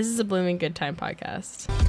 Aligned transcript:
This 0.00 0.08
is 0.08 0.18
a 0.18 0.24
blooming 0.24 0.56
good 0.56 0.74
time 0.74 0.96
podcast. 0.96 1.79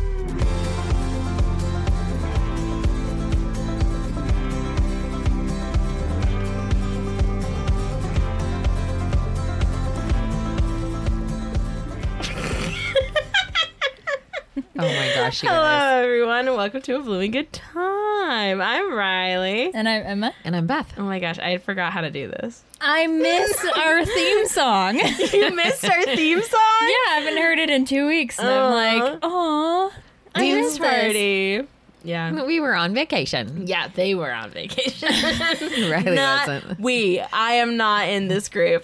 Oh 14.84 14.88
my 14.88 15.12
gosh, 15.14 15.42
Hello, 15.42 15.54
guys. 15.62 16.04
everyone, 16.04 16.48
and 16.48 16.58
welcome 16.58 16.82
to 16.82 16.96
a 16.96 17.00
blooming 17.04 17.30
good 17.30 17.54
time. 17.54 18.60
I'm 18.60 18.92
Riley. 18.92 19.72
And 19.76 19.88
I'm 19.88 20.04
Emma. 20.04 20.34
And 20.44 20.56
I'm 20.56 20.66
Beth. 20.66 20.92
Oh 20.98 21.04
my 21.04 21.20
gosh, 21.20 21.38
I 21.38 21.58
forgot 21.60 21.94
how 21.94 22.02
to 22.02 22.10
do 22.10 22.28
this. 22.30 22.64
I 22.82 23.06
miss 23.06 23.64
our 23.78 24.04
theme 24.06 24.48
song. 24.48 24.98
yeah, 24.98 25.16
You 25.34 25.56
missed 25.56 25.86
our 25.86 26.02
theme 26.04 26.42
song? 26.42 26.60
Yeah, 26.82 27.12
I 27.12 27.20
haven't 27.22 27.38
heard 27.42 27.60
it 27.60 27.70
in 27.70 27.86
two 27.86 28.08
weeks. 28.08 28.40
And 28.40 28.48
I'm 28.50 28.74
like, 28.74 29.20
oh, 29.22 29.94
I 30.34 30.40
Dance 30.40 30.64
miss 30.66 30.78
this. 30.80 30.90
party. 30.90 31.68
Yeah. 32.04 32.44
We 32.46 32.60
were 32.60 32.74
on 32.74 32.96
vacation. 32.96 33.68
Yeah, 33.68 33.88
they 33.90 34.16
were 34.16 34.32
on 34.32 34.50
vacation. 34.50 35.10
Riley 35.92 36.16
not 36.16 36.48
wasn't. 36.48 36.80
we. 36.80 37.20
I 37.20 37.52
am 37.54 37.78
not 37.78 38.10
in 38.10 38.28
this 38.30 38.50
group. 38.50 38.84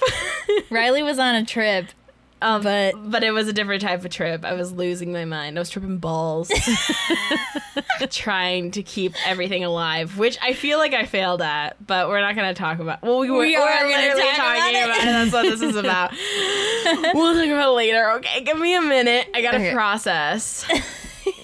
Riley 0.70 1.02
was 1.02 1.18
on 1.18 1.34
a 1.34 1.44
trip, 1.44 1.88
Um, 2.42 2.62
but 2.62 2.94
but 3.10 3.24
it 3.24 3.32
was 3.32 3.48
a 3.48 3.54
different 3.54 3.82
type 3.82 4.06
of 4.06 4.12
trip. 4.12 4.46
I 4.46 4.54
was 4.54 4.72
losing 4.72 5.12
my 5.12 5.26
mind. 5.26 5.58
I 5.58 5.62
was 5.62 5.70
tripping 5.72 5.98
balls, 5.98 6.52
trying 8.12 8.72
to 8.72 8.84
keep 8.84 9.14
everything 9.26 9.64
alive, 9.64 10.18
which 10.18 10.38
I 10.42 10.54
feel 10.54 10.78
like 10.78 10.94
I 10.94 11.06
failed 11.06 11.42
at. 11.42 11.84
But 11.86 12.10
we're 12.10 12.22
not 12.22 12.36
going 12.36 12.54
to 12.54 12.58
talk 12.60 12.80
about. 12.80 13.02
Well, 13.02 13.20
we 13.20 13.30
were, 13.32 13.40
We 13.40 13.56
are 13.56 13.86
we're 13.86 13.88
literally 13.98 14.22
talk 14.22 14.36
talking 14.36 14.76
about 14.76 14.86
about 14.86 14.98
it. 15.00 15.06
That's 15.06 15.32
what 15.34 15.44
this 15.44 15.62
is 15.62 15.76
about. 15.76 16.12
we'll 17.16 17.34
talk 17.34 17.46
about 17.50 17.70
it 17.72 17.76
later. 17.76 18.12
Okay, 18.18 18.42
give 18.42 18.60
me 18.60 18.76
a 18.76 18.82
minute. 18.82 19.30
I 19.34 19.42
got 19.42 19.52
to 19.52 19.58
Okay. 19.58 19.74
process. 19.74 20.66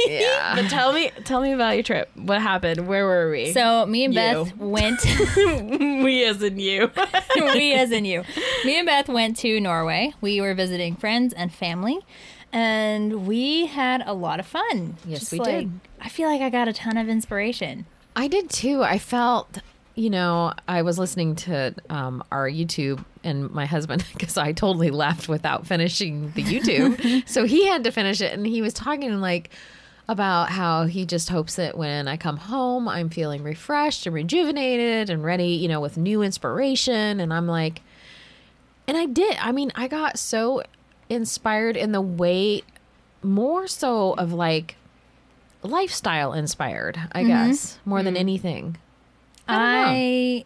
Yeah. 0.08 0.55
But 0.55 0.70
tell 0.70 0.94
me, 0.94 1.12
tell 1.23 1.42
me 1.42 1.52
about 1.52 1.76
your 1.76 1.84
trip. 1.84 2.09
What 2.16 2.42
happened? 2.42 2.88
Where 2.88 3.06
were 3.06 3.31
we? 3.31 3.53
so 3.53 3.86
me 3.86 4.06
and 4.06 4.14
You. 4.14 4.20
Beth 4.20 4.58
went. 4.58 5.02
we 6.03 6.25
as 6.25 6.42
in 6.42 6.59
you. 6.59 6.92
we 7.36 7.73
as 7.73 7.92
in 7.92 8.06
you. 8.06 8.23
Me 8.66 8.78
and 8.78 8.86
Beth 8.86 9.08
went 9.08 9.38
to 9.38 9.59
Norway. 9.59 10.14
We 10.22 10.42
were 10.42 10.53
visiting 10.53 10.95
friends 10.95 11.34
and 11.34 11.53
family, 11.53 12.00
and 12.52 13.25
we 13.28 13.67
had 13.67 14.03
a 14.06 14.14
lot 14.14 14.40
of 14.40 14.45
fun. 14.45 14.98
Yes, 15.06 15.31
we 15.31 15.40
like, 15.40 15.48
did. 15.48 15.80
I 16.02 16.09
feel 16.09 16.30
like 16.30 16.42
I 16.42 16.50
got 16.50 16.68
a 16.68 16.73
ton 16.73 16.97
of 16.97 17.09
inspiration. 17.09 17.86
I 18.16 18.28
did 18.28 18.50
too. 18.50 18.84
I 18.84 19.00
felt, 19.00 19.59
you 19.95 20.09
know, 20.09 20.53
I 20.68 20.81
was 20.84 21.00
listening 21.00 21.36
to 21.38 21.73
um, 21.90 22.23
our 22.31 22.47
YouTube 22.50 23.03
and 23.23 23.52
my 23.52 23.66
husband, 23.66 24.05
because 24.13 24.38
I 24.38 24.52
totally 24.52 24.89
left 24.89 25.27
without 25.27 25.66
finishing 25.66 26.31
the 26.31 26.43
YouTube. 26.43 27.27
so 27.27 27.45
he 27.45 27.67
had 27.67 27.83
to 27.83 27.91
finish 27.91 28.21
it. 28.21 28.33
And 28.33 28.45
he 28.45 28.61
was 28.61 28.73
talking 28.73 29.19
like 29.21 29.49
about 30.07 30.49
how 30.49 30.85
he 30.85 31.05
just 31.05 31.29
hopes 31.29 31.55
that 31.55 31.77
when 31.77 32.07
I 32.07 32.17
come 32.17 32.38
home, 32.38 32.88
I'm 32.88 33.09
feeling 33.09 33.44
refreshed 33.44 34.05
and 34.05 34.13
rejuvenated 34.13 35.09
and 35.09 35.23
ready, 35.23 35.49
you 35.49 35.67
know, 35.67 35.79
with 35.79 35.97
new 35.97 36.21
inspiration. 36.21 37.19
And 37.19 37.33
I'm 37.33 37.47
like, 37.47 37.81
and 38.88 38.97
I 38.97 39.05
did. 39.05 39.38
I 39.39 39.51
mean, 39.51 39.71
I 39.75 39.88
got 39.88 40.19
so 40.19 40.63
inspired 41.09 41.77
in 41.77 41.91
the 41.91 42.01
way 42.01 42.63
more 43.21 43.67
so 43.67 44.13
of 44.13 44.33
like 44.33 44.75
lifestyle 45.61 46.33
inspired, 46.33 46.99
I 47.13 47.21
mm-hmm. 47.21 47.27
guess, 47.29 47.79
more 47.85 48.03
than 48.03 48.16
mm-hmm. 48.16 48.21
anything. 48.21 48.77
I. 49.47 50.45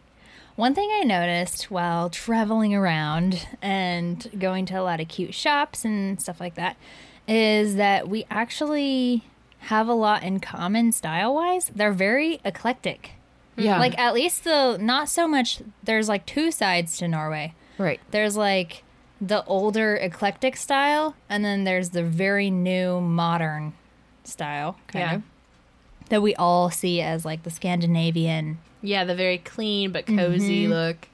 one 0.58 0.74
thing 0.74 0.90
I 0.92 1.04
noticed 1.04 1.70
while 1.70 2.10
traveling 2.10 2.74
around 2.74 3.46
and 3.62 4.28
going 4.36 4.66
to 4.66 4.74
a 4.74 4.82
lot 4.82 5.00
of 5.00 5.06
cute 5.06 5.32
shops 5.32 5.84
and 5.84 6.20
stuff 6.20 6.40
like 6.40 6.56
that 6.56 6.76
is 7.28 7.76
that 7.76 8.08
we 8.08 8.26
actually 8.28 9.22
have 9.60 9.86
a 9.86 9.92
lot 9.94 10.24
in 10.24 10.40
common 10.40 10.90
style 10.90 11.32
wise. 11.34 11.70
They're 11.74 11.92
very 11.92 12.40
eclectic. 12.44 13.12
Yeah. 13.56 13.78
Like 13.78 13.96
at 13.98 14.14
least 14.14 14.42
the 14.42 14.76
not 14.78 15.08
so 15.08 15.28
much 15.28 15.60
there's 15.84 16.08
like 16.08 16.26
two 16.26 16.50
sides 16.50 16.98
to 16.98 17.06
Norway. 17.06 17.54
right. 17.78 18.00
There's 18.10 18.36
like 18.36 18.82
the 19.20 19.44
older 19.44 19.94
eclectic 19.94 20.56
style 20.56 21.14
and 21.28 21.44
then 21.44 21.62
there's 21.62 21.90
the 21.90 22.02
very 22.04 22.50
new 22.50 23.00
modern 23.00 23.74
style 24.24 24.76
kind 24.88 25.02
Yeah. 25.04 25.14
of 25.16 25.22
that 26.08 26.22
we 26.22 26.34
all 26.34 26.70
see 26.70 27.00
as 27.00 27.24
like 27.24 27.42
the 27.42 27.50
Scandinavian 27.50 28.58
yeah, 28.82 29.04
the 29.04 29.14
very 29.14 29.38
clean 29.38 29.92
but 29.92 30.06
cozy 30.06 30.68
look. 30.68 31.08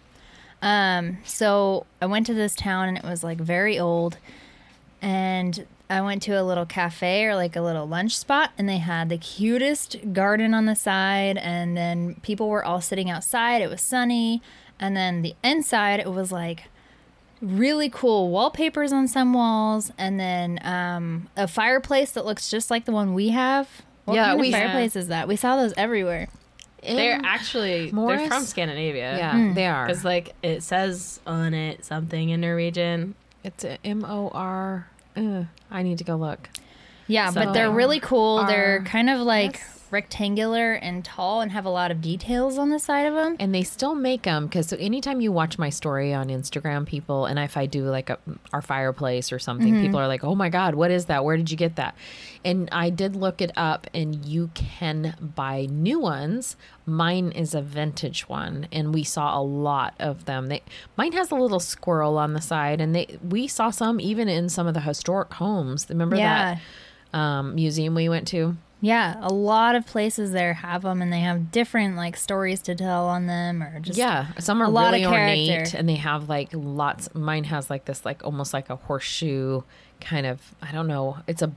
Um, 0.60 1.18
so 1.24 1.86
I 2.00 2.06
went 2.06 2.26
to 2.26 2.34
this 2.34 2.54
town 2.54 2.88
and 2.88 2.98
it 2.98 3.04
was 3.04 3.24
like 3.24 3.38
very 3.38 3.78
old. 3.78 4.18
And 5.00 5.66
I 5.90 6.00
went 6.00 6.22
to 6.22 6.32
a 6.32 6.42
little 6.42 6.66
cafe 6.66 7.24
or 7.24 7.34
like 7.34 7.56
a 7.56 7.60
little 7.60 7.86
lunch 7.86 8.16
spot 8.16 8.52
and 8.56 8.68
they 8.68 8.78
had 8.78 9.08
the 9.08 9.18
cutest 9.18 9.96
garden 10.12 10.54
on 10.54 10.66
the 10.66 10.74
side. 10.74 11.36
And 11.38 11.76
then 11.76 12.16
people 12.22 12.48
were 12.48 12.64
all 12.64 12.80
sitting 12.80 13.10
outside. 13.10 13.62
It 13.62 13.70
was 13.70 13.82
sunny. 13.82 14.42
And 14.80 14.96
then 14.96 15.22
the 15.22 15.34
inside, 15.42 16.00
it 16.00 16.10
was 16.10 16.32
like 16.32 16.64
really 17.40 17.90
cool 17.90 18.30
wallpapers 18.30 18.92
on 18.92 19.08
some 19.08 19.34
walls. 19.34 19.92
And 19.98 20.18
then 20.18 20.58
um, 20.62 21.28
a 21.36 21.46
fireplace 21.46 22.10
that 22.12 22.24
looks 22.24 22.50
just 22.50 22.70
like 22.70 22.86
the 22.86 22.92
one 22.92 23.14
we 23.14 23.28
have. 23.28 23.82
What 24.04 24.14
Yeah, 24.14 24.26
kind 24.26 24.40
we- 24.40 24.48
of 24.48 24.60
fireplace 24.60 24.96
is 24.96 25.08
that? 25.08 25.28
We 25.28 25.36
saw 25.36 25.56
those 25.56 25.72
everywhere. 25.76 26.28
They're 26.82 27.20
actually 27.24 27.90
Morris? 27.92 28.20
they're 28.20 28.28
from 28.28 28.42
Scandinavia. 28.44 29.16
yeah, 29.16 29.52
they 29.54 29.66
are. 29.66 29.86
Because 29.86 30.04
like 30.04 30.34
it 30.42 30.62
says 30.62 31.18
on 31.26 31.54
it 31.54 31.82
something 31.84 32.28
in 32.28 32.42
Norwegian. 32.42 33.14
It's 33.42 33.64
a 33.64 33.78
M 33.84 34.04
O 34.04 34.28
R. 34.34 34.86
uh, 35.16 35.44
need 35.82 35.98
to 35.98 36.04
go 36.04 36.16
look. 36.16 36.48
Yeah, 37.06 37.30
but 37.30 37.52
they're 37.54 37.70
really 37.70 38.00
cool. 38.00 38.44
they're 38.44 38.76
Are- 38.78 38.84
kind 38.84 39.08
of 39.08 39.20
like 39.20 39.54
Yes. 39.54 39.73
Rectangular 39.94 40.72
and 40.74 41.04
tall 41.04 41.40
and 41.40 41.50
have 41.52 41.64
a 41.64 41.70
lot 41.70 41.90
of 41.90 42.02
details 42.02 42.58
on 42.58 42.68
the 42.68 42.78
side 42.78 43.06
of 43.06 43.14
them. 43.14 43.36
And 43.40 43.54
they 43.54 43.62
still 43.62 43.94
make 43.94 44.22
them 44.22 44.46
because 44.46 44.68
so 44.68 44.76
anytime 44.76 45.20
you 45.20 45.32
watch 45.32 45.58
my 45.58 45.70
story 45.70 46.12
on 46.12 46.28
Instagram, 46.28 46.84
people 46.84 47.24
and 47.26 47.38
if 47.38 47.56
I 47.56 47.64
do 47.66 47.84
like 47.84 48.10
a, 48.10 48.18
our 48.52 48.60
fireplace 48.60 49.32
or 49.32 49.38
something, 49.38 49.80
people 49.80 49.98
are 49.98 50.06
like, 50.08 50.22
"Oh 50.24 50.34
my 50.34 50.48
god, 50.50 50.74
what 50.74 50.90
is 50.90 51.06
that? 51.06 51.24
Where 51.24 51.36
did 51.36 51.50
you 51.50 51.56
get 51.56 51.76
that?" 51.76 51.94
And 52.44 52.68
I 52.72 52.90
did 52.90 53.16
look 53.16 53.40
it 53.40 53.52
up, 53.56 53.86
and 53.94 54.22
you 54.26 54.50
can 54.54 55.14
buy 55.18 55.66
new 55.70 55.98
ones. 55.98 56.56
Mine 56.84 57.32
is 57.32 57.54
a 57.54 57.62
vintage 57.62 58.28
one, 58.28 58.68
and 58.70 58.92
we 58.92 59.02
saw 59.04 59.38
a 59.38 59.42
lot 59.42 59.94
of 59.98 60.26
them. 60.26 60.48
They 60.48 60.62
mine 60.96 61.12
has 61.12 61.30
a 61.30 61.34
little 61.36 61.60
squirrel 61.60 62.18
on 62.18 62.34
the 62.34 62.42
side, 62.42 62.80
and 62.82 62.94
they 62.94 63.18
we 63.26 63.46
saw 63.48 63.70
some 63.70 64.00
even 64.00 64.28
in 64.28 64.48
some 64.50 64.66
of 64.66 64.74
the 64.74 64.80
historic 64.80 65.32
homes. 65.34 65.86
Remember 65.88 66.16
Yeah. 66.16 66.56
that 67.12 67.18
um, 67.18 67.54
museum 67.54 67.94
we 67.94 68.08
went 68.08 68.26
to? 68.28 68.56
Yeah, 68.84 69.16
a 69.22 69.32
lot 69.32 69.74
of 69.76 69.86
places 69.86 70.32
there 70.32 70.52
have 70.52 70.82
them 70.82 71.00
and 71.00 71.10
they 71.10 71.20
have 71.20 71.50
different 71.50 71.96
like 71.96 72.18
stories 72.18 72.60
to 72.62 72.74
tell 72.74 73.06
on 73.06 73.26
them 73.26 73.62
or 73.62 73.80
just 73.80 73.98
Yeah, 73.98 74.26
some 74.38 74.60
are 74.60 74.66
a 74.66 74.68
lot 74.68 74.92
really 74.92 75.04
of 75.04 75.12
ornate, 75.12 75.48
character. 75.48 75.78
and 75.78 75.88
they 75.88 75.94
have 75.94 76.28
like 76.28 76.50
lots. 76.52 77.08
Mine 77.14 77.44
has 77.44 77.70
like 77.70 77.86
this, 77.86 78.04
like 78.04 78.22
almost 78.24 78.52
like 78.52 78.68
a 78.68 78.76
horseshoe 78.76 79.62
kind 80.02 80.26
of. 80.26 80.54
I 80.60 80.70
don't 80.72 80.86
know. 80.86 81.16
It's 81.26 81.40
a 81.40 81.50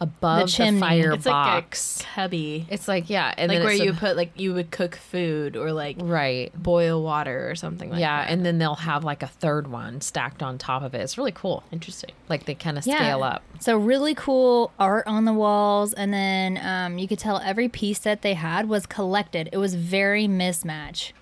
above 0.00 0.46
the, 0.46 0.52
chimney. 0.52 0.80
fire 0.80 1.12
It's 1.12 1.24
box. 1.24 1.98
like 2.00 2.06
a 2.08 2.14
cubby. 2.14 2.66
it's 2.70 2.88
like 2.88 3.08
yeah, 3.10 3.34
and 3.36 3.48
like 3.48 3.58
then 3.58 3.64
where 3.64 3.72
it's 3.72 3.82
a- 3.82 3.84
you 3.86 3.92
put 3.92 4.16
like 4.16 4.32
you 4.38 4.54
would 4.54 4.70
cook 4.70 4.96
food 4.96 5.56
or 5.56 5.72
like 5.72 5.96
right. 6.00 6.52
boil 6.60 7.02
water 7.02 7.50
or 7.50 7.54
something 7.54 7.90
like 7.90 8.00
yeah, 8.00 8.24
that. 8.24 8.30
and 8.32 8.44
then 8.46 8.58
they'll 8.58 8.74
have 8.76 9.04
like 9.04 9.22
a 9.22 9.26
third 9.26 9.66
one 9.70 10.00
stacked 10.00 10.42
on 10.42 10.58
top 10.58 10.82
of 10.82 10.94
it. 10.94 11.00
It's 11.00 11.18
really 11.18 11.32
cool. 11.32 11.62
interesting. 11.72 12.10
Like 12.28 12.44
they 12.46 12.54
kind 12.54 12.78
of 12.78 12.86
Yeah. 12.86 12.98
scale 12.98 13.22
up. 13.22 13.42
So 13.60 13.76
really 13.76 14.14
cool 14.14 14.72
art 14.78 15.06
on 15.06 15.24
the 15.24 15.32
walls, 15.32 15.92
and 15.92 16.12
then 16.12 16.58
um, 16.62 16.98
you 16.98 17.08
could 17.08 17.18
tell 17.18 17.38
every 17.44 17.68
piece 17.68 17.98
that 18.00 18.22
they 18.22 18.34
had 18.34 18.68
was 18.68 18.86
collected. 18.86 19.48
It 19.52 19.58
was 19.58 19.74
very 19.74 20.26
mismatch. 20.26 21.12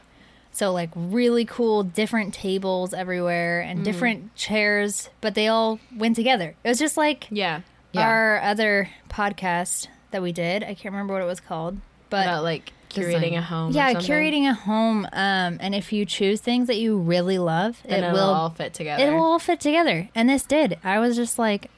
So 0.53 0.73
like 0.73 0.88
really 0.94 1.44
cool, 1.44 1.83
different 1.83 2.33
tables 2.33 2.94
everywhere 2.94 3.61
and 3.61 3.84
different 3.84 4.34
chairs, 4.34 5.11
but 5.21 5.34
they 5.34 5.49
all 5.49 5.78
went 5.94 6.17
together. 6.17 6.55
It 6.65 6.69
was 6.69 6.78
just 6.78 6.97
like 6.97 7.27
Yeah. 7.31 7.61
Yeah. 7.96 8.08
our 8.08 8.40
other 8.42 8.88
podcast 9.08 9.88
that 10.12 10.22
we 10.22 10.32
did. 10.32 10.62
I 10.62 10.75
can't 10.75 10.87
remember 10.93 11.14
what 11.14 11.22
it 11.22 11.26
was 11.26 11.40
called, 11.40 11.78
but 12.10 12.26
About 12.26 12.43
like 12.44 12.72
curating 12.90 13.20
Design. 13.31 13.34
a 13.34 13.43
home. 13.43 13.72
yeah, 13.72 13.93
curating 13.94 14.48
a 14.48 14.54
home. 14.54 15.04
Um, 15.12 15.58
and 15.60 15.75
if 15.75 15.93
you 15.93 16.04
choose 16.06 16.40
things 16.40 16.69
that 16.69 16.76
you 16.76 16.96
really 16.98 17.38
love, 17.38 17.82
Then 17.84 18.04
it 18.04 18.12
will 18.12 18.20
all 18.20 18.50
fit 18.50 18.72
together. 18.75 19.04
it 19.04 19.10
will 19.12 19.22
all 19.22 19.38
fit 19.38 19.60
together 19.60 20.08
and 20.14 20.28
this 20.31 20.44
did 20.44 20.78
i 20.84 20.98
was 20.98 21.16
just 21.16 21.38
like 21.38 21.70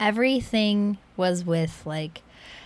everything 0.00 0.98
was 1.16 1.44
with 1.44 1.82
like 1.86 2.22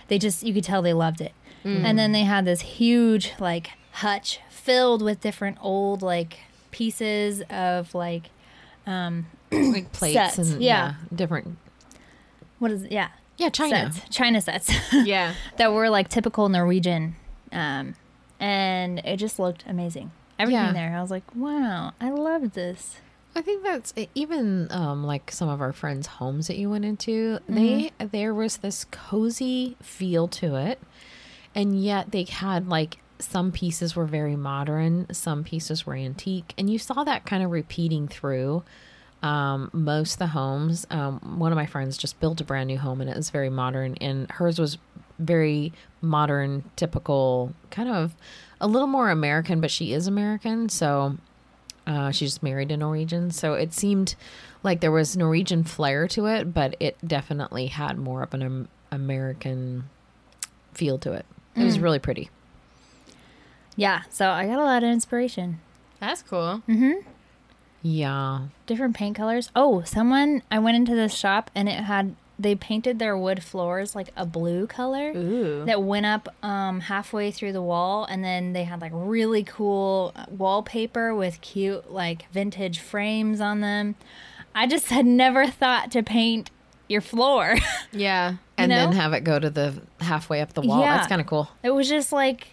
they 0.07 0.17
just 0.17 0.43
you 0.43 0.53
could 0.53 0.63
tell 0.63 0.81
they 0.81 0.93
loved 0.93 1.21
it 1.21 1.31
and 1.65 1.99
then 1.99 2.13
they 2.13 2.23
had 2.23 2.45
this 2.45 2.61
huge 2.61 3.33
like 3.39 3.71
hutch 3.91 4.39
filled 4.49 5.01
with 5.03 5.19
different 5.21 5.57
old 5.61 6.01
like 6.01 6.39
pieces 6.71 7.43
of 7.49 7.93
like 7.93 8.29
um 8.87 9.27
like 9.51 9.91
plates 9.91 10.35
Sets, 10.35 10.37
and 10.51 10.63
yeah. 10.63 10.93
different. 11.13 11.57
What 12.59 12.71
is 12.71 12.83
it 12.83 12.91
yeah 12.91 13.09
Yeah, 13.37 13.49
China. 13.49 13.91
sets 13.91 14.15
china 14.15 14.41
sets 14.41 14.71
yeah. 14.93 15.33
that 15.57 15.73
were 15.73 15.89
like 15.89 16.07
typical 16.09 16.49
norwegian 16.49 17.15
um 17.51 17.95
and 18.39 18.99
it 18.99 19.17
just 19.17 19.39
looked 19.39 19.63
amazing 19.67 20.11
everything 20.37 20.63
Yeah. 20.65 20.73
there 20.73 20.95
i 20.97 21.01
was 21.01 21.11
like 21.11 21.23
wow 21.35 21.91
i 21.99 22.09
love 22.11 22.53
this 22.53 22.97
I 23.35 23.41
think 23.41 23.63
that's 23.63 23.93
even 24.15 24.67
um, 24.71 25.03
like 25.03 25.31
some 25.31 25.49
of 25.49 25.61
our 25.61 25.71
friends' 25.71 26.07
homes 26.07 26.47
that 26.47 26.57
you 26.57 26.67
went 26.71 26.83
into. 26.83 27.37
They 27.47 27.91
there 27.99 28.33
was 28.33 28.57
this 28.57 28.85
cozy 28.85 29.77
feel 29.83 30.27
to 30.29 30.55
it, 30.55 30.79
and 31.53 31.79
yet 31.81 32.09
they 32.11 32.23
had 32.23 32.67
like 32.67 32.97
some 33.19 33.51
pieces 33.51 33.95
were 33.95 34.07
very 34.07 34.35
modern, 34.35 35.05
some 35.13 35.43
pieces 35.43 35.85
were 35.85 35.93
antique, 35.95 36.55
and 36.57 36.71
you 36.71 36.79
saw 36.79 37.03
that 37.03 37.27
kind 37.27 37.43
of 37.43 37.51
repeating 37.51 38.07
through 38.07 38.63
um, 39.21 39.69
most 39.73 40.13
of 40.13 40.19
the 40.19 40.27
homes. 40.27 40.85
Um, 40.89 41.39
one 41.39 41.51
of 41.51 41.55
my 41.55 41.65
friends 41.65 41.97
just 41.97 42.19
built 42.19 42.39
a 42.41 42.43
brand 42.43 42.67
new 42.67 42.77
home, 42.77 43.01
and 43.01 43.09
it 43.09 43.15
was 43.15 43.29
very 43.29 43.49
modern, 43.49 43.95
and 43.95 44.29
hers 44.31 44.59
was 44.59 44.77
very 45.17 45.73
modern, 46.01 46.63
typical, 46.75 47.53
kind 47.71 47.89
of 47.89 48.15
a 48.61 48.67
little 48.67 48.87
more 48.87 49.09
American, 49.09 49.59
but 49.61 49.71
she 49.71 49.93
is 49.93 50.07
American, 50.07 50.69
so 50.69 51.17
uh, 51.87 52.11
she 52.11 52.25
just 52.25 52.43
married 52.43 52.71
a 52.71 52.77
Norwegian, 52.77 53.31
so 53.31 53.53
it 53.53 53.73
seemed 53.73 54.15
like 54.63 54.79
there 54.81 54.91
was 54.91 55.17
Norwegian 55.17 55.63
flair 55.63 56.07
to 56.09 56.25
it, 56.27 56.53
but 56.53 56.75
it 56.79 56.97
definitely 57.05 57.67
had 57.67 57.97
more 57.97 58.23
of 58.23 58.33
an 58.33 58.43
um, 58.43 58.67
American 58.91 59.89
feel 60.73 60.97
to 60.99 61.13
it. 61.13 61.25
It 61.55 61.63
was 61.65 61.79
really 61.79 61.99
pretty. 61.99 62.29
Yeah, 63.75 64.03
so 64.09 64.29
I 64.29 64.45
got 64.45 64.59
a 64.59 64.63
lot 64.63 64.83
of 64.83 64.89
inspiration. 64.89 65.59
That's 65.99 66.21
cool. 66.21 66.61
Yeah. 67.81 68.47
Different 68.65 68.95
paint 68.95 69.15
colors. 69.15 69.49
Oh, 69.55 69.83
someone 69.83 70.43
I 70.51 70.59
went 70.59 70.75
into 70.77 70.95
this 70.95 71.13
shop 71.13 71.49
and 71.55 71.69
it 71.69 71.83
had 71.83 72.15
they 72.37 72.55
painted 72.55 72.99
their 72.99 73.17
wood 73.17 73.43
floors 73.43 73.95
like 73.95 74.09
a 74.15 74.25
blue 74.25 74.65
color 74.65 75.11
Ooh. 75.11 75.65
that 75.65 75.83
went 75.83 76.05
up 76.05 76.33
um, 76.41 76.79
halfway 76.79 77.31
through 77.31 77.51
the 77.51 77.61
wall, 77.61 78.05
and 78.05 78.23
then 78.23 78.53
they 78.53 78.63
had 78.63 78.79
like 78.79 78.93
really 78.95 79.43
cool 79.43 80.13
wallpaper 80.29 81.13
with 81.13 81.41
cute 81.41 81.91
like 81.91 82.31
vintage 82.31 82.79
frames 82.79 83.41
on 83.41 83.59
them. 83.59 83.95
I 84.55 84.67
just 84.67 84.87
had 84.87 85.05
never 85.05 85.47
thought 85.47 85.91
to 85.91 86.01
paint 86.01 86.49
your 86.87 87.01
floor. 87.01 87.55
Yeah. 87.91 88.35
And 88.55 88.71
then 88.71 88.91
have 88.91 89.13
it 89.13 89.23
go 89.23 89.39
to 89.39 89.49
the 89.49 89.81
halfway 89.99 90.41
up 90.41 90.53
the 90.53 90.61
wall. 90.61 90.81
Yeah. 90.81 90.97
That's 90.97 91.07
kind 91.07 91.19
of 91.19 91.25
cool. 91.25 91.49
it 91.63 91.71
was 91.71 91.89
just 91.89 92.11
like 92.11 92.49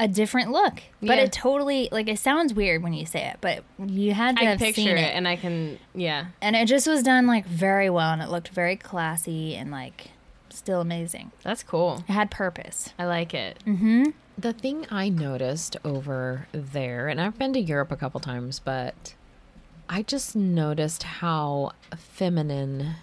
a 0.00 0.08
different 0.08 0.50
look, 0.50 0.82
but 1.00 1.18
Yeah. 1.18 1.24
it 1.24 1.32
totally 1.32 1.88
like 1.92 2.08
it 2.08 2.18
sounds 2.18 2.52
weird 2.54 2.82
when 2.82 2.92
you 2.94 3.06
say 3.06 3.26
it, 3.28 3.36
but 3.40 3.62
you 3.78 4.12
had 4.14 4.36
to 4.38 4.42
I 4.42 4.46
have 4.46 4.58
picture 4.58 4.80
seen 4.80 4.88
it, 4.96 5.00
it, 5.00 5.14
and 5.14 5.28
I 5.28 5.36
can, 5.36 5.78
yeah. 5.94 6.26
and 6.40 6.56
it 6.56 6.66
just 6.66 6.88
was 6.88 7.02
done 7.04 7.26
like 7.28 7.44
very 7.46 7.88
well, 7.90 8.12
and 8.12 8.22
it 8.22 8.30
looked 8.30 8.48
very 8.48 8.76
classy 8.76 9.54
and 9.54 9.70
like 9.70 10.08
still 10.48 10.80
amazing. 10.80 11.30
That's 11.44 11.62
cool. 11.62 12.02
It 12.08 12.12
had 12.12 12.30
purpose. 12.30 12.92
I 12.98 13.04
like 13.04 13.34
it. 13.34 13.58
Mhm. 13.66 14.14
The 14.38 14.52
thing 14.54 14.86
I 14.90 15.10
noticed 15.10 15.76
over 15.84 16.48
there, 16.52 17.08
and 17.08 17.20
I've 17.20 17.38
been 17.38 17.52
to 17.52 17.60
Europe 17.60 17.92
a 17.92 17.96
couple 17.96 18.20
times, 18.20 18.58
but 18.58 19.14
I 19.88 20.00
just 20.02 20.34
noticed 20.34 21.02
how 21.02 21.72
feminine, 21.94 22.94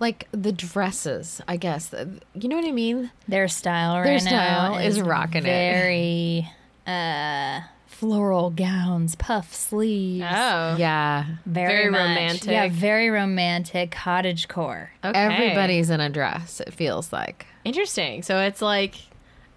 like 0.00 0.28
the 0.32 0.52
dresses, 0.52 1.40
I 1.48 1.56
guess. 1.56 1.94
You 2.34 2.48
know 2.48 2.56
what 2.56 2.64
I 2.66 2.72
mean? 2.72 3.10
Their 3.28 3.48
style 3.48 3.96
right 3.96 4.04
Their 4.04 4.32
now 4.32 4.74
style 4.74 4.78
is 4.78 5.00
rocking 5.00 5.42
it. 5.42 5.44
very, 5.44 6.48
uh, 6.86 7.60
floral 7.86 8.50
gowns, 8.50 9.14
puff 9.14 9.54
sleeves. 9.54 10.26
Oh. 10.28 10.76
Yeah. 10.76 11.24
Very, 11.46 11.68
Very 11.68 11.86
romantic. 11.86 12.50
Yeah, 12.50 12.68
very 12.70 13.10
romantic 13.10 13.92
cottage 13.92 14.48
core. 14.48 14.90
Okay. 15.04 15.16
Everybody's 15.18 15.88
in 15.90 16.00
a 16.00 16.08
dress, 16.08 16.60
it 16.60 16.74
feels 16.74 17.12
like. 17.12 17.46
Interesting. 17.64 18.22
So 18.22 18.40
it's 18.40 18.60
like 18.60 18.96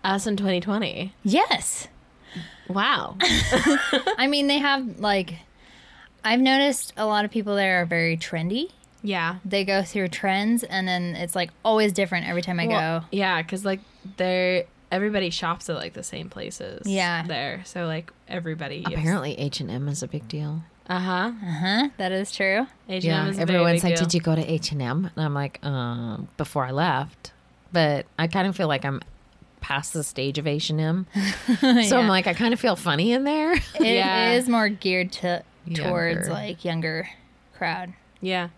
us 0.04 0.28
in 0.28 0.38
2020. 0.38 1.13
Yes. 1.24 1.88
Wow. 2.68 3.18
I 3.22 4.28
mean, 4.30 4.46
they 4.46 4.60
have 4.60 5.00
like, 5.00 5.36
I've 6.24 6.40
noticed 6.42 6.94
a 6.98 7.06
lot 7.07 7.25
of 7.25 7.31
people 7.31 7.56
there 7.56 7.81
are 7.81 7.86
very 7.86 8.16
trendy. 8.18 8.69
Yeah. 9.06 9.38
They 9.46 9.63
go 9.63 9.84
through 9.84 10.10
trends 10.10 10.63
and 10.63 10.88
then 10.88 11.16
it's 11.16 11.36
like 11.36 11.52
always 11.63 11.94
different 11.94 12.28
every 12.28 12.42
time 12.42 12.60
I 12.60 12.68
Well, 12.68 13.00
go. 13.02 13.06
Yeah, 13.12 13.42
because 13.42 13.63
like 13.66 13.80
they're 14.18 14.66
everybody 14.92 15.30
shops 15.30 15.69
at 15.69 15.75
like 15.75 15.94
the 15.94 16.04
same 16.04 16.30
places. 16.30 16.88
Yeah. 16.88 17.24
There. 17.25 17.62
So 17.66 17.86
like 17.86 18.12
everybody. 18.28 18.84
Apparently, 18.86 19.38
H&M 19.40 19.88
is 19.88 20.04
a 20.04 20.07
big 20.07 20.28
deal. 20.28 20.63
Uh 20.88 21.00
huh. 21.00 21.31
Uh 21.44 21.52
huh. 21.52 21.90
That 21.98 22.12
is 22.12 22.31
true. 22.31 22.68
H&M 22.90 23.02
Yeah, 23.34 23.42
everyone's 23.42 23.84
like, 23.84 23.96
"Did 23.96 24.13
you 24.13 24.19
go 24.22 24.36
to 24.36 24.52
H 24.52 24.72
and 24.72 24.81
M?" 24.81 25.10
And 25.16 25.25
I'm 25.25 25.34
like, 25.34 25.60
um, 25.66 26.28
"Before 26.38 26.63
I 26.63 26.72
left," 26.72 27.31
but 27.74 28.06
I 28.19 28.28
kind 28.28 28.48
of 28.48 28.56
feel 28.56 28.68
like 28.68 28.86
I'm 28.86 29.02
past 29.62 29.94
the 29.94 30.04
stage 30.04 30.38
of 30.38 30.46
H 30.46 30.69
and 30.69 30.80
M, 30.80 31.07
so 31.90 31.98
I'm 32.00 32.07
like, 32.07 32.28
I 32.28 32.36
kind 32.36 32.54
of 32.54 32.60
feel 32.60 32.75
funny 32.75 33.13
in 33.13 33.24
there. 33.24 33.54
It 33.54 33.81
is 33.81 34.46
Yeah. 34.46 34.52
more 34.52 34.69
geared 34.69 35.12
to 35.13 35.42
towards 35.74 36.28
Younger. 36.28 36.30
like 36.30 36.63
younger 36.63 37.10
crowd, 37.57 37.94
Yeah. 38.22 38.50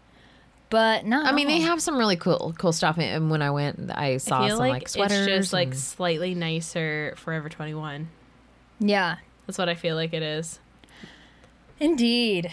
But 0.69 1.05
not. 1.05 1.25
I 1.25 1.31
mean, 1.31 1.47
they 1.47 1.61
have 1.61 1.81
some 1.81 1.97
really 1.97 2.15
cool, 2.15 2.53
cool 2.57 2.71
stuff. 2.73 2.97
And 2.97 3.29
when 3.29 3.41
I 3.41 3.51
went, 3.51 3.91
I 3.93 4.17
saw 4.17 4.41
I 4.43 4.47
feel 4.47 4.57
some 4.57 4.59
like, 4.59 4.71
like, 4.71 4.87
sweaters. 4.89 5.27
it's 5.27 5.27
just 5.27 5.53
like 5.53 5.73
slightly 5.73 6.35
nicer 6.35 7.13
Forever 7.17 7.49
21. 7.49 8.09
Yeah, 8.79 9.17
That's 9.45 9.57
what 9.57 9.69
I 9.69 9.75
feel 9.75 9.95
like 9.95 10.13
it 10.13 10.21
is. 10.23 10.59
indeed. 11.79 12.51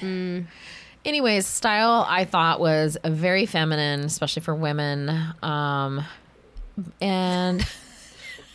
anyways, 1.04 1.46
style 1.46 2.06
I 2.08 2.24
thought 2.24 2.60
was 2.60 2.96
very 3.04 3.46
feminine, 3.46 4.00
especially 4.00 4.42
for 4.42 4.54
women. 4.54 5.10
Um, 5.42 6.04
and 7.00 7.66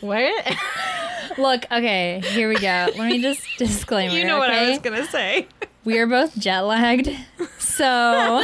What? 0.02 0.58
Look, 1.38 1.66
okay, 1.72 2.22
here 2.24 2.48
we 2.50 2.56
go. 2.56 2.88
Let 2.98 2.98
me 2.98 3.22
just 3.22 3.42
disclaimer. 3.58 4.14
you 4.14 4.26
know 4.26 4.38
what 4.40 4.50
I 4.50 4.70
was 4.70 4.80
gonna 4.80 5.06
say. 5.06 5.48
We 5.90 5.98
are 5.98 6.06
both 6.06 6.38
jet 6.38 6.62
lagged, 6.62 7.10
so 7.58 8.44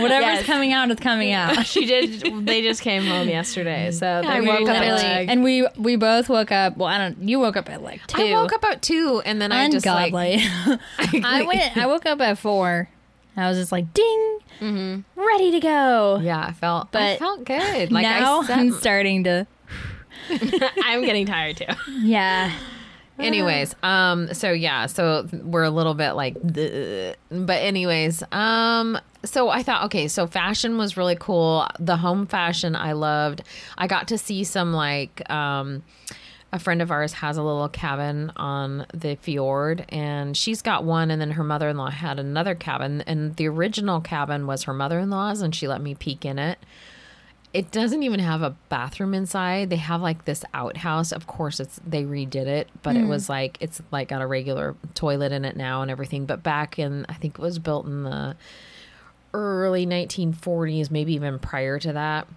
whatever's 0.00 0.26
Yes. 0.40 0.46
coming 0.46 0.72
out 0.72 0.90
is 0.90 0.98
coming 0.98 1.32
out. 1.32 1.64
She 1.66 1.86
did. 1.86 2.44
They 2.44 2.60
just 2.60 2.82
came 2.82 3.04
home 3.06 3.28
yesterday, 3.28 3.90
mm-hmm. 3.90 3.96
so 3.98 4.28
I 4.28 4.40
they 4.40 4.46
woke 4.48 4.68
up 4.68 4.76
at 4.76 4.94
lagged. 4.96 5.30
and 5.30 5.44
we 5.44 5.64
we 5.78 5.94
both 5.94 6.28
woke 6.28 6.50
up. 6.50 6.76
Well, 6.76 6.88
I 6.88 6.98
don't. 6.98 7.22
You 7.28 7.38
woke 7.38 7.56
up 7.56 7.70
at 7.70 7.82
like 7.84 8.04
two. 8.08 8.20
I 8.20 8.32
woke 8.32 8.52
up 8.52 8.64
at 8.64 8.82
two, 8.82 9.22
and 9.24 9.40
then 9.40 9.52
I 9.52 9.70
just 9.70 9.86
like 9.86 10.12
Ungodly. 10.12 10.42
I 11.24 11.44
went. 11.46 11.76
I 11.76 11.86
woke 11.86 12.04
up 12.04 12.20
at 12.20 12.36
four. 12.36 12.88
I 13.36 13.48
was 13.48 13.58
just 13.58 13.70
like, 13.70 13.92
ding, 13.94 14.38
mm-hmm. 14.60 15.00
ready 15.20 15.50
to 15.52 15.60
go. 15.60 16.18
yeah, 16.20 16.46
I 16.48 16.52
felt, 16.52 16.90
but 16.90 17.00
I 17.02 17.12
But 17.12 17.18
felt 17.20 17.44
good. 17.44 17.92
Like 17.92 18.02
now 18.02 18.40
I 18.40 18.46
I'm 18.54 18.72
set, 18.72 18.80
starting 18.80 19.22
to. 19.24 19.46
I'm 20.82 21.04
getting 21.04 21.26
tired 21.26 21.58
too. 21.58 21.66
Yeah. 22.00 22.50
Anyways, 23.18 23.74
um, 23.82 24.32
so 24.34 24.52
yeah, 24.52 24.86
so 24.86 25.26
we're 25.32 25.64
a 25.64 25.70
little 25.70 25.94
bit 25.94 26.12
like, 26.12 26.34
"Duh." 26.40 27.14
but 27.30 27.62
anyways, 27.62 28.22
um, 28.30 28.98
so 29.24 29.48
I 29.48 29.62
thought, 29.62 29.84
okay, 29.86 30.06
so 30.08 30.26
fashion 30.26 30.76
was 30.76 30.96
really 30.96 31.16
cool. 31.18 31.66
The 31.80 31.96
home 31.96 32.26
fashion 32.26 32.76
I 32.76 32.92
loved. 32.92 33.42
I 33.78 33.86
got 33.86 34.08
to 34.08 34.18
see 34.18 34.44
some 34.44 34.72
like, 34.72 35.28
um, 35.30 35.82
a 36.52 36.58
friend 36.58 36.80
of 36.80 36.90
ours 36.90 37.14
has 37.14 37.36
a 37.36 37.42
little 37.42 37.68
cabin 37.68 38.32
on 38.36 38.86
the 38.94 39.16
fjord, 39.16 39.84
and 39.88 40.36
she's 40.36 40.62
got 40.62 40.84
one, 40.84 41.10
and 41.10 41.20
then 41.20 41.32
her 41.32 41.44
mother 41.44 41.68
in 41.68 41.76
law 41.76 41.90
had 41.90 42.18
another 42.18 42.54
cabin, 42.54 43.02
and 43.02 43.34
the 43.36 43.48
original 43.48 44.00
cabin 44.00 44.46
was 44.46 44.64
her 44.64 44.74
mother 44.74 44.98
in 44.98 45.10
law's, 45.10 45.40
and 45.40 45.54
she 45.54 45.66
let 45.66 45.80
me 45.80 45.94
peek 45.94 46.24
in 46.24 46.38
it 46.38 46.58
it 47.56 47.70
doesn't 47.70 48.02
even 48.02 48.20
have 48.20 48.42
a 48.42 48.50
bathroom 48.68 49.14
inside. 49.14 49.70
They 49.70 49.76
have 49.76 50.02
like 50.02 50.26
this 50.26 50.44
outhouse. 50.52 51.10
Of 51.10 51.26
course, 51.26 51.58
it's 51.58 51.80
they 51.86 52.04
redid 52.04 52.46
it, 52.46 52.68
but 52.82 52.96
it 52.96 53.06
was 53.06 53.30
like 53.30 53.56
it's 53.60 53.80
like 53.90 54.08
got 54.08 54.20
a 54.20 54.26
regular 54.26 54.76
toilet 54.92 55.32
in 55.32 55.46
it 55.46 55.56
now 55.56 55.80
and 55.80 55.90
everything. 55.90 56.26
But 56.26 56.42
back 56.42 56.78
in 56.78 57.06
I 57.08 57.14
think 57.14 57.38
it 57.38 57.40
was 57.40 57.58
built 57.58 57.86
in 57.86 58.02
the 58.02 58.36
early 59.32 59.86
1940s, 59.86 60.90
maybe 60.90 61.14
even 61.14 61.38
prior 61.38 61.78
to 61.78 61.94
that, 61.94 62.28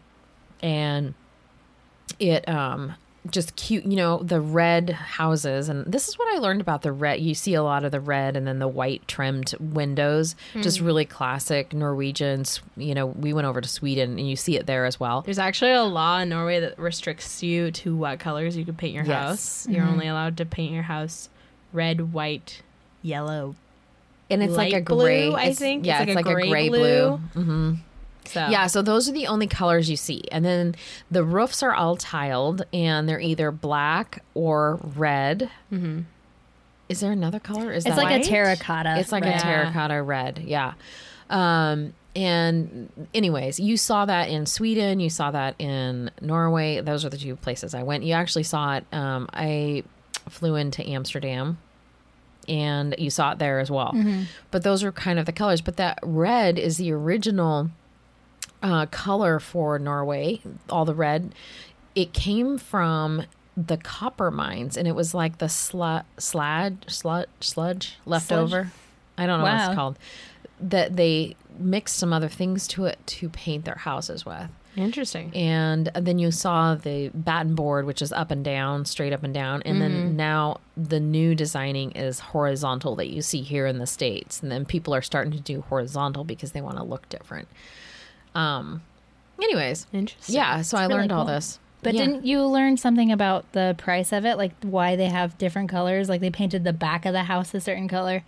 and 0.63 1.13
it 2.17 2.47
um 2.47 2.93
just 3.29 3.55
cute 3.57 3.83
you 3.85 3.97
know 3.97 4.19
the 4.23 4.39
red 4.39 4.89
houses 4.91 5.67
and 5.67 5.85
this 5.91 6.07
is 6.07 6.17
what 6.17 6.33
i 6.33 6.39
learned 6.39 6.61
about 6.61 6.83
the 6.83 6.91
red 6.91 7.19
you 7.19 7.35
see 7.35 7.53
a 7.53 7.61
lot 7.61 7.83
of 7.83 7.91
the 7.91 7.99
red 7.99 8.38
and 8.38 8.47
then 8.47 8.59
the 8.59 8.67
white 8.67 9.05
trimmed 9.09 9.53
windows 9.59 10.35
just 10.61 10.79
really 10.79 11.03
classic 11.03 11.73
norwegians 11.73 12.61
you 12.77 12.95
know 12.95 13.05
we 13.07 13.33
went 13.33 13.45
over 13.45 13.59
to 13.59 13.67
sweden 13.67 14.17
and 14.17 14.29
you 14.29 14.38
see 14.38 14.55
it 14.55 14.65
there 14.67 14.85
as 14.85 14.99
well 15.01 15.21
There's 15.21 15.38
actually 15.38 15.71
a 15.73 15.83
law 15.83 16.19
in 16.19 16.29
Norway 16.29 16.61
that 16.61 16.79
restricts 16.79 17.43
you 17.43 17.71
to 17.71 17.93
what 17.95 18.19
colors 18.19 18.55
you 18.55 18.63
can 18.63 18.75
paint 18.75 18.93
your 18.95 19.03
Yes. 19.05 19.27
house. 19.27 19.67
You're 19.67 19.85
only 19.85 20.07
allowed 20.07 20.38
to 20.38 20.45
paint 20.45 20.73
your 20.73 20.83
house 20.83 21.27
red, 21.73 22.13
white, 22.13 22.61
yellow. 23.01 23.55
and 24.29 24.41
it's 24.41 24.55
like 24.55 24.73
a 24.73 24.79
gray 24.81 25.27
blue, 25.29 25.35
I 25.35 25.53
think. 25.53 25.85
yeah 25.85 26.01
It's 26.01 26.09
it's 26.11 26.15
like 26.15 26.25
like, 26.25 26.33
a 26.33 26.38
a 26.38 26.41
gray 26.41 26.49
gray 26.49 26.69
blue, 26.69 27.17
hmm 27.17 27.73
So 28.29 28.48
yeah 28.48 28.67
so 28.67 28.81
those 28.81 29.09
are 29.09 29.12
the 29.12 29.27
only 29.27 29.48
colors 29.48 29.89
you 29.89 29.95
see 29.98 30.24
and 30.31 30.45
then 30.45 30.75
the 31.09 31.24
roofs 31.24 31.62
are 31.63 31.74
all 31.74 31.95
tiled 31.95 32.63
and 32.71 33.07
they're 33.09 33.19
either 33.19 33.51
black 33.51 34.24
or 34.33 34.79
red 34.95 35.50
mm-hmm. 35.71 36.01
is 36.88 37.00
there 37.00 37.12
another 37.12 37.39
color 37.39 37.71
is 37.71 37.86
It's 37.86 37.95
that 37.95 38.01
like 38.01 38.12
white? 38.12 38.25
a 38.25 38.29
terracotta. 38.29 38.98
It's 39.00 39.12
like 39.12 39.24
red. 39.24 39.39
a 39.39 39.41
terracotta 39.41 40.01
red. 40.03 40.39
Yeah. 40.45 40.74
Um, 41.29 41.93
and 42.15 42.89
anyways, 43.13 43.59
you 43.59 43.77
saw 43.77 44.05
that 44.05 44.29
in 44.29 44.45
Sweden, 44.45 45.00
you 45.00 45.09
saw 45.09 45.29
that 45.31 45.55
in 45.59 46.09
Norway. 46.21 46.81
Those 46.81 47.05
are 47.05 47.09
the 47.09 47.17
two 47.17 47.36
places 47.36 47.74
I 47.75 47.83
went. 47.83 48.03
You 48.03 48.13
actually 48.13 48.43
saw 48.43 48.77
it. 48.77 48.86
Um, 48.91 49.29
I 49.31 49.83
flew 50.27 50.55
into 50.55 50.88
Amsterdam 50.88 51.59
and 52.48 52.95
you 52.98 53.12
saw 53.12 53.33
it 53.33 53.39
there 53.39 53.59
as 53.59 53.69
well. 53.69 53.95
But 54.50 54.63
those 54.63 54.83
are 54.83 54.91
kind 54.91 55.19
of 55.19 55.27
the 55.27 55.31
colors. 55.31 55.62
But 55.62 55.77
that 55.77 56.00
red 56.01 56.57
is 56.57 56.77
the 56.77 56.91
original 56.91 57.69
uh, 58.61 58.85
color 58.87 59.39
for 59.39 59.79
Norway. 59.79 60.41
All 60.69 60.85
the 60.85 60.93
red, 60.93 61.33
it 61.95 62.13
came 62.13 62.57
from 62.57 63.23
the 63.55 63.77
copper 63.77 64.31
mines, 64.31 64.77
and 64.77 64.87
it 64.87 64.95
was 64.95 65.13
like 65.13 65.39
the 65.39 65.47
slu- 65.47 66.03
sludge, 66.17 66.83
sludge, 66.87 67.27
sludge 67.41 67.97
left 68.05 68.31
over. 68.31 68.71
I 69.17 69.25
don't 69.25 69.39
know 69.39 69.45
what 69.45 69.53
it's 69.69 69.75
called. 69.75 69.99
That 70.61 70.95
they 70.95 71.35
mixed 71.57 71.97
some 71.97 72.13
other 72.13 72.29
things 72.29 72.67
to 72.69 72.85
it 72.85 72.99
to 73.05 73.29
paint 73.29 73.65
their 73.65 73.75
houses 73.75 74.25
with. 74.25 74.49
Interesting. 74.75 75.31
And 75.35 75.87
then 75.95 76.19
you 76.19 76.31
saw 76.31 76.75
the 76.75 77.09
batten 77.13 77.55
board, 77.55 77.85
which 77.85 78.01
is 78.01 78.13
up 78.13 78.31
and 78.31 78.45
down, 78.45 78.85
straight 78.85 79.11
up 79.11 79.23
and 79.23 79.33
down. 79.33 79.61
And 79.63 79.81
then 79.81 80.15
now 80.15 80.59
the 80.77 80.99
new 80.99 81.35
designing 81.35 81.91
is 81.91 82.19
horizontal 82.19 82.95
that 82.97 83.09
you 83.09 83.21
see 83.21 83.41
here 83.41 83.65
in 83.65 83.79
the 83.79 83.87
States. 83.87 84.41
And 84.41 84.51
then 84.51 84.65
people 84.65 84.93
are 84.93 85.01
starting 85.01 85.33
to 85.33 85.39
do 85.39 85.61
horizontal 85.61 86.23
because 86.23 86.51
they 86.51 86.61
want 86.61 86.77
to 86.77 86.83
look 86.83 87.09
different. 87.09 87.47
Um, 88.36 88.81
anyways, 89.41 89.88
Interesting. 89.93 90.36
yeah, 90.36 90.62
so 90.62 90.77
I 90.77 90.83
really 90.83 90.95
learned 90.95 91.12
all 91.12 91.25
this. 91.25 91.59
But 91.81 91.93
Yeah. 91.93 92.05
didn't 92.05 92.25
you 92.25 92.45
learn 92.45 92.75
something 92.77 93.12
about 93.12 93.50
the 93.53 93.74
price 93.77 94.12
of 94.12 94.25
it? 94.25 94.38
Like 94.38 94.51
why 94.62 94.95
they 94.95 95.05
have 95.07 95.38
different 95.38 95.69
colors? 95.69 96.09
Like 96.09 96.19
they 96.21 96.29
painted 96.29 96.63
the 96.65 96.74
back 96.74 97.05
of 97.05 97.13
the 97.13 97.24
house 97.24 97.53
a 97.53 97.62
certain 97.62 97.88
color. 97.88 98.24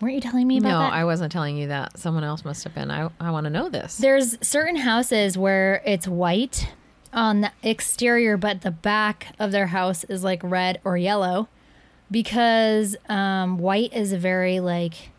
Weren't 0.00 0.14
you 0.14 0.20
telling 0.20 0.46
me 0.46 0.58
about 0.58 0.68
No, 0.68 0.78
that? 0.78 0.92
I 0.92 1.04
wasn't 1.04 1.32
telling 1.32 1.56
you 1.56 1.66
that. 1.68 1.98
Someone 1.98 2.22
else 2.22 2.44
must 2.44 2.62
have 2.62 2.72
been. 2.74 2.90
I, 2.92 3.10
I 3.18 3.32
want 3.32 3.44
to 3.44 3.50
know 3.50 3.68
this. 3.68 3.96
There's 3.96 4.38
certain 4.46 4.76
houses 4.76 5.36
where 5.36 5.82
it's 5.84 6.06
white 6.06 6.68
on 7.12 7.40
the 7.40 7.50
exterior, 7.64 8.36
but 8.36 8.60
the 8.60 8.70
back 8.70 9.34
of 9.40 9.50
their 9.50 9.66
house 9.68 10.04
is 10.04 10.22
like 10.22 10.40
red 10.44 10.80
or 10.84 10.96
yellow 10.96 11.48
because 12.10 12.96
um, 13.08 13.58
white 13.58 13.92
is 13.92 14.12
a 14.12 14.18
very 14.18 14.60
like 14.60 15.10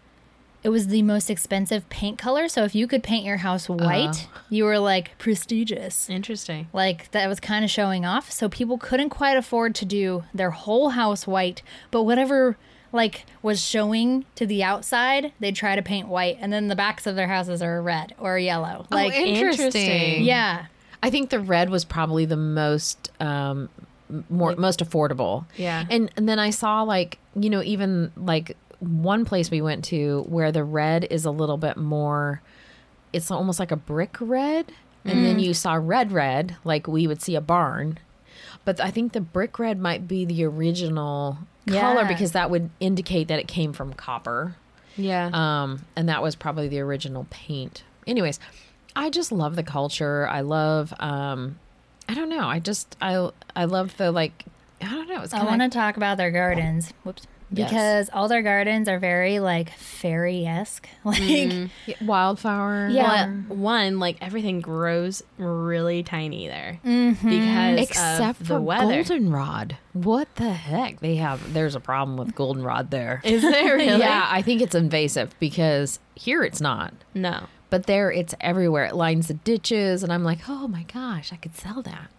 it 0.61 0.69
was 0.69 0.87
the 0.87 1.01
most 1.03 1.29
expensive 1.29 1.87
paint 1.89 2.17
color. 2.17 2.47
So 2.49 2.63
if 2.63 2.75
you 2.75 2.87
could 2.87 3.03
paint 3.03 3.25
your 3.25 3.37
house 3.37 3.69
white, 3.69 4.27
you 4.49 4.65
were 4.65 4.79
like 4.79 5.17
prestigious. 5.17 6.09
Interesting. 6.09 6.67
Like 6.73 7.11
that 7.11 7.27
was 7.27 7.39
kind 7.39 7.63
of 7.63 7.71
showing 7.71 8.05
off. 8.05 8.31
So 8.31 8.49
people 8.49 8.77
couldn't 8.77 9.09
quite 9.09 9.37
afford 9.37 9.73
to 9.75 9.85
do 9.85 10.25
their 10.33 10.51
whole 10.51 10.89
house 10.89 11.25
white, 11.25 11.61
but 11.91 12.03
whatever 12.03 12.57
like 12.91 13.25
was 13.41 13.61
showing 13.61 14.25
to 14.35 14.45
the 14.45 14.63
outside, 14.63 15.31
they'd 15.39 15.55
try 15.55 15.75
to 15.75 15.81
paint 15.81 16.07
white, 16.07 16.37
and 16.41 16.51
then 16.51 16.67
the 16.69 16.75
backs 16.75 17.05
of 17.05 17.15
their 17.15 17.27
houses 17.27 17.61
are 17.61 17.81
red 17.81 18.15
or 18.17 18.37
yellow. 18.37 18.85
Like 18.89 19.13
oh, 19.13 19.15
interesting. 19.15 19.65
interesting. 19.65 20.23
yeah. 20.23 20.65
I 21.01 21.09
think 21.09 21.29
the 21.29 21.39
red 21.39 21.69
was 21.69 21.85
probably 21.85 22.25
the 22.25 22.37
most 22.37 23.11
um 23.21 23.69
more 24.29 24.55
most 24.55 24.79
affordable. 24.79 25.45
Yeah. 25.55 25.85
And 25.89 26.11
and 26.17 26.27
then 26.27 26.39
I 26.39 26.49
saw 26.49 26.81
like, 26.81 27.19
you 27.35 27.49
know, 27.49 27.61
even 27.61 28.11
like 28.17 28.57
one 28.79 29.25
place 29.25 29.51
we 29.51 29.62
went 29.62 29.83
to 29.86 30.25
where 30.29 30.51
the 30.51 30.63
red 30.63 31.05
is 31.09 31.25
a 31.25 31.31
little 31.31 31.57
bit 31.57 31.77
more 31.77 32.41
it's 33.12 33.31
almost 33.31 33.59
like 33.59 33.71
a 33.71 33.75
brick 33.75 34.15
red 34.19 34.71
and 35.05 35.25
then 35.25 35.39
you 35.39 35.53
saw 35.53 35.74
red 35.74 36.12
red 36.12 36.55
like 36.63 36.88
we 36.88 37.07
would 37.07 37.21
see 37.21 37.36
a 37.36 37.41
barn. 37.41 38.00
But 38.65 38.79
I 38.79 38.91
think 38.91 39.13
the 39.13 39.21
brick 39.21 39.57
red 39.57 39.79
might 39.79 40.07
be 40.07 40.25
the 40.25 40.43
original 40.45 41.39
color 41.67 42.05
because 42.05 42.33
that 42.33 42.50
would 42.50 42.69
indicate 42.79 43.27
that 43.29 43.39
it 43.39 43.48
came 43.48 43.74
from 43.74 43.93
copper. 43.93 44.55
Yeah. 44.98 45.29
Um, 45.33 45.86
and 45.95 46.09
that 46.09 46.21
was 46.21 46.36
probably 46.36 46.67
the 46.67 46.79
original 46.79 47.25
paint. 47.29 47.83
Anyways, 48.05 48.39
I 48.95 49.09
just 49.09 49.31
love 49.31 49.55
the 49.55 49.63
culture. 49.63 50.27
I 50.27 50.41
love 50.41 50.93
um 51.00 51.59
I 52.07 52.13
don't 52.13 52.29
know. 52.29 52.48
I 52.48 52.59
just 52.59 52.95
I 53.01 53.29
I 53.55 53.65
love 53.65 53.98
the 53.98 54.12
like 54.12 54.45
I 54.81 54.89
don't 54.89 55.09
know. 55.09 55.21
It's 55.21 55.33
I 55.33 55.43
want 55.43 55.62
to 55.62 55.69
talk 55.69 55.98
about 55.98 56.17
their 56.17 56.31
gardens. 56.31 56.93
Whoops. 57.03 57.27
Yes. 57.51 57.69
Because 57.69 58.09
all 58.13 58.27
their 58.27 58.41
gardens 58.43 58.87
are 58.87 58.99
very 58.99 59.39
like 59.39 59.71
fairy 59.71 60.45
esque. 60.45 60.87
Like 61.03 61.69
wildflower. 62.01 62.89
Yeah. 62.89 63.25
Well, 63.47 63.57
one, 63.57 63.99
like 63.99 64.17
everything 64.21 64.61
grows 64.61 65.23
really 65.37 66.03
tiny 66.03 66.47
there 66.47 66.79
Mm-hmm. 66.85 67.27
because 67.29 67.79
Except 67.89 68.41
of 68.41 68.47
for 68.47 68.53
the 68.53 68.61
weather. 68.61 69.03
goldenrod. 69.03 69.77
What 69.93 70.27
the 70.35 70.51
heck? 70.51 70.99
They 70.99 71.15
have 71.15 71.53
there's 71.53 71.75
a 71.75 71.79
problem 71.79 72.17
with 72.17 72.35
goldenrod 72.35 72.91
there. 72.91 73.21
Is 73.25 73.41
there 73.41 73.75
really? 73.77 73.99
Yeah, 73.99 74.27
I 74.29 74.41
think 74.41 74.61
it's 74.61 74.75
invasive 74.75 75.33
because 75.39 75.99
here 76.15 76.43
it's 76.43 76.61
not. 76.61 76.93
No. 77.15 77.45
But 77.71 77.85
there 77.85 78.11
it's 78.11 78.33
everywhere. 78.41 78.85
It 78.85 78.95
lines 78.95 79.27
the 79.27 79.35
ditches 79.35 80.03
and 80.03 80.11
I'm 80.11 80.23
like, 80.23 80.39
"Oh 80.47 80.67
my 80.67 80.83
gosh, 80.83 81.31
I 81.33 81.35
could 81.37 81.55
sell 81.55 81.81
that." 81.83 82.11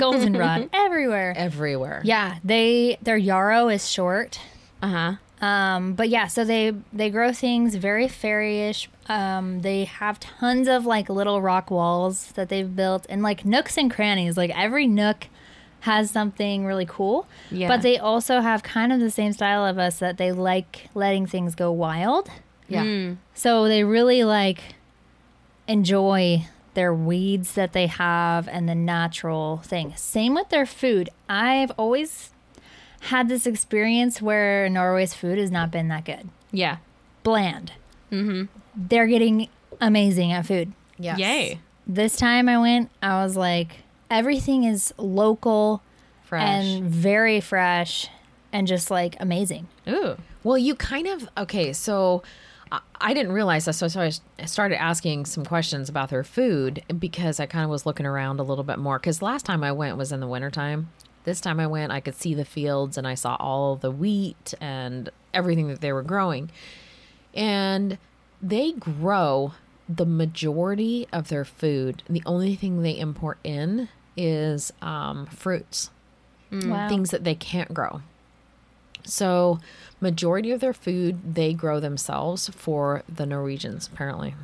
goldenrod 0.00 0.70
everywhere. 0.72 1.34
Everywhere. 1.36 2.00
Yeah, 2.04 2.38
they 2.44 2.98
their 3.02 3.16
yarrow 3.16 3.68
is 3.68 3.90
short. 3.90 4.38
Uh 4.82 4.88
huh. 4.88 5.46
Um, 5.46 5.94
but 5.94 6.08
yeah, 6.08 6.26
so 6.26 6.44
they 6.44 6.72
they 6.92 7.10
grow 7.10 7.32
things 7.32 7.74
very 7.74 8.06
fairyish. 8.06 8.88
Um, 9.06 9.62
they 9.62 9.84
have 9.84 10.20
tons 10.20 10.68
of 10.68 10.86
like 10.86 11.08
little 11.08 11.40
rock 11.40 11.70
walls 11.70 12.32
that 12.32 12.48
they've 12.48 12.76
built 12.76 13.06
and 13.08 13.22
like 13.22 13.44
nooks 13.44 13.76
and 13.76 13.90
crannies. 13.90 14.36
Like 14.36 14.56
every 14.56 14.86
nook 14.86 15.28
has 15.80 16.10
something 16.12 16.64
really 16.64 16.86
cool. 16.86 17.26
Yeah. 17.50 17.66
But 17.66 17.82
they 17.82 17.98
also 17.98 18.40
have 18.40 18.62
kind 18.62 18.92
of 18.92 19.00
the 19.00 19.10
same 19.10 19.32
style 19.32 19.66
of 19.66 19.78
us 19.78 19.98
that 19.98 20.16
they 20.16 20.30
like 20.30 20.88
letting 20.94 21.26
things 21.26 21.54
go 21.56 21.72
wild. 21.72 22.28
Yeah. 22.68 23.14
So 23.34 23.66
they 23.66 23.82
really 23.82 24.22
like 24.24 24.76
enjoy 25.66 26.46
their 26.74 26.94
weeds 26.94 27.54
that 27.54 27.72
they 27.72 27.86
have 27.86 28.48
and 28.48 28.68
the 28.68 28.74
natural 28.74 29.58
thing. 29.58 29.92
Same 29.96 30.34
with 30.34 30.48
their 30.50 30.66
food. 30.66 31.10
I've 31.28 31.70
always 31.72 32.30
had 33.06 33.28
this 33.28 33.46
experience 33.46 34.22
where 34.22 34.68
Norway's 34.68 35.14
food 35.14 35.38
has 35.38 35.50
not 35.50 35.70
been 35.70 35.88
that 35.88 36.04
good. 36.04 36.28
Yeah. 36.50 36.78
Bland. 37.22 37.72
Mm-hmm. 38.10 38.44
They're 38.76 39.06
getting 39.06 39.48
amazing 39.80 40.32
at 40.32 40.46
food. 40.46 40.72
Yes. 40.98 41.18
Yay. 41.18 41.60
This 41.86 42.16
time 42.16 42.48
I 42.48 42.58
went, 42.58 42.90
I 43.02 43.22
was 43.24 43.36
like, 43.36 43.78
everything 44.10 44.64
is 44.64 44.94
local 44.98 45.82
Fresh. 46.24 46.42
and 46.64 46.84
very 46.84 47.40
fresh 47.40 48.08
and 48.52 48.66
just 48.66 48.90
like 48.90 49.16
amazing. 49.18 49.66
Ooh. 49.88 50.16
Well, 50.44 50.58
you 50.58 50.74
kind 50.74 51.06
of 51.08 51.28
okay. 51.38 51.72
So 51.72 52.22
I, 52.70 52.80
I 53.00 53.14
didn't 53.14 53.32
realize 53.32 53.64
that, 53.64 53.72
so, 53.74 53.88
so 53.88 54.00
I 54.00 54.06
s- 54.06 54.20
started 54.46 54.80
asking 54.80 55.26
some 55.26 55.44
questions 55.44 55.88
about 55.88 56.10
their 56.10 56.22
food 56.24 56.82
because 56.98 57.40
I 57.40 57.46
kind 57.46 57.64
of 57.64 57.70
was 57.70 57.84
looking 57.86 58.06
around 58.06 58.38
a 58.40 58.42
little 58.44 58.64
bit 58.64 58.78
more. 58.78 58.98
Because 58.98 59.22
last 59.22 59.44
time 59.44 59.64
I 59.64 59.72
went 59.72 59.96
was 59.96 60.12
in 60.12 60.20
the 60.20 60.28
wintertime. 60.28 60.90
This 61.24 61.40
time 61.40 61.60
I 61.60 61.66
went, 61.66 61.92
I 61.92 62.00
could 62.00 62.14
see 62.16 62.34
the 62.34 62.44
fields 62.44 62.98
and 62.98 63.06
I 63.06 63.14
saw 63.14 63.36
all 63.38 63.76
the 63.76 63.90
wheat 63.90 64.54
and 64.60 65.08
everything 65.32 65.68
that 65.68 65.80
they 65.80 65.92
were 65.92 66.02
growing, 66.02 66.50
and 67.34 67.98
they 68.42 68.72
grow 68.72 69.52
the 69.88 70.06
majority 70.06 71.06
of 71.12 71.28
their 71.28 71.44
food. 71.44 72.02
The 72.08 72.22
only 72.26 72.54
thing 72.56 72.82
they 72.82 72.98
import 72.98 73.38
in 73.44 73.88
is 74.16 74.72
um, 74.82 75.26
fruits 75.26 75.90
Wow. 76.52 76.86
things 76.88 77.10
that 77.12 77.24
they 77.24 77.34
can't 77.34 77.72
grow. 77.72 78.02
So, 79.04 79.58
majority 80.00 80.50
of 80.52 80.60
their 80.60 80.74
food 80.74 81.34
they 81.34 81.54
grow 81.54 81.80
themselves 81.80 82.48
for 82.50 83.02
the 83.08 83.24
Norwegians, 83.26 83.88
apparently. 83.92 84.34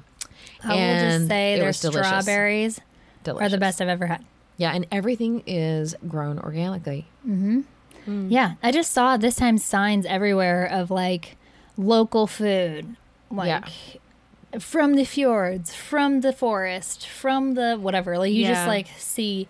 I 0.65 0.75
will 0.75 0.99
just 0.99 1.29
say 1.29 1.57
their 1.57 1.67
was 1.67 1.81
delicious. 1.81 2.07
strawberries 2.07 2.81
are 3.27 3.49
the 3.49 3.59
best 3.59 3.81
I've 3.83 3.89
ever 3.89 4.07
had. 4.07 4.25
Yeah, 4.59 4.73
and 4.73 4.87
everything 4.93 5.43
is 5.47 5.95
grown 6.07 6.39
organically. 6.39 7.07
Mm-hmm. 7.27 7.61
Hmm. 8.05 8.29
Yeah, 8.29 8.55
I 8.63 8.71
just 8.73 8.93
saw 8.93 9.17
this 9.17 9.37
time 9.37 9.57
signs 9.59 10.05
everywhere 10.05 10.67
of 10.67 10.91
like 10.91 11.37
local 11.77 12.27
food, 12.27 12.97
like 13.31 13.49
Yeah. 13.49 14.59
from 14.61 14.95
the 14.95 15.05
fjords, 15.05 15.75
from 15.75 16.21
the 16.23 16.33
forest, 16.33 17.07
from 17.07 17.55
the 17.55 17.77
whatever. 17.77 18.19
Like 18.19 18.33
you 18.33 18.43
Yeah. 18.43 18.55
just 18.55 18.67
like 18.67 18.89
see 18.99 19.49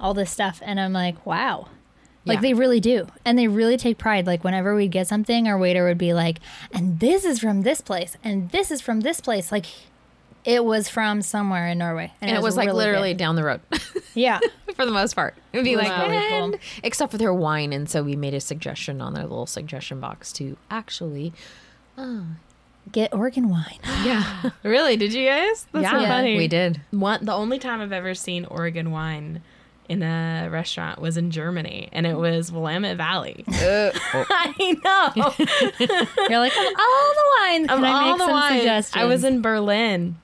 all 0.00 0.14
this 0.14 0.30
stuff, 0.30 0.60
and 0.64 0.80
I'm 0.80 0.92
like, 0.92 1.24
wow. 1.26 1.68
Like 2.24 2.38
Yeah. 2.38 2.42
they 2.42 2.54
really 2.54 2.80
do, 2.80 3.06
and 3.24 3.38
they 3.38 3.46
really 3.48 3.76
take 3.76 3.98
pride. 3.98 4.26
Like 4.26 4.42
whenever 4.42 4.74
we'd 4.74 4.90
get 4.90 5.06
something, 5.06 5.46
our 5.46 5.56
waiter 5.58 5.84
would 5.84 5.98
be 5.98 6.12
like, 6.12 6.40
"And 6.72 6.98
this 6.98 7.24
is 7.24 7.38
from 7.38 7.62
this 7.62 7.80
place, 7.80 8.16
and 8.24 8.50
this 8.50 8.70
is 8.72 8.80
from 8.80 9.00
this 9.02 9.20
place." 9.20 9.52
Like 9.52 9.66
it 10.44 10.64
was 10.64 10.88
from 10.88 11.22
somewhere 11.22 11.66
in 11.68 11.78
Norway, 11.78 12.12
And, 12.20 12.30
it 12.30 12.40
was 12.42 12.56
like 12.56 12.66
really 12.66 12.78
literally 12.78 13.10
good. 13.12 13.18
down 13.18 13.34
the 13.36 13.42
road 13.44 13.60
yeah. 14.16 14.40
for 14.74 14.84
the 14.84 14.92
most 14.92 15.14
part. 15.14 15.34
It 15.52 15.58
would 15.58 15.64
be 15.64 15.76
like, 15.76 15.90
really 16.08 16.28
cool. 16.28 16.44
"And-" 16.44 16.58
except 16.82 17.12
for 17.12 17.18
their 17.18 17.32
wine. 17.32 17.72
And 17.72 17.88
so 17.88 18.02
we 18.02 18.16
made 18.16 18.34
a 18.34 18.40
suggestion 18.40 19.00
on 19.00 19.14
their 19.14 19.22
little 19.24 19.46
suggestion 19.46 20.00
box 20.00 20.32
to 20.34 20.56
actually, 20.70 21.32
uh, 21.96 22.22
Get 22.92 23.12
Oregon 23.12 23.48
wine. 23.48 23.78
yeah, 24.04 24.50
Really? 24.62 24.96
Did 24.96 25.12
you 25.12 25.26
guys? 25.26 25.66
That's 25.72 25.90
so 25.90 25.98
yeah, 25.98 26.08
funny. 26.08 26.36
we 26.36 26.48
did. 26.48 26.80
One, 26.90 27.24
the 27.24 27.32
only 27.32 27.58
time 27.58 27.80
I've 27.80 27.92
ever 27.92 28.14
seen 28.14 28.44
Oregon 28.44 28.90
wine 28.90 29.42
in 29.88 30.02
a 30.02 30.48
restaurant 30.50 31.00
was 31.00 31.16
in 31.16 31.30
Germany, 31.30 31.88
and 31.92 32.06
it 32.06 32.16
was 32.16 32.52
Willamette 32.52 32.96
Valley. 32.96 33.44
Uh, 33.56 33.90
oh. 34.14 34.26
I 34.30 34.76
know. 34.84 35.34
You're 36.28 36.38
like, 36.38 36.52
of 36.52 36.58
all 36.58 37.14
the 37.14 37.24
wines, 37.40 37.68
of 37.68 37.78
can 37.78 37.84
I 37.84 37.90
all 37.90 38.10
make 38.10 38.18
the 38.18 38.24
some 38.24 38.30
wines, 38.30 38.60
suggestions? 38.60 39.02
I 39.02 39.04
was 39.06 39.24
in 39.24 39.42
Berlin, 39.42 40.16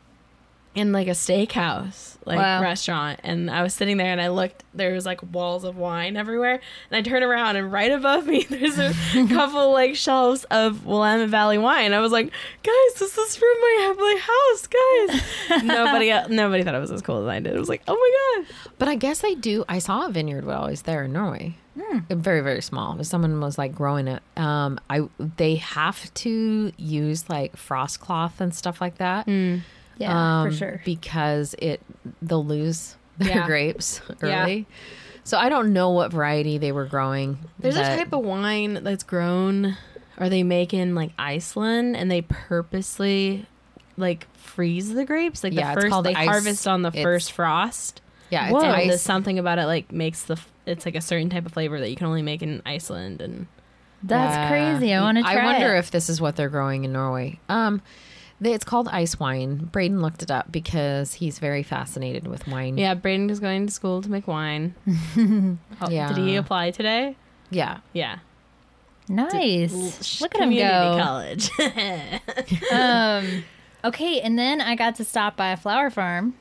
in 0.74 0.92
like 0.92 1.06
a 1.06 1.10
steakhouse 1.12 2.10
like 2.24 2.38
Wow. 2.38 2.62
restaurant 2.62 3.18
and 3.24 3.50
i 3.50 3.62
was 3.62 3.74
sitting 3.74 3.96
there 3.96 4.12
and 4.12 4.20
i 4.20 4.28
looked 4.28 4.62
there 4.74 4.92
was 4.94 5.04
like 5.04 5.20
walls 5.32 5.64
of 5.64 5.76
wine 5.76 6.16
everywhere 6.16 6.60
and 6.90 6.96
i 6.96 7.02
turned 7.02 7.24
around 7.24 7.56
and 7.56 7.72
right 7.72 7.90
above 7.90 8.26
me 8.26 8.44
there's 8.48 8.78
a 8.78 8.92
couple 9.28 9.72
like 9.72 9.96
shelves 9.96 10.44
of 10.44 10.86
willamette 10.86 11.28
valley 11.28 11.58
wine 11.58 11.92
i 11.92 11.98
was 12.00 12.12
like 12.12 12.26
guys 12.62 12.94
this 12.98 13.18
is 13.18 13.36
from 13.36 13.48
my, 13.60 13.94
my 13.98 14.20
house 14.22 14.66
guys 14.68 15.62
nobody 15.64 16.12
nobody 16.34 16.62
thought 16.62 16.74
it 16.76 16.80
was 16.80 16.92
as 16.92 17.02
cool 17.02 17.22
as 17.22 17.26
i 17.28 17.40
did 17.40 17.54
it 17.54 17.58
was 17.58 17.68
like 17.68 17.82
oh 17.88 17.94
my 17.94 18.44
god 18.46 18.54
But 18.78 18.88
I 18.88 18.94
guess 18.94 19.24
i 19.24 19.34
do. 19.34 19.64
I 19.68 19.78
saw 19.78 20.06
a 20.06 20.10
vineyard 20.10 20.44
while 20.44 20.62
I 20.64 20.70
was 20.70 20.82
there 20.82 21.04
in 21.04 21.12
Norway. 21.12 21.56
Hmm. 21.80 21.98
Uh, 22.10 22.14
very 22.16 22.40
very 22.40 22.60
small. 22.62 23.02
Someone 23.04 23.40
was 23.40 23.56
like 23.58 23.74
growing 23.74 24.08
it. 24.08 24.22
Um, 24.36 24.78
I 24.90 25.08
they 25.18 25.56
have 25.56 26.12
to 26.14 26.72
use 26.76 27.28
like 27.30 27.56
frost 27.56 28.00
cloth 28.00 28.40
and 28.40 28.52
stuff 28.54 28.80
like 28.80 28.98
that. 28.98 29.24
Hmm. 29.26 29.58
Yeah, 29.98 30.42
um, 30.42 30.50
for 30.50 30.56
sure. 30.56 30.82
Because 30.84 31.54
it 31.58 31.80
they'll 32.20 32.44
lose 32.44 32.96
their 33.18 33.28
Yeah. 33.28 33.46
grapes 33.46 34.00
Yeah. 34.22 34.60
So 35.24 35.38
I 35.38 35.48
don't 35.48 35.72
know 35.72 35.90
what 35.90 36.10
variety 36.12 36.58
they 36.58 36.72
were 36.72 36.86
growing. 36.86 37.38
There's 37.58 37.76
but- 37.76 37.92
a 37.92 37.96
type 37.96 38.12
of 38.12 38.24
wine 38.24 38.82
that's 38.82 39.04
grown 39.04 39.76
or 40.18 40.28
they 40.28 40.42
make 40.42 40.74
in 40.74 40.94
like 40.94 41.12
Iceland 41.18 41.96
and 41.96 42.10
they 42.10 42.22
purposely 42.22 43.46
like 43.96 44.26
freeze 44.36 44.92
the 44.92 45.04
grapes. 45.04 45.44
Like 45.44 45.52
Yeah, 45.52 45.66
the 45.66 45.72
it's 45.72 45.82
first 45.82 45.92
called 45.92 46.06
they 46.06 46.14
ice- 46.14 46.26
harvest 46.28 46.66
on 46.66 46.82
the 46.82 46.88
it's- 46.88 47.02
first 47.04 47.32
frost. 47.32 48.00
yeah, 48.30 48.50
Whoa, 48.50 48.58
it's 48.58 48.64
and 48.82 48.90
there's 48.90 49.00
something 49.02 49.38
about 49.38 49.58
it 49.58 49.66
like 49.66 49.92
makes 49.92 50.24
the 50.24 50.38
it's 50.66 50.86
like 50.86 50.94
a 50.94 51.00
certain 51.00 51.28
type 51.30 51.44
of 51.46 51.52
flavor 51.52 51.78
that 51.80 51.90
you 51.90 51.96
can 51.96 52.06
only 52.06 52.22
make 52.22 52.42
in 52.42 52.62
Iceland 52.64 53.20
and 53.20 53.46
That's 54.04 54.34
Yeah. 54.34 54.48
crazy. 54.48 54.92
I 54.94 55.00
want 55.00 55.18
to 55.18 55.24
I 55.24 55.44
wonder 55.44 55.74
it. 55.74 55.78
if 55.78 55.90
this 55.92 56.08
is 56.08 56.20
what 56.20 56.34
they're 56.34 56.48
growing 56.48 56.84
in 56.84 56.92
Norway. 56.92 57.38
Um, 57.48 57.76
they, 57.76 57.82
it's 58.50 58.64
called 58.64 58.88
ice 58.88 59.18
wine. 59.20 59.68
Braden 59.72 60.00
looked 60.02 60.22
it 60.22 60.30
up 60.30 60.50
because 60.50 61.14
he's 61.14 61.38
very 61.38 61.62
fascinated 61.62 62.26
with 62.26 62.46
wine. 62.48 62.76
yeah, 62.78 62.94
Braden 62.94 63.30
is 63.30 63.40
going 63.40 63.66
to 63.66 63.72
school 63.72 64.02
to 64.02 64.10
make 64.10 64.26
wine. 64.26 64.74
Oh, 65.80 65.88
Yeah. 65.90 66.08
Did 66.08 66.18
he 66.18 66.36
apply 66.36 66.70
today? 66.72 67.16
yeah. 67.50 67.78
Yeah. 67.92 68.18
Nice. 69.08 70.20
Look 70.20 70.34
at 70.34 70.40
him 70.40 70.50
Community 70.50 70.96
go. 70.96 71.02
college. 71.02 71.50
Um, 72.72 73.44
okay, 73.84 74.20
and 74.20 74.38
then 74.38 74.60
I 74.60 74.74
got 74.76 74.94
to 74.96 75.04
stop 75.04 75.36
by 75.36 75.50
a 75.50 75.56
flower 75.56 75.90
farm, 75.90 76.34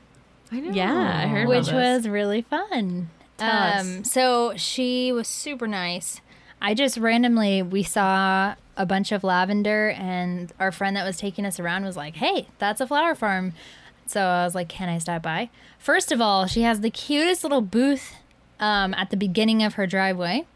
I 0.50 0.60
know. 0.60 0.70
Yeah, 0.72 0.92
I 1.24 1.26
heard 1.26 1.42
about 1.44 1.48
which 1.56 1.66
this. 1.66 1.74
was 1.74 2.08
really 2.08 2.42
fun. 2.42 3.10
Tell 3.38 3.50
us. 3.50 3.82
um, 3.84 4.04
so 4.04 4.52
she 4.56 5.10
was 5.12 5.26
super 5.28 5.66
nice. 5.66 6.20
I 6.60 6.74
just 6.74 6.96
randomly 6.98 7.62
we 7.62 7.82
saw 7.82 8.54
a 8.76 8.86
bunch 8.86 9.12
of 9.12 9.22
lavender, 9.24 9.90
and 9.90 10.52
our 10.58 10.72
friend 10.72 10.96
that 10.96 11.04
was 11.04 11.18
taking 11.18 11.44
us 11.44 11.60
around 11.60 11.84
was 11.84 11.96
like, 11.96 12.16
"Hey, 12.16 12.48
that's 12.58 12.80
a 12.80 12.86
flower 12.86 13.14
farm." 13.14 13.52
So 14.06 14.20
I 14.20 14.44
was 14.44 14.54
like, 14.54 14.68
"Can 14.68 14.88
I 14.88 14.98
stop 14.98 15.22
by?" 15.22 15.50
First 15.78 16.12
of 16.12 16.20
all, 16.20 16.46
she 16.46 16.62
has 16.62 16.80
the 16.80 16.90
cutest 16.90 17.42
little 17.42 17.60
booth 17.60 18.14
um, 18.60 18.94
at 18.94 19.10
the 19.10 19.16
beginning 19.16 19.62
of 19.62 19.74
her 19.74 19.86
driveway. 19.86 20.46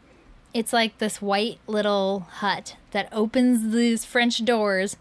It's 0.53 0.73
like 0.73 0.97
this 0.97 1.21
white 1.21 1.59
little 1.67 2.21
hut 2.21 2.75
that 2.91 3.09
opens 3.11 3.73
these 3.73 4.05
French 4.05 4.43
doors 4.43 4.95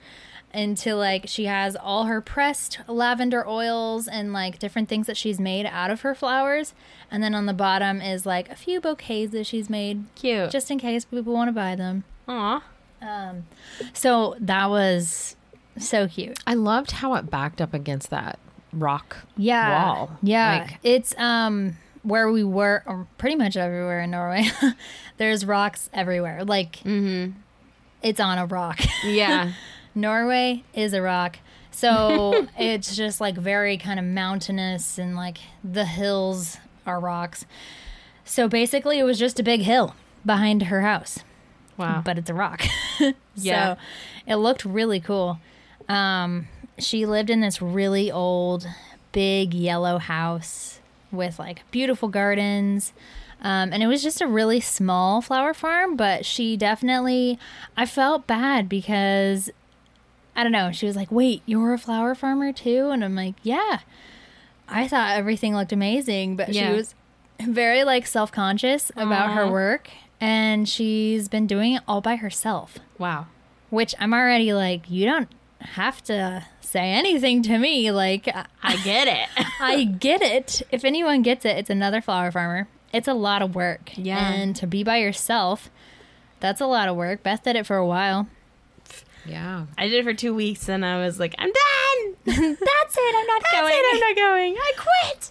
into 0.53 0.95
like 0.95 1.29
she 1.29 1.45
has 1.45 1.77
all 1.77 2.05
her 2.05 2.21
pressed 2.21 2.79
lavender 2.89 3.47
oils 3.47 4.09
and 4.09 4.33
like 4.33 4.59
different 4.59 4.89
things 4.89 5.07
that 5.07 5.17
she's 5.17 5.39
made 5.39 5.67
out 5.67 5.91
of 5.91 6.01
her 6.01 6.15
flowers. 6.15 6.73
And 7.11 7.23
then 7.23 7.35
on 7.35 7.47
the 7.47 7.53
bottom 7.53 8.01
is 8.01 8.27
like 8.27 8.49
a 8.49 8.57
few 8.57 8.81
bouquets 8.81 9.33
that 9.33 9.47
she's 9.47 9.71
made 9.71 10.05
Cute. 10.15 10.51
just 10.51 10.71
in 10.71 10.79
case 10.79 11.05
people 11.05 11.33
want 11.33 11.49
to 11.49 11.53
buy 11.53 11.77
them. 11.77 12.05
Aw. 12.27 12.63
So 13.93 14.37
that 14.41 14.71
was 14.71 15.37
so 15.79 16.09
cute. 16.09 16.39
I 16.47 16.55
loved 16.55 16.91
how 16.93 17.15
it 17.15 17.31
backed 17.31 17.61
up 17.61 17.75
against 17.75 18.11
that 18.11 18.39
rock 18.73 19.17
Yeah. 19.37 19.85
wall. 19.85 20.19
Yeah. 20.23 20.67
Like, 20.69 20.79
it's 20.83 21.15
um 21.19 21.77
where 22.03 22.31
we 22.31 22.45
were 22.45 22.83
or 22.87 23.07
pretty 23.19 23.37
much 23.37 23.57
everywhere 23.57 24.01
in 24.01 24.11
Norway. 24.11 24.49
There's 25.17 25.45
rocks 25.45 25.91
everywhere. 25.93 26.45
Like 26.45 26.77
mm-hmm. 26.77 27.33
it's 28.03 28.21
on 28.21 28.39
a 28.39 28.47
rock. 28.47 28.81
Yeah. 29.05 29.53
Norway 29.95 30.63
is 30.75 30.93
a 30.93 31.01
rock. 31.03 31.39
So 31.71 32.47
it's 32.59 32.95
just 32.97 33.21
like 33.21 33.37
very 33.37 33.77
kind 33.77 33.99
of 33.99 34.05
mountainous 34.05 34.99
and 34.99 35.17
like 35.17 35.39
the 35.65 35.85
hills 35.85 36.59
are 36.87 37.01
rocks. 37.01 37.45
So 38.25 38.49
basically 38.49 38.99
it 38.99 39.05
was 39.05 39.19
just 39.19 39.41
a 39.41 39.43
big 39.43 39.63
hill 39.63 39.95
behind 40.25 40.65
her 40.65 40.83
house, 40.83 41.21
Wow. 41.77 42.03
but 42.05 42.19
it's 42.19 42.31
a 42.31 42.35
rock. 42.35 42.65
Yeah. 43.39 43.75
So 43.75 43.81
it 44.27 44.37
looked 44.37 44.65
really 44.65 44.99
cool. 45.01 45.39
Um, 45.91 46.49
she 46.79 47.05
lived 47.05 47.29
in 47.29 47.41
this 47.43 47.61
really 47.61 48.11
old, 48.11 48.67
big 49.13 49.53
yellow 49.53 49.99
house 49.99 50.81
with 51.13 51.39
like 51.39 51.63
beautiful 51.71 52.09
gardens. 52.09 52.95
Um, 53.43 53.75
and 53.75 53.83
it 53.83 53.87
was 53.87 54.03
just 54.03 54.23
a 54.23 54.27
really 54.27 54.61
small 54.61 55.21
flower 55.21 55.53
farm, 55.53 55.97
but 55.97 56.25
she 56.25 56.57
definitely, 56.57 57.39
I 57.77 57.85
felt 57.85 58.27
bad 58.27 58.69
because 58.71 59.51
I 60.35 60.43
don't 60.43 60.53
know. 60.53 60.73
She 60.73 60.87
was 60.87 60.97
like, 60.97 61.13
"Wait, 61.13 61.43
you're 61.45 61.75
a 61.75 61.79
flower 61.79 62.15
farmer 62.15 62.53
too?" 62.53 62.89
And 62.91 63.05
I'm 63.05 63.15
like, 63.15 63.35
"Yeah." 63.43 63.81
I 64.69 64.89
thought 64.89 65.17
everything 65.17 65.55
looked 65.55 65.73
amazing, 65.73 66.37
but 66.37 66.49
Yeah. 66.49 66.71
she 66.71 66.77
was 66.77 66.95
very 67.41 67.85
like 67.85 68.07
self-conscious 68.07 68.91
about 68.97 69.33
her 69.33 69.47
work, 69.51 69.91
and 70.21 70.69
she's 70.69 71.29
been 71.29 71.47
doing 71.47 71.75
it 71.75 71.83
all 71.89 72.01
by 72.01 72.17
herself. 72.17 72.79
wow. 72.99 73.27
Which 73.69 73.95
I'm 73.99 74.15
already 74.15 74.53
like, 74.53 74.89
you 74.89 75.07
don't 75.07 75.29
have 75.61 76.03
to 76.05 76.45
say 76.61 76.93
anything 76.93 77.43
to 77.43 77.59
me. 77.59 77.91
Like, 77.91 78.29
I- 78.29 78.47
I 78.63 78.77
get 78.85 79.09
it. 79.09 79.29
I 79.61 79.85
get 79.85 80.23
it. 80.23 80.63
If 80.71 80.85
anyone 80.85 81.23
gets 81.23 81.45
it, 81.45 81.57
it's 81.57 81.69
another 81.71 82.01
flower 82.01 82.31
farmer. 82.31 82.69
It's 82.93 83.09
a 83.09 83.15
lot 83.15 83.43
of 83.43 83.55
work. 83.57 83.91
Yeah. 83.97 84.33
And 84.33 84.55
to 84.57 84.67
be 84.69 84.85
by 84.85 84.99
yourself, 84.99 85.69
that's 86.39 86.61
a 86.61 86.67
lot 86.67 86.89
of 86.89 86.95
work. 86.97 87.23
Beth 87.25 87.43
did 87.43 87.57
it 87.57 87.67
for 87.67 87.77
a 87.77 87.85
while. 87.87 88.29
yeah. 89.27 89.67
I 89.77 89.89
did 89.89 89.95
it 89.99 90.05
for 90.05 90.15
two 90.15 90.33
weeks 90.35 90.69
and 90.69 90.85
I 90.87 90.99
was 91.05 91.19
like, 91.19 91.35
I'm 91.39 91.51
done. 91.51 92.17
That's 92.27 92.37
it. 92.97 93.15
I'm 93.17 93.27
not 93.27 93.43
That's 93.43 93.61
going. 93.61 93.75
it. 93.75 93.95
I'm 93.95 94.01
not 94.01 94.17
going. 94.17 94.57
I 94.57 94.73
quit. 94.77 95.31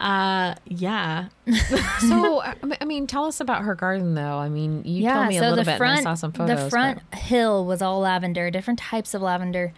Uh, 0.00 0.54
yeah. 0.66 1.28
So 2.00 2.40
I 2.40 2.54
I 2.80 2.84
mean, 2.86 3.06
tell 3.06 3.26
us 3.26 3.40
about 3.40 3.62
her 3.62 3.74
garden, 3.74 4.14
though. 4.14 4.38
I 4.38 4.48
mean, 4.48 4.82
you 4.84 5.06
told 5.08 5.28
me 5.28 5.36
a 5.36 5.42
little 5.42 5.64
bit, 5.64 5.80
and 5.80 5.84
I 5.84 6.02
saw 6.02 6.14
some 6.14 6.32
photos. 6.32 6.64
The 6.64 6.70
front 6.70 7.02
hill 7.14 7.66
was 7.66 7.82
all 7.82 8.00
lavender, 8.00 8.50
different 8.50 8.78
types 8.78 9.12
of 9.12 9.20
lavender. 9.20 9.72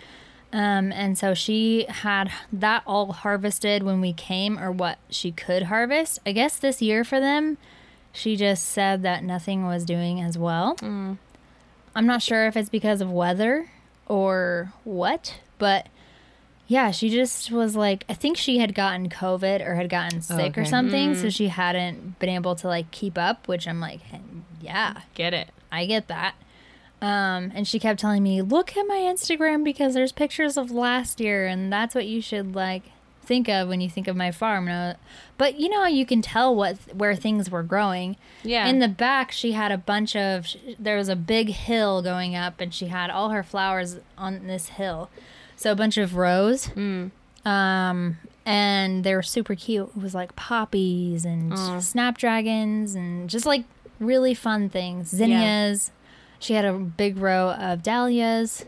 Um, 0.52 0.92
and 0.92 1.18
so 1.18 1.34
she 1.34 1.86
had 1.88 2.30
that 2.52 2.82
all 2.86 3.12
harvested 3.12 3.82
when 3.82 4.00
we 4.00 4.12
came, 4.12 4.58
or 4.58 4.70
what 4.70 4.98
she 5.10 5.32
could 5.32 5.64
harvest. 5.64 6.20
I 6.24 6.32
guess 6.32 6.58
this 6.58 6.80
year 6.80 7.02
for 7.04 7.18
them, 7.18 7.58
she 8.12 8.36
just 8.36 8.66
said 8.66 9.02
that 9.02 9.24
nothing 9.24 9.66
was 9.66 9.84
doing 9.84 10.20
as 10.20 10.38
well. 10.38 10.76
Mm. 10.76 11.18
I'm 11.96 12.06
not 12.06 12.22
sure 12.22 12.46
if 12.46 12.56
it's 12.56 12.68
because 12.68 13.00
of 13.00 13.10
weather 13.10 13.70
or 14.06 14.72
what, 14.84 15.40
but 15.58 15.88
yeah, 16.66 16.90
she 16.90 17.10
just 17.10 17.50
was 17.50 17.76
like, 17.76 18.04
I 18.08 18.14
think 18.14 18.36
she 18.36 18.58
had 18.58 18.74
gotten 18.74 19.08
COVID 19.08 19.66
or 19.66 19.74
had 19.74 19.90
gotten 19.90 20.22
sick 20.22 20.56
or 20.56 20.62
okay. 20.62 20.70
something, 20.70 21.14
so 21.14 21.28
she 21.28 21.48
hadn't 21.48 22.18
been 22.18 22.30
able 22.30 22.54
to 22.56 22.66
like 22.68 22.90
keep 22.90 23.18
up, 23.18 23.48
which 23.48 23.66
I'm 23.68 23.80
like, 23.80 24.00
yeah, 24.60 25.02
Get 25.14 25.34
it. 25.34 25.48
I 25.70 25.86
get 25.86 26.08
that. 26.08 26.34
Um, 27.00 27.50
and 27.54 27.66
she 27.66 27.80
kept 27.80 27.98
telling 27.98 28.22
me, 28.22 28.42
look 28.42 28.76
at 28.76 28.84
my 28.86 28.98
Instagram 28.98 29.64
because 29.64 29.92
there's 29.94 30.12
pictures 30.12 30.56
of 30.56 30.70
last 30.70 31.18
year, 31.20 31.46
and 31.46 31.72
that's 31.72 31.94
what 31.94 32.06
you 32.06 32.22
should 32.22 32.54
like 32.54 32.84
think 33.24 33.48
of 33.48 33.68
when 33.68 33.80
you 33.80 33.88
think 33.90 34.06
of 34.08 34.16
my 34.16 34.30
farm. 34.30 34.68
And 34.68 34.96
I- 34.96 35.00
but 35.36 35.58
you 35.58 35.68
know, 35.68 35.84
you 35.86 36.06
can 36.06 36.22
tell 36.22 36.54
what 36.54 36.76
where 36.94 37.16
things 37.16 37.50
were 37.50 37.64
growing. 37.64 38.16
Yeah. 38.44 38.66
In 38.68 38.78
the 38.78 38.88
back, 38.88 39.32
she 39.32 39.52
had 39.52 39.72
a 39.72 39.78
bunch 39.78 40.14
of. 40.14 40.46
There 40.78 40.96
was 40.96 41.08
a 41.08 41.16
big 41.16 41.48
hill 41.48 42.02
going 42.02 42.36
up, 42.36 42.60
and 42.60 42.72
she 42.72 42.86
had 42.86 43.10
all 43.10 43.30
her 43.30 43.42
flowers 43.42 43.96
on 44.16 44.46
this 44.46 44.68
hill. 44.68 45.10
So 45.62 45.72
a 45.72 45.76
bunch 45.76 45.96
of 45.96 46.16
rose. 46.16 46.66
Mm. 46.68 47.12
Um, 47.44 48.18
and 48.44 49.04
they 49.04 49.14
were 49.14 49.22
super 49.22 49.54
cute. 49.54 49.90
It 49.96 50.02
was 50.02 50.14
like 50.14 50.34
poppies 50.34 51.24
and 51.24 51.56
snapdragons 51.82 52.94
and 52.94 53.30
just 53.30 53.46
like 53.46 53.64
really 54.00 54.34
fun 54.34 54.68
things. 54.68 55.08
Zinnias. 55.08 55.92
She 56.40 56.54
had 56.54 56.64
a 56.64 56.72
big 56.72 57.18
row 57.18 57.52
of 57.52 57.84
dahlias, 57.84 58.64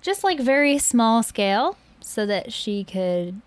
just 0.00 0.24
like 0.24 0.40
very 0.40 0.76
small 0.78 1.22
scale, 1.22 1.76
so 2.00 2.26
that 2.26 2.52
she 2.52 2.82
could. 2.82 3.40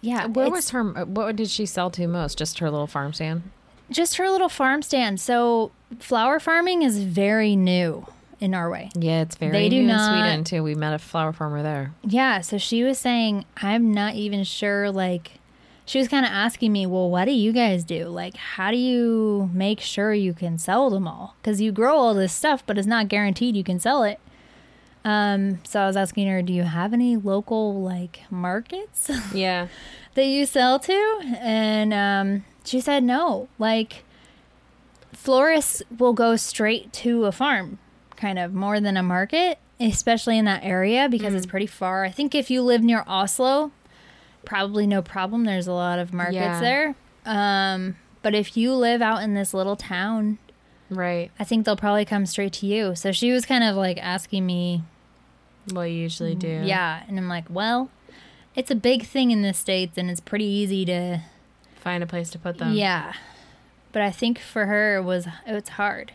Yeah, 0.00 0.24
uh, 0.24 0.28
Where 0.28 0.46
it's 0.46 0.54
was 0.54 0.70
her? 0.70 0.98
Uh, 0.98 1.04
what 1.04 1.36
did 1.36 1.50
she 1.50 1.66
sell 1.66 1.90
to 1.90 2.06
most? 2.06 2.38
Just 2.38 2.58
her 2.60 2.70
little 2.70 2.86
farm 2.86 3.12
stand. 3.12 3.42
just 3.90 4.16
her 4.16 4.30
little 4.30 4.48
farm 4.48 4.80
stand. 4.80 5.20
So 5.20 5.72
flower 5.98 6.40
farming 6.40 6.80
is 6.82 6.98
very 7.02 7.54
new 7.54 8.06
in 8.40 8.50
Norway. 8.52 8.90
Yeah, 8.94 9.22
it's 9.22 9.36
very 9.36 9.52
They 9.52 9.68
do 9.68 9.80
new 9.82 9.88
not- 9.88 10.14
in 10.14 10.20
Sweden 10.22 10.44
too. 10.44 10.62
We 10.62 10.74
met 10.74 10.92
a 10.94 10.98
flower 10.98 11.32
farmer 11.32 11.62
there. 11.62 11.92
Yeah, 12.02 12.40
so 12.40 12.58
she 12.58 12.82
was 12.82 12.98
saying, 12.98 13.44
I'm 13.62 13.92
not 13.92 14.14
even 14.14 14.44
sure, 14.44 14.90
like, 14.90 15.32
she 15.84 15.98
was 15.98 16.08
kind 16.08 16.26
of 16.26 16.32
asking 16.32 16.72
me, 16.72 16.84
well, 16.86 17.08
what 17.08 17.26
do 17.26 17.30
you 17.32 17.52
guys 17.52 17.84
do? 17.84 18.06
Like, 18.08 18.36
how 18.36 18.70
do 18.72 18.76
you 18.76 19.48
make 19.52 19.80
sure 19.80 20.12
you 20.12 20.34
can 20.34 20.58
sell 20.58 20.90
them 20.90 21.06
all? 21.06 21.36
Because 21.40 21.60
you 21.60 21.70
grow 21.72 21.96
all 21.96 22.12
this 22.14 22.32
stuff, 22.32 22.64
but 22.66 22.76
it's 22.76 22.88
not 22.88 23.08
guaranteed 23.08 23.56
you 23.56 23.62
can 23.64 23.78
sell 23.78 24.02
it. 24.02 24.18
Um, 25.04 25.60
so 25.62 25.80
I 25.82 25.86
was 25.86 25.96
asking 25.96 26.26
her, 26.26 26.42
do 26.42 26.52
you 26.52 26.64
have 26.64 26.92
any 26.92 27.16
local 27.16 27.80
like 27.80 28.22
markets 28.28 29.08
Yeah. 29.32 29.68
that 30.14 30.26
you 30.26 30.44
sell 30.44 30.80
to? 30.80 31.20
And 31.38 31.94
um, 31.94 32.44
she 32.64 32.80
said 32.80 33.04
no. 33.04 33.48
Like 33.60 34.02
florists 35.12 35.82
will 35.96 36.12
go 36.12 36.34
straight 36.36 36.92
to 36.94 37.24
a 37.24 37.30
farm, 37.32 37.78
kind 38.16 38.38
of 38.38 38.54
more 38.54 38.80
than 38.80 38.96
a 38.96 39.02
market, 39.02 39.58
especially 39.80 40.38
in 40.38 40.44
that 40.46 40.64
area 40.64 41.08
because 41.08 41.34
it's 41.34 41.46
pretty 41.46 41.66
far. 41.66 42.04
I 42.04 42.10
think 42.10 42.34
if 42.34 42.50
you 42.50 42.62
live 42.62 42.82
near 42.82 43.04
Oslo, 43.06 43.72
probably 44.44 44.86
no 44.86 45.02
problem. 45.02 45.44
There's 45.44 45.66
a 45.66 45.72
lot 45.72 45.98
of 45.98 46.12
markets 46.12 46.36
Yeah. 46.36 46.60
there. 46.60 46.94
Um, 47.26 47.96
but 48.22 48.34
if 48.34 48.56
you 48.56 48.72
live 48.74 49.02
out 49.02 49.22
in 49.22 49.34
this 49.34 49.52
little 49.54 49.76
town, 49.76 50.38
Right. 50.88 51.32
I 51.38 51.42
think 51.44 51.66
they'll 51.66 51.76
probably 51.76 52.04
come 52.04 52.26
straight 52.26 52.52
to 52.54 52.66
you. 52.66 52.94
So 52.94 53.10
she 53.10 53.32
was 53.32 53.44
kind 53.44 53.64
of 53.64 53.74
like 53.74 53.98
asking 53.98 54.46
me, 54.46 54.82
Well, 55.72 55.84
you 55.86 55.98
usually 55.98 56.36
do. 56.36 56.62
yeah. 56.64 57.02
And 57.08 57.18
I'm 57.18 57.28
like, 57.28 57.44
well, 57.50 57.90
it's 58.54 58.70
a 58.70 58.76
big 58.76 59.04
thing 59.04 59.32
in 59.32 59.42
the 59.42 59.52
States 59.52 59.98
and 59.98 60.08
it's 60.10 60.20
pretty 60.20 60.44
easy 60.44 60.84
to, 60.84 61.20
Find 61.74 62.02
a 62.02 62.06
place 62.06 62.30
to 62.30 62.38
put 62.38 62.58
them. 62.58 62.72
yeah. 62.74 63.14
But 63.92 64.02
I 64.02 64.10
think 64.12 64.38
for 64.38 64.66
her 64.66 64.96
it 64.98 65.02
was, 65.02 65.26
it's 65.46 65.70
hard. 65.70 66.12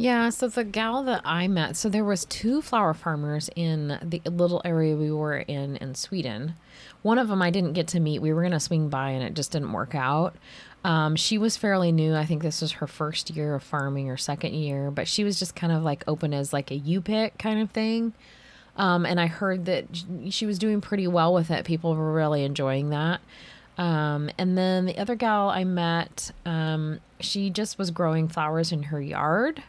Yeah, 0.00 0.30
so 0.30 0.48
the 0.48 0.64
gal 0.64 1.02
that 1.02 1.20
I 1.26 1.46
met, 1.46 1.76
so 1.76 1.90
there 1.90 2.06
was 2.06 2.24
two 2.24 2.62
flower 2.62 2.94
farmers 2.94 3.50
in 3.54 3.98
the 4.02 4.22
little 4.30 4.62
area 4.64 4.96
we 4.96 5.10
were 5.10 5.40
in 5.40 5.76
in 5.76 5.94
Sweden. 5.94 6.54
One 7.02 7.18
of 7.18 7.28
them 7.28 7.42
I 7.42 7.50
didn't 7.50 7.74
get 7.74 7.86
to 7.88 8.00
meet. 8.00 8.22
We 8.22 8.32
were 8.32 8.40
going 8.40 8.52
to 8.52 8.60
swing 8.60 8.88
by 8.88 9.10
and 9.10 9.22
it 9.22 9.34
just 9.34 9.52
didn't 9.52 9.74
work 9.74 9.94
out. 9.94 10.36
Um, 10.84 11.16
she 11.16 11.36
was 11.36 11.58
fairly 11.58 11.92
new. 11.92 12.14
I 12.14 12.24
think 12.24 12.40
this 12.40 12.62
was 12.62 12.72
her 12.72 12.86
first 12.86 13.28
year 13.28 13.54
of 13.54 13.62
farming 13.62 14.08
or 14.08 14.16
second 14.16 14.54
year, 14.54 14.90
but 14.90 15.06
she 15.06 15.22
was 15.22 15.38
just 15.38 15.54
kind 15.54 15.70
of 15.70 15.82
like 15.82 16.02
open 16.08 16.32
as 16.32 16.50
like 16.50 16.70
a 16.70 16.76
U 16.76 17.02
pick 17.02 17.36
kind 17.36 17.60
of 17.60 17.70
thing. 17.70 18.14
Um, 18.78 19.04
and 19.04 19.20
I 19.20 19.26
heard 19.26 19.66
that 19.66 19.84
she 20.30 20.46
was 20.46 20.58
doing 20.58 20.80
pretty 20.80 21.08
well 21.08 21.34
with 21.34 21.50
it. 21.50 21.66
People 21.66 21.94
were 21.94 22.14
really 22.14 22.44
enjoying 22.44 22.88
that. 22.88 23.20
Um, 23.76 24.30
and 24.38 24.56
then 24.56 24.86
the 24.86 24.96
other 24.96 25.14
gal 25.14 25.50
I 25.50 25.64
met, 25.64 26.32
um, 26.46 27.00
she 27.20 27.50
just 27.50 27.76
was 27.76 27.90
growing 27.90 28.28
flowers 28.28 28.72
in 28.72 28.84
her 28.84 29.02
yard 29.02 29.62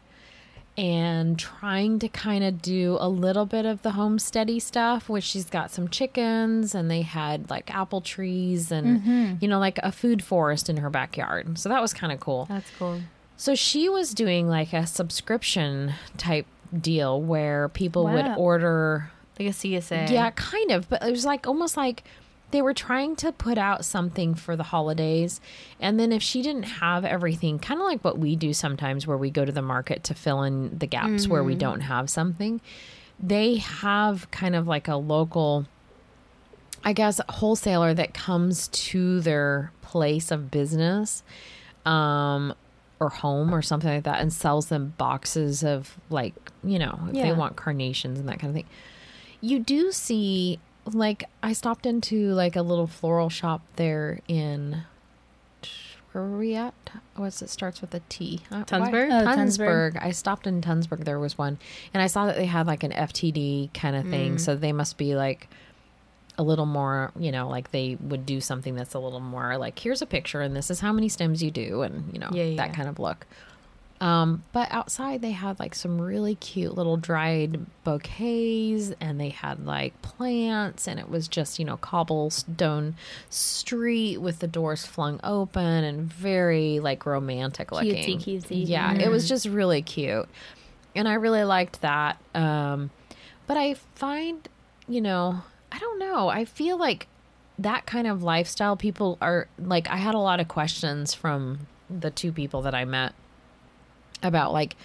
and 0.82 1.38
trying 1.38 2.00
to 2.00 2.10
kind 2.10 2.44
of 2.44 2.60
do 2.60 2.98
a 3.00 3.08
little 3.08 3.46
bit 3.46 3.67
of 3.67 3.84
the 3.84 3.91
homesteady 3.91 4.60
stuff, 4.60 5.08
which 5.08 5.24
she's 5.24 5.48
got 5.48 5.70
some 5.70 5.88
chickens 5.88 6.74
and 6.74 6.89
they 6.89 7.04
had 7.04 7.52
like 7.52 7.72
apple 7.74 8.02
trees 8.02 8.72
and, 8.72 9.02
mm-hmm. 9.02 9.34
you 9.39 9.48
know, 9.48 9.60
like 9.60 9.78
a 9.84 9.91
food 9.91 10.24
forest 10.24 10.70
in 10.70 10.78
her 10.78 10.89
backyard. 10.89 11.60
So 11.60 11.70
that 11.70 11.84
was 11.84 11.94
kind 11.94 12.12
of 12.12 12.20
cool. 12.20 12.46
That's 12.50 12.72
cool. 12.80 13.00
So 13.38 13.54
she 13.54 13.89
was 13.89 14.15
doing 14.15 14.50
like 14.50 14.74
a 14.74 14.88
subscription 14.88 15.94
type 16.17 16.48
deal 16.76 17.22
where 17.22 17.70
people 17.70 18.06
would 18.06 18.26
order 18.36 19.12
Like 19.38 19.50
a 19.50 19.52
CSA. 19.52 20.10
yeah, 20.10 20.32
kind 20.32 20.72
of, 20.72 20.89
but 20.89 21.04
it 21.04 21.12
was 21.12 21.26
like 21.26 21.46
almost 21.46 21.78
like 21.78 22.04
they 22.52 22.62
were 22.62 22.74
trying 22.74 23.16
to 23.18 23.32
put 23.32 23.58
out 23.58 23.84
something 23.86 24.36
for 24.36 24.56
the 24.56 24.64
holidays. 24.64 25.42
And 25.80 26.00
then 26.00 26.12
if 26.12 26.22
she 26.22 26.42
didn't 26.42 26.64
have 26.64 27.06
everything, 27.06 27.60
kind 27.60 27.80
of 27.80 27.86
like 27.86 28.04
what 28.04 28.18
we 28.18 28.36
do 28.36 28.54
sometimes 28.54 29.08
where 29.08 29.18
we 29.18 29.30
go 29.30 29.46
to 29.46 29.52
the 29.52 29.62
market 29.62 30.04
to 30.06 30.14
fill 30.14 30.44
in 30.44 30.78
the 30.78 30.88
gaps 30.88 31.28
where 31.28 31.44
we 31.44 31.56
don't 31.56 31.82
have 31.82 32.10
something, 32.10 32.62
they 33.20 33.56
have 33.56 34.30
kind 34.32 34.56
of 34.56 34.68
like 34.68 34.88
a 34.88 34.96
local 34.96 35.66
I 36.84 36.94
guess 36.94 37.22
wholesaler 37.30 37.94
that 37.94 38.14
comes 38.16 38.68
to 38.70 39.22
their 39.22 39.72
place 39.82 40.32
of 40.32 40.50
business 40.50 41.22
um 41.86 42.54
or 43.00 43.10
home 43.10 43.54
or 43.54 43.62
something 43.62 43.90
like 43.90 44.04
that 44.04 44.20
and 44.22 44.32
sells 44.32 44.68
them 44.68 44.94
boxes 44.98 45.64
of 45.64 45.98
like, 46.12 46.34
you 46.64 46.78
know, 46.80 47.00
if 47.10 47.14
they 47.14 47.34
want 47.34 47.56
carnations 47.56 48.20
and 48.20 48.30
that 48.30 48.40
kind 48.40 48.50
of 48.50 48.56
thing. 48.56 48.68
You 49.42 49.60
do 49.60 49.92
see 49.92 50.60
like 50.86 51.24
I 51.44 51.54
stopped 51.54 51.86
into 51.86 52.34
like 52.34 52.56
a 52.56 52.62
little 52.62 52.88
floral 52.88 53.30
shop 53.30 53.62
there 53.76 54.20
in 54.28 54.84
where 56.12 56.26
were 56.26 56.38
we 56.39 56.56
at? 56.56 56.74
What's 57.15 57.41
it 57.41 57.50
starts 57.50 57.80
with 57.80 57.94
a 57.96 58.02
T? 58.10 58.41
Uh, 58.52 58.58
why- 58.58 58.63
Tunsberg? 58.65 59.10
Oh, 59.12 59.26
Tunsberg. 59.26 59.94
Tunsberg. 59.96 60.04
I 60.04 60.12
stopped 60.12 60.46
in 60.46 60.60
Tunsberg. 60.62 61.06
There 61.06 61.20
was 61.20 61.38
one, 61.38 61.58
and 61.94 62.04
I 62.04 62.08
saw 62.08 62.26
that 62.26 62.36
they 62.36 62.48
had 62.48 62.67
like 62.67 62.84
an 62.84 62.91
FTD 62.91 63.74
kind 63.74 63.96
of 63.96 64.06
thing. 64.10 64.38
So 64.38 64.56
they 64.56 64.74
must 64.74 64.98
be 64.98 65.15
like 65.15 65.48
a 66.38 66.44
little 66.44 66.65
more, 66.65 67.12
you 67.17 67.32
know, 67.32 67.48
like 67.48 67.72
they 67.72 67.96
would 68.02 68.26
do 68.26 68.41
something 68.41 68.76
that's 68.76 68.94
a 68.94 69.00
little 69.00 69.20
more 69.22 69.58
like 69.58 69.78
here's 69.80 70.02
a 70.02 70.06
picture 70.06 70.41
and 70.41 70.56
this 70.56 70.70
is 70.72 70.80
how 70.80 70.91
many 70.91 71.08
stems 71.08 71.41
you 71.41 71.52
do, 71.52 71.82
and 71.84 72.12
you 72.12 72.20
know 72.20 72.30
Yeah, 72.34 72.44
yeah, 72.44 72.58
that 72.58 72.74
kind 72.76 72.89
of 72.89 73.00
look. 73.00 73.26
Um, 74.02 74.44
but 74.52 74.68
outside 74.72 75.22
they 75.22 75.32
had 75.32 75.60
like 75.60 75.76
some 75.76 76.02
really 76.02 76.34
cute 76.34 76.76
little 76.76 76.98
dried 76.98 77.68
bouquets 77.84 78.92
and 79.00 79.20
they 79.20 79.30
had 79.30 79.64
like 79.64 80.02
plants 80.02 80.88
and 80.88 81.00
it 81.00 81.08
was 81.08 81.28
just, 81.28 81.60
you 81.60 81.66
know, 81.66 81.78
cobblestone 81.78 82.96
street 83.30 84.18
with 84.18 84.40
the 84.40 84.48
doors 84.48 84.88
flung 84.88 85.20
open 85.24 85.84
and 85.84 86.12
very 86.12 86.80
like 86.80 87.06
romantic 87.06 87.72
looking. 87.72 88.20
Cutesy, 88.20 88.42
cutesy. 88.42 88.68
Yeah, 88.68 88.96
it 88.96 89.10
was 89.10 89.30
just 89.30 89.46
really 89.46 89.84
cute. 89.84 90.28
And 90.96 91.08
I 91.08 91.14
really 91.14 91.44
liked 91.44 91.82
that. 91.82 92.18
Um, 92.34 92.90
but 93.46 93.56
I 93.56 93.76
find, 93.94 94.50
you 94.88 95.02
know, 95.02 95.44
I 95.72 95.78
don't 95.78 96.00
know. 96.00 96.28
I 96.28 96.46
feel 96.46 96.76
like 96.76 97.08
that 97.60 97.86
kind 97.86 98.08
of 98.08 98.24
lifestyle 98.24 98.76
people 98.76 99.20
are 99.22 99.48
like 99.60 99.88
I 99.90 99.98
had 99.98 100.16
a 100.16 100.20
lot 100.20 100.40
of 100.40 100.48
questions 100.48 101.14
from 101.14 101.68
the 101.88 102.10
two 102.10 102.32
people 102.32 102.64
that 102.64 102.74
I 102.74 102.86
met 102.86 103.14
about 104.24 104.54
like 104.54 104.76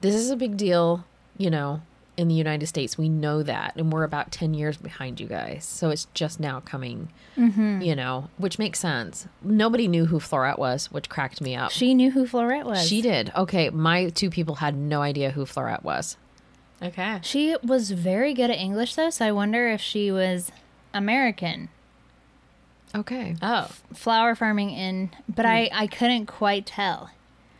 this 0.00 0.14
is 0.14 0.30
a 0.30 0.36
big 0.36 0.56
deal, 0.56 1.04
you 1.38 1.50
know, 1.50 1.82
in 2.16 2.28
the 2.28 2.34
United 2.34 2.66
States. 2.66 2.98
We 2.98 3.08
know 3.08 3.42
that 3.42 3.74
and 3.76 3.92
we're 3.92 4.04
about 4.04 4.30
10 4.30 4.54
years 4.54 4.76
behind 4.76 5.20
you 5.20 5.26
guys. 5.26 5.64
So 5.64 5.90
it's 5.90 6.06
just 6.14 6.38
now 6.38 6.60
coming, 6.60 7.08
mm-hmm. 7.36 7.80
you 7.80 7.96
know, 7.96 8.28
which 8.36 8.58
makes 8.58 8.78
sense. 8.78 9.26
Nobody 9.42 9.88
knew 9.88 10.06
who 10.06 10.18
Floret 10.18 10.58
was, 10.58 10.90
which 10.92 11.08
cracked 11.08 11.40
me 11.40 11.56
up. 11.56 11.70
She 11.70 11.94
knew 11.94 12.10
who 12.10 12.26
Floret 12.26 12.64
was. 12.64 12.86
She 12.86 13.02
did. 13.02 13.32
Okay, 13.34 13.70
my 13.70 14.10
two 14.10 14.30
people 14.30 14.56
had 14.56 14.76
no 14.76 15.02
idea 15.02 15.30
who 15.30 15.44
Floret 15.44 15.82
was. 15.82 16.16
Okay. 16.82 17.20
She 17.22 17.56
was 17.62 17.90
very 17.90 18.34
good 18.34 18.50
at 18.50 18.58
English 18.58 18.94
though, 18.94 19.10
so 19.10 19.24
I 19.24 19.32
wonder 19.32 19.68
if 19.68 19.80
she 19.80 20.10
was 20.12 20.52
American. 20.92 21.70
Okay. 22.94 23.36
Oh. 23.42 23.70
Flower 23.92 24.34
farming 24.34 24.70
in, 24.70 25.10
but 25.28 25.44
hmm. 25.44 25.50
I 25.50 25.70
I 25.72 25.86
couldn't 25.86 26.26
quite 26.26 26.66
tell. 26.66 27.10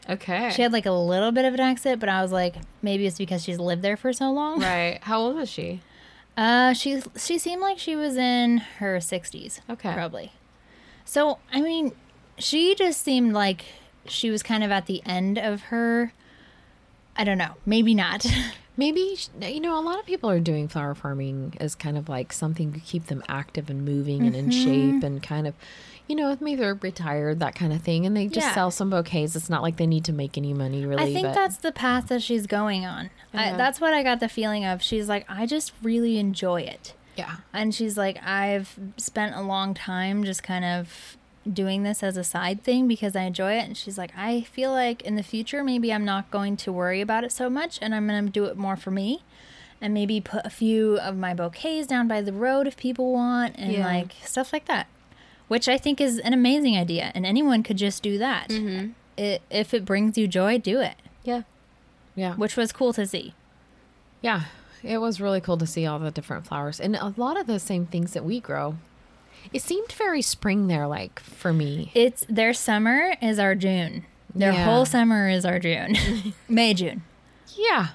Okay. 0.08 0.50
She 0.50 0.62
had 0.62 0.72
like 0.72 0.86
a 0.86 0.90
little 0.92 1.32
bit 1.32 1.44
of 1.44 1.54
an 1.54 1.60
accent, 1.60 2.00
but 2.00 2.08
I 2.08 2.22
was 2.22 2.30
like, 2.32 2.56
maybe 2.82 3.06
it's 3.06 3.16
because 3.18 3.42
she's 3.42 3.58
lived 3.58 3.82
there 3.82 3.96
for 3.96 4.12
so 4.12 4.30
long. 4.30 4.60
right. 4.60 4.98
How 5.02 5.20
old 5.20 5.36
was 5.36 5.48
she? 5.48 5.80
Uh, 6.36 6.72
she 6.72 7.00
she 7.16 7.38
seemed 7.38 7.62
like 7.62 7.78
she 7.78 7.94
was 7.96 8.16
in 8.16 8.58
her 8.78 9.00
sixties. 9.00 9.60
Okay. 9.70 9.92
probably. 9.92 10.32
So 11.04 11.38
I 11.52 11.60
mean, 11.60 11.92
she 12.38 12.74
just 12.74 13.02
seemed 13.02 13.32
like 13.32 13.64
she 14.06 14.30
was 14.30 14.42
kind 14.42 14.64
of 14.64 14.70
at 14.70 14.86
the 14.86 15.00
end 15.06 15.38
of 15.38 15.62
her. 15.62 16.12
I 17.16 17.24
don't 17.24 17.38
know. 17.38 17.54
Maybe 17.64 17.94
not. 17.94 18.26
Maybe, 18.76 19.16
you 19.40 19.60
know, 19.60 19.78
a 19.78 19.80
lot 19.80 20.00
of 20.00 20.04
people 20.04 20.28
are 20.28 20.40
doing 20.40 20.66
flower 20.66 20.96
farming 20.96 21.54
as 21.60 21.76
kind 21.76 21.96
of 21.96 22.08
like 22.08 22.32
something 22.32 22.72
to 22.72 22.80
keep 22.80 23.06
them 23.06 23.22
active 23.28 23.70
and 23.70 23.84
moving 23.84 24.26
and 24.26 24.34
in 24.34 24.50
shape 24.50 25.04
and 25.04 25.22
kind 25.22 25.46
of, 25.46 25.54
you 26.06 26.14
know, 26.16 26.36
maybe 26.40 26.60
they're 26.60 26.74
retired, 26.74 27.40
that 27.40 27.54
kind 27.54 27.72
of 27.72 27.80
thing. 27.82 28.04
And 28.04 28.16
they 28.16 28.26
just 28.26 28.46
Yeah. 28.46 28.54
sell 28.54 28.70
some 28.70 28.90
bouquets. 28.90 29.34
It's 29.36 29.48
not 29.48 29.62
like 29.62 29.76
they 29.76 29.86
need 29.86 30.04
to 30.04 30.12
make 30.12 30.36
any 30.36 30.52
money, 30.52 30.84
really. 30.84 31.02
I 31.02 31.12
think 31.12 31.26
but 31.28 31.34
that's 31.34 31.56
the 31.56 31.72
path 31.72 32.08
that 32.08 32.22
she's 32.22 32.46
going 32.46 32.84
on. 32.84 33.10
I, 33.32 33.52
that's 33.52 33.80
what 33.80 33.94
I 33.94 34.02
got 34.02 34.20
the 34.20 34.28
feeling 34.28 34.64
of. 34.64 34.82
She's 34.82 35.08
like, 35.08 35.24
I 35.28 35.46
just 35.46 35.72
really 35.82 36.18
enjoy 36.18 36.60
it. 36.62 36.92
yeah. 37.16 37.36
And 37.52 37.74
she's 37.74 37.96
like, 37.96 38.18
I've 38.26 38.78
spent 38.96 39.34
a 39.34 39.40
long 39.42 39.72
time 39.74 40.24
just 40.24 40.42
kind 40.42 40.64
of 40.64 41.16
doing 41.50 41.82
this 41.84 42.02
as 42.02 42.16
a 42.16 42.24
side 42.24 42.62
thing 42.64 42.88
because 42.88 43.14
I 43.14 43.22
enjoy 43.22 43.52
it. 43.54 43.64
And 43.64 43.76
she's 43.76 43.96
like, 43.98 44.10
I 44.16 44.42
feel 44.42 44.72
like 44.72 45.02
in 45.02 45.14
the 45.14 45.22
future, 45.22 45.62
maybe 45.64 45.92
I'm 45.92 46.04
not 46.04 46.30
going 46.30 46.56
to 46.58 46.72
worry 46.72 47.00
about 47.00 47.22
it 47.24 47.32
so 47.32 47.48
much 47.48 47.78
and 47.80 47.94
I'm 47.94 48.06
going 48.08 48.24
to 48.26 48.30
do 48.32 48.44
it 48.46 48.56
more 48.56 48.76
for 48.76 48.90
me. 48.90 49.22
And 49.80 49.92
maybe 49.94 50.20
put 50.20 50.44
a 50.46 50.50
few 50.50 50.98
of 50.98 51.16
my 51.16 51.34
bouquets 51.34 51.86
down 51.86 52.08
by 52.08 52.20
the 52.22 52.32
road 52.32 52.66
if 52.66 52.76
people 52.76 53.12
want 53.12 53.56
and 53.58 53.72
Yeah. 53.72 53.86
like 53.86 54.14
stuff 54.24 54.52
like 54.52 54.64
that. 54.66 54.86
Which 55.48 55.68
I 55.68 55.76
think 55.78 56.00
is 56.00 56.18
an 56.18 56.32
amazing 56.32 56.76
idea. 56.76 57.12
And 57.14 57.26
anyone 57.26 57.62
could 57.62 57.76
just 57.76 58.02
do 58.02 58.18
that. 58.18 58.48
Mm-hmm. 58.48 58.90
It, 59.16 59.42
if 59.50 59.72
it 59.74 59.84
brings 59.84 60.16
you 60.18 60.26
joy, 60.26 60.58
do 60.58 60.80
it. 60.80 60.94
Yeah. 61.22 61.42
Yeah. 62.14 62.34
Which 62.34 62.56
was 62.56 62.72
cool 62.72 62.92
to 62.94 63.06
see. 63.06 63.34
Yeah. 64.22 64.44
It 64.82 64.98
was 64.98 65.20
really 65.20 65.40
cool 65.40 65.56
to 65.58 65.66
see 65.66 65.86
all 65.86 65.98
the 65.98 66.10
different 66.10 66.46
flowers 66.46 66.78
and 66.80 66.94
a 66.96 67.14
lot 67.16 67.38
of 67.38 67.46
the 67.46 67.58
same 67.58 67.86
things 67.86 68.12
that 68.12 68.24
we 68.24 68.40
grow. 68.40 68.76
It 69.52 69.62
seemed 69.62 69.92
very 69.92 70.22
spring 70.22 70.68
there, 70.68 70.86
like 70.86 71.20
for 71.20 71.52
me. 71.52 71.90
It's 71.94 72.24
their 72.28 72.52
summer 72.54 73.14
is 73.20 73.38
our 73.38 73.54
June. 73.54 74.04
Their 74.34 74.52
Yeah. 74.52 74.64
whole 74.64 74.84
summer 74.86 75.28
is 75.28 75.44
our 75.44 75.58
June. 75.58 75.94
May, 76.48 76.74
June. 76.74 77.02
Yeah. 77.56 77.88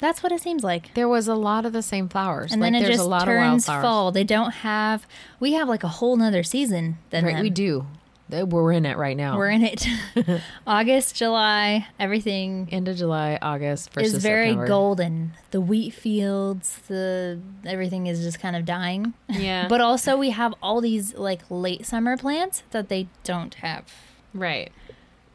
That's 0.00 0.22
what 0.22 0.32
it 0.32 0.40
seems 0.40 0.62
like. 0.64 0.92
There 0.94 1.08
was 1.08 1.28
a 1.28 1.34
lot 1.34 1.64
of 1.64 1.72
the 1.72 1.82
same 1.82 2.08
flowers. 2.08 2.52
And 2.52 2.60
like 2.60 2.72
then 2.72 2.82
it 2.82 2.84
there's 2.84 2.96
just 2.96 3.06
a 3.06 3.08
lot 3.08 3.24
turns 3.24 3.66
fall. 3.66 4.12
They 4.12 4.24
don't 4.24 4.50
have. 4.50 5.06
We 5.40 5.52
have 5.54 5.68
like 5.68 5.82
a 5.84 5.88
whole 5.88 6.16
nother 6.16 6.42
season 6.42 6.98
than 7.10 7.24
Right, 7.24 7.34
them. 7.34 7.42
we 7.42 7.50
do. 7.50 7.86
Uh, 8.32 8.44
we're 8.46 8.72
in 8.72 8.86
it 8.86 8.96
right 8.96 9.16
now. 9.16 9.36
We're 9.36 9.50
in 9.50 9.62
it. 9.62 9.86
August, 10.66 11.14
July, 11.14 11.86
everything 12.00 12.68
end 12.72 12.88
of 12.88 12.96
July, 12.96 13.38
August 13.42 13.92
versus 13.92 14.14
is 14.14 14.22
very 14.22 14.48
September. 14.48 14.66
golden. 14.66 15.32
The 15.50 15.60
wheat 15.60 15.90
fields, 15.92 16.78
the 16.88 17.38
everything 17.66 18.06
is 18.06 18.22
just 18.22 18.40
kind 18.40 18.56
of 18.56 18.64
dying. 18.64 19.12
Yeah. 19.28 19.68
But 19.74 19.80
also 19.82 20.16
we 20.16 20.30
have 20.30 20.54
all 20.62 20.80
these 20.80 21.14
like 21.14 21.42
late 21.50 21.84
summer 21.84 22.16
plants 22.16 22.62
that 22.70 22.88
they 22.88 23.08
don't 23.24 23.54
have 23.56 23.84
right. 24.32 24.72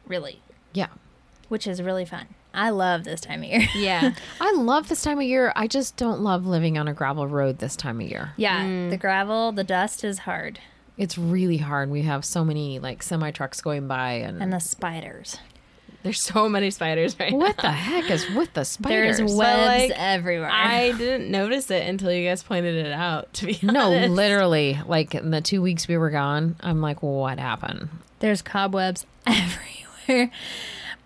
really, 0.06 0.40
Yeah. 0.72 0.88
which 1.48 1.66
is 1.68 1.80
really 1.80 2.04
fun. 2.04 2.26
I 2.52 2.70
love 2.70 3.04
this 3.04 3.20
time 3.20 3.42
of 3.42 3.48
year. 3.48 3.66
Yeah. 3.74 4.12
I 4.40 4.52
love 4.52 4.88
this 4.88 5.02
time 5.02 5.18
of 5.18 5.24
year. 5.24 5.52
I 5.56 5.66
just 5.66 5.96
don't 5.96 6.20
love 6.20 6.46
living 6.46 6.76
on 6.78 6.88
a 6.88 6.92
gravel 6.92 7.26
road 7.26 7.58
this 7.58 7.76
time 7.76 8.00
of 8.00 8.08
year. 8.08 8.32
yeah, 8.36 8.64
mm. 8.64 8.90
the 8.90 8.96
gravel, 8.96 9.52
the 9.52 9.64
dust 9.64 10.04
is 10.04 10.20
hard, 10.20 10.58
It's 10.96 11.16
really 11.16 11.58
hard. 11.58 11.90
We 11.90 12.02
have 12.02 12.24
so 12.24 12.44
many 12.44 12.78
like 12.78 13.02
semi 13.02 13.30
trucks 13.30 13.60
going 13.60 13.86
by, 13.88 14.12
and, 14.14 14.42
and 14.42 14.52
the 14.52 14.58
spiders. 14.60 15.38
There's 16.02 16.20
so 16.22 16.48
many 16.48 16.70
spiders 16.70 17.14
right 17.20 17.32
what 17.32 17.58
now. 17.58 17.62
the 17.64 17.72
heck 17.72 18.10
is 18.10 18.28
with 18.30 18.54
the 18.54 18.64
spiders? 18.64 19.18
There's 19.18 19.34
webs 19.34 19.90
like, 19.90 19.92
everywhere. 19.94 20.50
I 20.50 20.92
didn't 20.98 21.30
notice 21.30 21.70
it 21.70 21.86
until 21.86 22.10
you 22.10 22.26
guys 22.26 22.42
pointed 22.42 22.74
it 22.86 22.92
out. 22.92 23.32
To 23.34 23.46
be 23.46 23.58
no, 23.62 23.92
honest. 23.92 24.10
literally, 24.14 24.78
like 24.86 25.14
in 25.14 25.30
the 25.30 25.42
two 25.42 25.60
weeks 25.60 25.86
we 25.88 25.98
were 25.98 26.10
gone, 26.10 26.56
I'm 26.60 26.80
like, 26.80 27.02
what 27.02 27.38
happened? 27.38 27.90
There's 28.20 28.40
cobwebs 28.42 29.04
everywhere. 29.26 30.30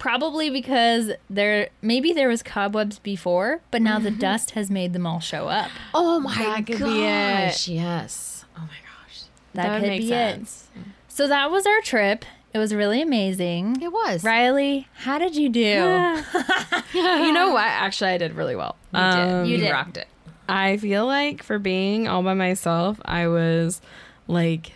Probably 0.04 0.50
because 0.50 1.12
there 1.30 1.70
maybe 1.80 2.12
there 2.12 2.28
was 2.28 2.42
cobwebs 2.42 2.98
before, 2.98 3.62
but 3.70 3.80
now 3.80 3.98
the 3.98 4.10
dust 4.10 4.50
has 4.50 4.70
made 4.70 4.92
them 4.92 5.06
all 5.06 5.18
show 5.18 5.48
up. 5.48 5.70
Oh 5.94 6.20
my 6.20 6.34
That 6.34 6.66
could 6.66 6.78
gosh! 6.78 7.66
be 7.66 7.72
it. 7.72 7.80
Yes. 7.80 8.44
Oh 8.54 8.60
my 8.60 8.66
gosh. 8.66 9.22
That, 9.54 9.70
would 9.72 9.80
could 9.80 9.88
make 9.88 10.02
be 10.02 10.08
sense. 10.08 10.68
it. 10.76 10.82
So 11.08 11.26
that 11.28 11.50
was 11.50 11.64
our 11.64 11.80
trip. 11.80 12.26
It 12.52 12.58
was 12.58 12.74
really 12.74 13.00
amazing. 13.00 13.80
It 13.80 13.90
was. 13.92 14.22
Riley, 14.22 14.88
how 14.92 15.18
did 15.18 15.36
you 15.36 15.48
do? 15.48 15.60
you 16.92 17.32
know 17.32 17.52
what? 17.54 17.64
Actually, 17.64 18.10
I 18.10 18.18
did 18.18 18.34
really 18.34 18.56
well. 18.56 18.76
You 18.92 19.00
did. 19.00 19.04
Um, 19.06 19.44
You 19.46 19.56
you 19.56 19.62
did. 19.64 19.72
rocked 19.72 19.96
it. 19.96 20.06
I 20.50 20.76
feel 20.76 21.06
like 21.06 21.42
for 21.42 21.58
being 21.58 22.08
all 22.08 22.22
by 22.22 22.34
myself, 22.34 23.00
I 23.06 23.26
was 23.28 23.80
like 24.28 24.72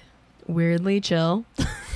weirdly 0.46 1.02
chill. 1.02 1.44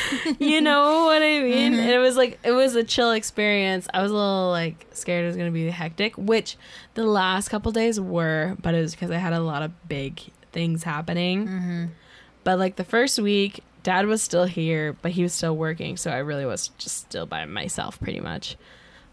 you 0.38 0.60
know 0.60 1.04
what 1.04 1.22
I 1.22 1.40
mean? 1.40 1.74
And 1.74 1.90
it 1.90 1.98
was 1.98 2.16
like 2.16 2.38
it 2.44 2.52
was 2.52 2.74
a 2.74 2.84
chill 2.84 3.12
experience. 3.12 3.88
I 3.92 4.02
was 4.02 4.10
a 4.10 4.14
little 4.14 4.50
like 4.50 4.86
scared 4.92 5.24
it 5.24 5.28
was 5.28 5.36
gonna 5.36 5.50
be 5.50 5.68
hectic, 5.70 6.16
which 6.16 6.56
the 6.94 7.04
last 7.04 7.48
couple 7.48 7.72
days 7.72 8.00
were, 8.00 8.56
but 8.60 8.74
it 8.74 8.80
was 8.80 8.94
because 8.94 9.10
I 9.10 9.16
had 9.18 9.32
a 9.32 9.40
lot 9.40 9.62
of 9.62 9.88
big 9.88 10.20
things 10.52 10.82
happening. 10.84 11.46
But 12.44 12.58
like 12.58 12.76
the 12.76 12.84
first 12.84 13.18
week, 13.18 13.62
Dad 13.82 14.06
was 14.06 14.22
still 14.22 14.44
here, 14.44 14.94
but 15.02 15.12
he 15.12 15.22
was 15.22 15.32
still 15.32 15.56
working, 15.56 15.96
so 15.96 16.10
I 16.10 16.18
really 16.18 16.46
was 16.46 16.68
just 16.78 16.98
still 16.98 17.26
by 17.26 17.44
myself 17.44 17.98
pretty 18.00 18.20
much. 18.20 18.56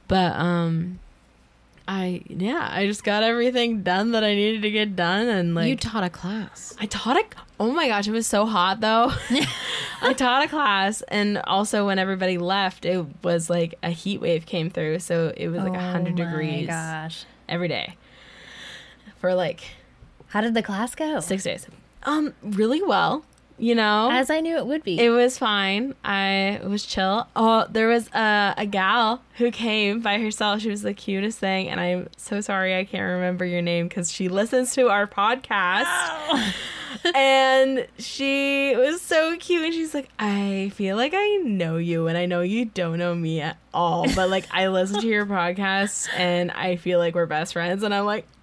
But 0.07 0.35
um 0.35 0.99
I 1.91 2.21
yeah, 2.28 2.69
I 2.71 2.86
just 2.86 3.04
got 3.04 3.23
everything 3.23 3.82
done 3.82 4.12
that 4.12 4.23
I 4.23 4.36
needed 4.36 4.62
to 4.62 4.69
get 4.69 4.95
done 4.95 5.28
and 5.28 5.56
like 5.56 5.67
you 5.69 5.75
taught 5.75 6.04
a 6.04 6.10
class. 6.12 6.75
I 6.80 6.86
taught 6.86 7.17
a 7.17 7.23
oh 7.60 7.71
my 7.71 7.88
gosh, 7.88 8.08
it 8.08 8.12
was 8.12 8.28
so 8.28 8.45
hot 8.45 8.80
though. 8.80 9.12
I 10.02 10.13
taught 10.13 10.45
a 10.45 10.47
class 10.47 11.02
and 11.08 11.39
also 11.39 11.88
when 11.88 11.97
everybody 11.97 12.38
left, 12.38 12.86
it 12.86 13.04
was 13.23 13.49
like 13.49 13.73
a 13.82 13.89
heat 13.89 14.21
wave 14.21 14.45
came 14.45 14.69
through, 14.69 14.99
so 14.99 15.34
it 15.36 15.47
was 15.47 15.63
like 15.63 15.73
a 15.73 15.80
hundred 15.80 16.19
Oh 16.19 16.23
my 16.25 16.30
degrees 16.30 16.67
gosh. 16.67 17.25
every 17.49 17.67
day. 17.67 17.95
For 19.17 19.34
like 19.34 19.62
How 20.28 20.41
did 20.41 20.54
the 20.54 20.62
class 20.62 20.93
go? 20.93 21.19
six 21.21 21.43
days. 21.43 21.65
Um, 22.04 22.36
really 22.43 22.84
well. 22.84 23.25
You 23.60 23.76
know? 23.76 24.10
As 24.12 24.30
I 24.30 24.39
knew 24.39 24.56
it 24.58 24.65
would 24.65 24.84
be. 24.84 25.00
It 25.00 25.10
was 25.10 25.38
fine. 25.38 25.93
I 26.04 26.62
was 26.63 26.86
chill. 26.86 27.28
Oh, 27.36 27.67
there 27.69 27.88
was 27.88 28.08
a, 28.13 28.54
a 28.58 28.65
gal 28.65 29.22
who 29.36 29.52
came 29.52 30.00
by 30.00 30.17
herself. 30.17 30.62
She 30.62 30.69
was 30.69 30.82
the 30.82 30.93
cutest 30.93 31.39
thing, 31.39 31.67
and 31.67 31.80
I'm 31.80 32.08
so 32.17 32.39
sorry 32.41 32.76
I 32.78 32.86
can't 32.86 33.04
remember 33.04 33.45
your 33.45 33.62
name 33.62 33.88
because 33.88 34.12
she 34.12 34.30
listens 34.30 34.74
to 34.76 34.89
our 34.89 35.08
podcast. 35.08 35.86
and 37.15 37.88
she 37.98 38.74
was 38.76 39.02
so 39.02 39.36
cute, 39.38 39.65
and 39.65 39.74
she's 39.74 39.93
like, 39.93 40.10
"I 40.17 40.72
feel 40.76 40.95
like 40.95 41.13
I 41.15 41.41
know 41.43 41.78
you, 41.78 42.08
and 42.08 42.17
I 42.17 42.26
know 42.26 42.41
you 42.41 42.65
don't 42.65 42.98
know 42.98 43.13
me 43.13 43.41
at 43.41 43.58
all, 43.74 44.06
but 44.15 44.30
like 44.30 44.45
I 44.52 44.67
listen 44.67 45.02
to 45.02 45.08
your 45.08 45.26
podcast, 45.28 46.08
and 46.15 46.52
I 46.52 46.78
feel 46.78 47.00
like 47.00 47.15
we're 47.15 47.26
best 47.26 47.54
friends." 47.54 47.84
And 47.84 47.93
I'm 47.93 48.06
like, 48.06 48.26
"Ah, 48.26 48.38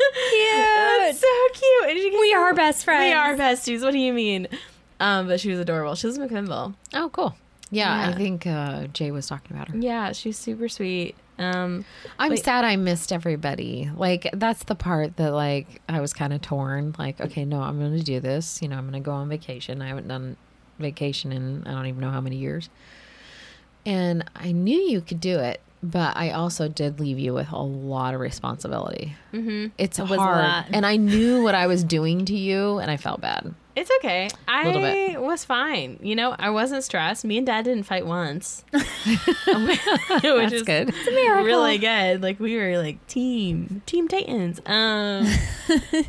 That's 0.00 1.20
so 1.20 1.26
cute." 1.52 1.90
And 1.90 1.98
she 1.98 2.10
we 2.18 2.34
are 2.34 2.54
best 2.54 2.84
friends. 2.84 3.02
we 3.02 3.12
are 3.12 3.34
besties. 3.36 3.82
What 3.82 3.92
do 3.92 3.98
you 3.98 4.12
mean? 4.12 4.48
Um, 4.98 5.26
but 5.26 5.40
she 5.40 5.50
was 5.50 5.58
adorable. 5.58 5.94
She 5.94 6.06
was 6.06 6.18
McMinnville. 6.18 6.74
Oh, 6.94 7.08
cool. 7.10 7.34
Yeah, 7.70 8.08
Yeah. 8.08 8.14
I 8.14 8.18
think 8.18 8.46
uh, 8.46 8.86
Jay 8.88 9.10
was 9.10 9.26
talking 9.26 9.56
about 9.56 9.68
her. 9.68 9.76
Yeah, 9.76 10.12
she's 10.12 10.36
super 10.38 10.68
sweet. 10.68 11.14
Um, 11.38 11.86
I'm 12.18 12.30
Wait. 12.32 12.44
sad 12.44 12.64
I 12.66 12.76
missed 12.76 13.12
everybody. 13.12 13.90
Like 13.96 14.28
that's 14.34 14.64
the 14.64 14.74
part 14.74 15.16
that 15.16 15.30
like 15.30 15.80
I 15.88 16.00
was 16.00 16.12
kind 16.12 16.34
of 16.34 16.42
torn. 16.42 16.94
Like, 16.98 17.18
okay, 17.20 17.46
no, 17.46 17.62
I'm 17.62 17.78
going 17.78 17.96
to 17.96 18.02
do 18.04 18.20
this. 18.20 18.60
You 18.60 18.68
know, 18.68 18.76
I'm 18.76 18.90
going 18.90 19.02
to 19.02 19.06
go 19.06 19.12
on 19.12 19.28
vacation. 19.30 19.80
I 19.80 19.88
haven't 19.88 20.08
done 20.08 20.36
vacation 20.78 21.32
in 21.32 21.66
I 21.66 21.72
don't 21.72 21.86
even 21.86 22.00
know 22.00 22.10
how 22.10 22.20
many 22.20 22.36
years. 22.36 22.68
And 23.86 24.24
I 24.36 24.52
knew 24.52 24.78
you 24.78 25.00
could 25.00 25.20
do 25.20 25.38
it, 25.38 25.62
but 25.82 26.16
I 26.16 26.30
also 26.30 26.68
did 26.68 27.00
leave 27.00 27.18
you 27.18 27.32
with 27.32 27.50
a 27.52 27.58
lot 27.58 28.14
of 28.14 28.20
responsibility. 28.20 29.16
mm-hmm. 29.32 29.68
It's 29.78 29.98
It 29.98 30.08
was 30.08 30.18
hard, 30.18 30.66
and 30.72 30.84
I 30.84 30.96
knew 30.96 31.42
what 31.42 31.54
I 31.54 31.66
was 31.66 31.84
doing 31.84 32.24
to 32.26 32.36
you, 32.36 32.78
and 32.78 32.90
I 32.90 32.96
felt 32.96 33.20
bad. 33.20 33.54
It's 33.76 33.90
okay. 33.98 34.28
I 34.48 35.16
was 35.18 35.44
fine. 35.44 35.98
You 36.02 36.16
know, 36.16 36.34
I 36.38 36.50
wasn't 36.50 36.84
stressed. 36.84 37.24
Me 37.24 37.38
and 37.38 37.46
Dad 37.46 37.64
didn't 37.64 37.84
fight 37.84 38.04
once, 38.04 38.64
which 38.72 38.84
That's 39.46 40.52
is 40.52 40.62
good. 40.64 40.88
It's 40.94 41.08
a 41.08 41.42
really 41.42 41.78
good. 41.78 42.22
Like 42.22 42.40
we 42.40 42.56
were 42.56 42.78
like 42.78 43.06
team 43.06 43.80
team 43.86 44.08
Titans. 44.08 44.60
Um, 44.66 45.26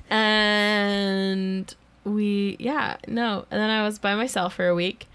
and 0.10 1.74
we 2.04 2.58
yeah 2.60 2.98
no. 3.08 3.46
And 3.52 3.62
then 3.62 3.70
I 3.70 3.84
was 3.84 4.00
by 4.00 4.16
myself 4.16 4.56
for 4.56 4.68
a 4.68 4.76
week. 4.76 5.08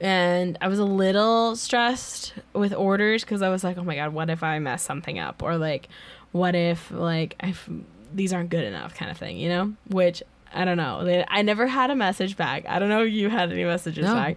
And 0.00 0.56
I 0.60 0.68
was 0.68 0.78
a 0.78 0.84
little 0.84 1.56
stressed 1.56 2.34
with 2.52 2.72
orders 2.72 3.24
because 3.24 3.42
I 3.42 3.48
was 3.48 3.64
like, 3.64 3.76
oh 3.78 3.82
my 3.84 3.96
God, 3.96 4.12
what 4.12 4.30
if 4.30 4.42
I 4.42 4.58
mess 4.58 4.82
something 4.82 5.18
up? 5.18 5.42
Or 5.42 5.56
like, 5.56 5.88
what 6.32 6.54
if 6.54 6.90
like 6.90 7.34
I 7.40 7.48
f- 7.48 7.68
these 8.14 8.32
aren't 8.32 8.50
good 8.50 8.64
enough 8.64 8.94
kind 8.94 9.10
of 9.10 9.16
thing, 9.16 9.38
you 9.38 9.48
know? 9.48 9.74
Which 9.88 10.22
I 10.54 10.64
don't 10.64 10.76
know. 10.76 11.04
They, 11.04 11.24
I 11.28 11.42
never 11.42 11.66
had 11.66 11.90
a 11.90 11.96
message 11.96 12.36
back. 12.36 12.64
I 12.68 12.78
don't 12.78 12.88
know 12.88 13.02
if 13.04 13.12
you 13.12 13.28
had 13.28 13.50
any 13.52 13.64
messages 13.64 14.06
No. 14.06 14.14
back. 14.14 14.36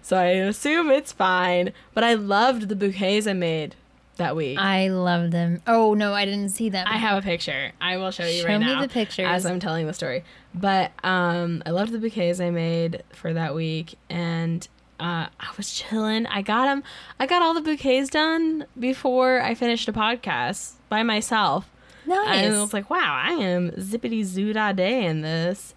So 0.00 0.16
I 0.16 0.26
assume 0.26 0.90
it's 0.90 1.12
fine. 1.12 1.72
But 1.92 2.04
I 2.04 2.14
loved 2.14 2.68
the 2.68 2.76
bouquets 2.76 3.26
I 3.26 3.32
made 3.34 3.74
that 4.16 4.36
week. 4.36 4.58
I, 4.58 4.84
I 4.84 4.88
love 4.88 5.32
them. 5.32 5.60
Oh 5.66 5.92
no, 5.94 6.14
I 6.14 6.24
didn't 6.24 6.50
see 6.50 6.68
them. 6.68 6.86
I 6.88 6.98
have 6.98 7.18
a 7.18 7.22
picture. 7.22 7.72
I 7.80 7.96
will 7.96 8.10
show 8.10 8.24
you 8.26 8.42
Show 8.42 8.46
right 8.48 8.58
now. 8.58 8.68
Show 8.74 8.80
me 8.80 8.86
the 8.86 8.92
picture 8.92 9.26
as 9.26 9.44
I'm 9.44 9.58
telling 9.60 9.86
the 9.86 9.92
story. 9.92 10.24
But 10.54 10.92
um, 11.02 11.62
I 11.66 11.70
loved 11.70 11.92
the 11.92 11.98
bouquets 11.98 12.38
I 12.40 12.50
made 12.50 13.02
for 13.12 13.32
that 13.32 13.54
week, 13.54 13.96
and 14.08 14.66
uh, 15.00 15.28
I 15.40 15.48
was 15.56 15.72
chilling. 15.72 16.26
I 16.26 16.42
got 16.42 16.66
them. 16.66 16.82
I 17.18 17.26
got 17.26 17.42
all 17.42 17.54
the 17.54 17.60
bouquets 17.62 18.10
done 18.10 18.66
before 18.78 19.40
I 19.40 19.54
finished 19.54 19.88
a 19.88 19.92
podcast 19.92 20.74
by 20.88 21.02
myself. 21.02 21.70
nice. 22.06 22.44
And 22.44 22.54
I 22.56 22.60
was 22.60 22.72
like, 22.72 22.90
wow, 22.90 23.20
I 23.24 23.32
am 23.32 23.70
zippity 23.72 24.24
zoo 24.24 24.52
da 24.52 24.72
day 24.72 25.06
in 25.06 25.22
this. 25.22 25.74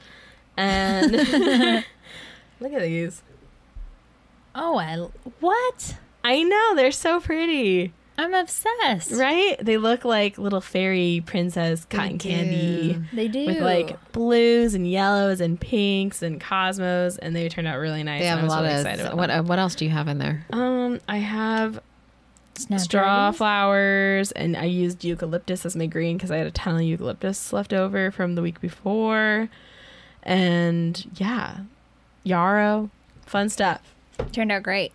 And 0.58 1.12
look 2.60 2.74
at 2.74 2.82
these. 2.82 3.24
oh, 4.54 4.78
I 4.78 4.98
what? 5.40 5.96
I 6.24 6.44
know, 6.44 6.76
they're 6.76 6.92
so 6.92 7.20
pretty. 7.20 7.94
I'm 8.17 8.34
obsessed. 8.34 9.12
Right? 9.12 9.58
They 9.60 9.78
look 9.78 10.06
like 10.06 10.38
little 10.38 10.62
fairy 10.62 11.23
princess 11.26 11.86
cotton 11.86 12.19
candy. 12.19 13.02
They 13.12 13.28
do. 13.28 13.45
With 13.47 13.62
like 13.62 14.12
blues 14.12 14.73
and 14.76 14.89
yellows 14.89 15.41
and 15.41 15.60
pinks 15.60 16.21
and 16.21 16.39
cosmos, 16.39 17.17
and 17.17 17.36
they 17.36 17.49
turned 17.49 17.67
out 17.67 17.80
really 17.80 18.04
nice. 18.04 18.21
They 18.21 18.28
and 18.28 18.39
have 18.39 18.39
I 18.39 18.41
a 18.41 18.45
was 18.45 18.52
lot 18.52 18.62
really 18.63 18.73
of 18.76 18.80
excited 18.82 19.06
about 19.06 19.17
what. 19.17 19.28
them. 19.28 19.47
What 19.47 19.60
else 19.60 19.76
do 19.76 19.86
you 19.86 19.91
have 19.91 20.08
in 20.08 20.19
there? 20.19 20.45
Um, 20.52 20.99
I 21.08 21.17
have 21.17 21.82
straw 22.56 22.78
Snapdragons? 22.78 23.38
flowers, 23.38 24.32
and 24.34 24.56
I 24.56 24.65
used 24.65 25.04
eucalyptus 25.04 25.65
as 25.65 25.76
my 25.76 25.88
green 25.88 26.17
because 26.17 26.30
I 26.30 26.38
had 26.38 26.45
a 26.47 26.52
ton 26.52 26.76
of 26.76 26.82
eucalyptus 26.84 27.52
left 27.52 27.73
over 27.73 28.12
from 28.12 28.36
the 28.36 28.43
week 28.43 28.62
before, 28.62 29.49
and 30.21 31.04
yeah, 31.15 31.62
yarrow, 32.23 32.91
fun 33.26 33.49
stuff. 33.49 33.82
Turned 34.32 34.52
out 34.52 34.62
great. 34.62 34.93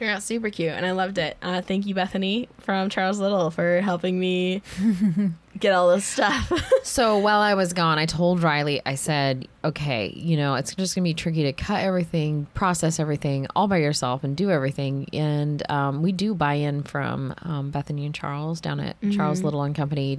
Turned 0.00 0.12
out 0.12 0.22
super 0.22 0.48
cute, 0.48 0.70
and 0.70 0.86
I 0.86 0.92
loved 0.92 1.18
it. 1.18 1.36
Uh, 1.42 1.60
thank 1.60 1.84
you, 1.84 1.94
Bethany 1.94 2.48
from 2.60 2.88
Charles 2.88 3.18
Little, 3.18 3.50
for 3.50 3.82
helping 3.82 4.18
me 4.18 4.62
get 5.58 5.74
all 5.74 5.90
this 5.90 6.06
stuff. 6.06 6.50
So 6.82 7.18
while 7.18 7.40
I 7.40 7.52
was 7.52 7.74
gone, 7.74 7.98
I 7.98 8.06
told 8.06 8.42
Riley, 8.42 8.80
I 8.86 8.94
said, 8.94 9.46
okay, 9.62 10.10
you 10.16 10.38
know, 10.38 10.54
it's 10.54 10.74
just 10.74 10.94
going 10.94 11.04
to 11.04 11.08
be 11.10 11.12
tricky 11.14 11.42
to 11.42 11.52
cut 11.52 11.82
everything, 11.82 12.46
process 12.54 12.98
everything 12.98 13.46
all 13.54 13.68
by 13.68 13.76
yourself 13.76 14.24
and 14.24 14.34
do 14.34 14.50
everything. 14.50 15.06
And 15.12 15.62
um, 15.70 16.00
we 16.02 16.10
do 16.12 16.34
buy 16.34 16.54
in 16.54 16.82
from 16.82 17.34
um, 17.42 17.70
Bethany 17.70 18.06
and 18.06 18.14
Charles 18.14 18.60
down 18.62 18.80
at 18.80 18.96
Charles 19.12 19.42
Little 19.42 19.62
and 19.62 19.74
Company. 19.74 20.18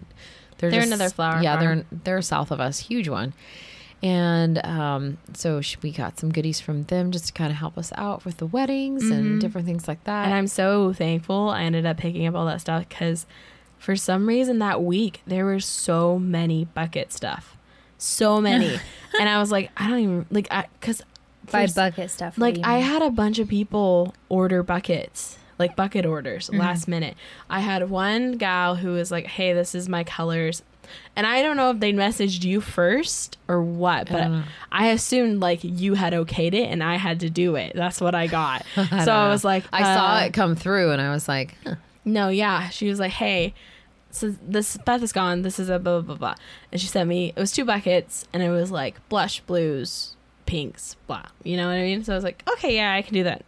They're 0.60 0.84
another 0.84 1.10
flower 1.10 1.41
Yeah, 1.41 1.58
farm. 1.60 1.86
they're 1.89 2.00
they're 2.04 2.22
south 2.22 2.52
of 2.52 2.60
us, 2.62 2.78
huge 2.80 3.10
one. 3.10 3.34
And 4.03 4.65
um, 4.65 5.17
so 5.33 5.61
sh- 5.61 5.77
we 5.83 5.91
got 5.91 6.17
some 6.19 6.31
goodies 6.31 6.59
from 6.59 6.83
them 6.85 7.11
just 7.11 7.27
to 7.27 7.33
kind 7.33 7.51
of 7.51 7.57
help 7.57 7.77
us 7.77 7.91
out 7.95 8.25
with 8.25 8.37
the 8.37 8.47
weddings 8.47 9.09
and 9.09 9.39
different 9.39 9.67
things 9.67 9.87
like 9.87 10.03
that. 10.05 10.25
And 10.25 10.33
I'm 10.33 10.47
so 10.47 10.91
thankful 10.93 11.49
I 11.49 11.63
ended 11.63 11.85
up 11.85 11.97
picking 11.97 12.25
up 12.25 12.33
all 12.35 12.45
that 12.47 12.61
stuff 12.61 12.89
because 12.89 13.27
for 13.77 13.95
some 13.95 14.27
reason 14.27 14.57
that 14.59 14.81
week 14.83 15.21
there 15.27 15.45
were 15.45 15.59
so 15.59 16.17
many 16.17 16.65
bucket 16.65 17.13
stuff. 17.13 17.55
So 17.99 18.41
many. 18.41 18.79
and 19.19 19.29
I 19.29 19.37
was 19.39 19.51
like, 19.51 19.69
I 19.77 19.87
don't 19.87 19.99
even 19.99 20.25
like 20.31 20.47
I 20.49 20.65
cuz 20.79 21.03
By 21.51 21.67
bucket 21.67 22.09
stuff. 22.09 22.39
like 22.39 22.57
I 22.63 22.79
had 22.79 23.03
a 23.03 23.11
bunch 23.11 23.37
of 23.37 23.47
people 23.47 24.15
order 24.29 24.63
buckets, 24.63 25.37
like 25.59 25.75
bucket 25.75 26.07
orders 26.07 26.47
Mm-hmm. 26.49 26.59
last 26.59 26.87
minute. 26.87 27.15
I 27.51 27.59
had 27.59 27.87
one 27.91 28.33
gal 28.37 28.77
who 28.77 28.93
was 28.93 29.11
like, 29.11 29.27
"Hey, 29.27 29.53
this 29.53 29.75
is 29.75 29.87
my 29.87 30.03
colors." 30.03 30.63
And 31.15 31.27
I 31.27 31.41
don't 31.41 31.58
know 31.58 31.71
if 31.71 31.80
they 31.80 31.93
messaged 31.93 32.43
you 32.43 32.62
first 32.62 33.38
or 33.47 33.62
what, 33.62 34.10
but 34.10 34.23
don't. 34.23 34.43
I 34.71 34.88
assumed 34.88 35.41
like 35.41 35.60
you 35.63 35.95
had 35.95 36.13
okayed 36.13 36.54
it 36.54 36.69
and 36.69 36.84
I 36.84 36.95
had 36.95 37.19
to 37.21 37.30
do 37.30 37.56
it. 37.56 37.73
That's 37.75 37.99
what 37.99 38.15
I 38.15 38.27
got. 38.27 38.65
so 38.75 38.84
don't 38.84 39.10
I 39.10 39.30
was 39.30 39.43
like, 39.43 39.65
I 39.73 39.84
saw 39.84 40.15
uh, 40.15 40.25
it 40.25 40.34
come 40.34 40.56
through 40.56 40.91
and 40.91 41.01
I 41.01 41.12
was 41.12 41.27
like, 41.27 41.56
huh. 41.65 41.75
no, 42.06 42.30
yeah. 42.30 42.69
She 42.69 42.88
was 42.88 42.99
like, 42.99 43.12
hey, 43.12 43.54
so 44.12 44.36
this 44.41 44.77
Beth 44.77 45.04
is 45.04 45.12
gone. 45.12 45.41
This 45.41 45.60
is 45.60 45.69
a 45.69 45.80
blah, 45.80 45.99
blah, 45.99 46.15
blah, 46.15 46.15
blah. 46.15 46.36
And 46.71 46.80
she 46.80 46.88
sent 46.88 47.10
me, 47.10 47.34
it 47.36 47.39
was 47.39 47.51
two 47.51 47.65
buckets 47.65 48.25
and 48.34 48.43
it 48.43 48.49
was 48.49 48.71
like 48.71 49.08
blush, 49.10 49.41
blues, 49.41 50.15
pinks, 50.45 50.95
blah. 51.08 51.25
You 51.43 51.58
know 51.58 51.67
what 51.67 51.75
I 51.75 51.82
mean? 51.82 52.04
So 52.04 52.13
I 52.13 52.15
was 52.15 52.23
like, 52.23 52.43
okay, 52.54 52.75
yeah, 52.75 52.93
I 52.93 53.01
can 53.01 53.13
do 53.13 53.23
that. 53.23 53.45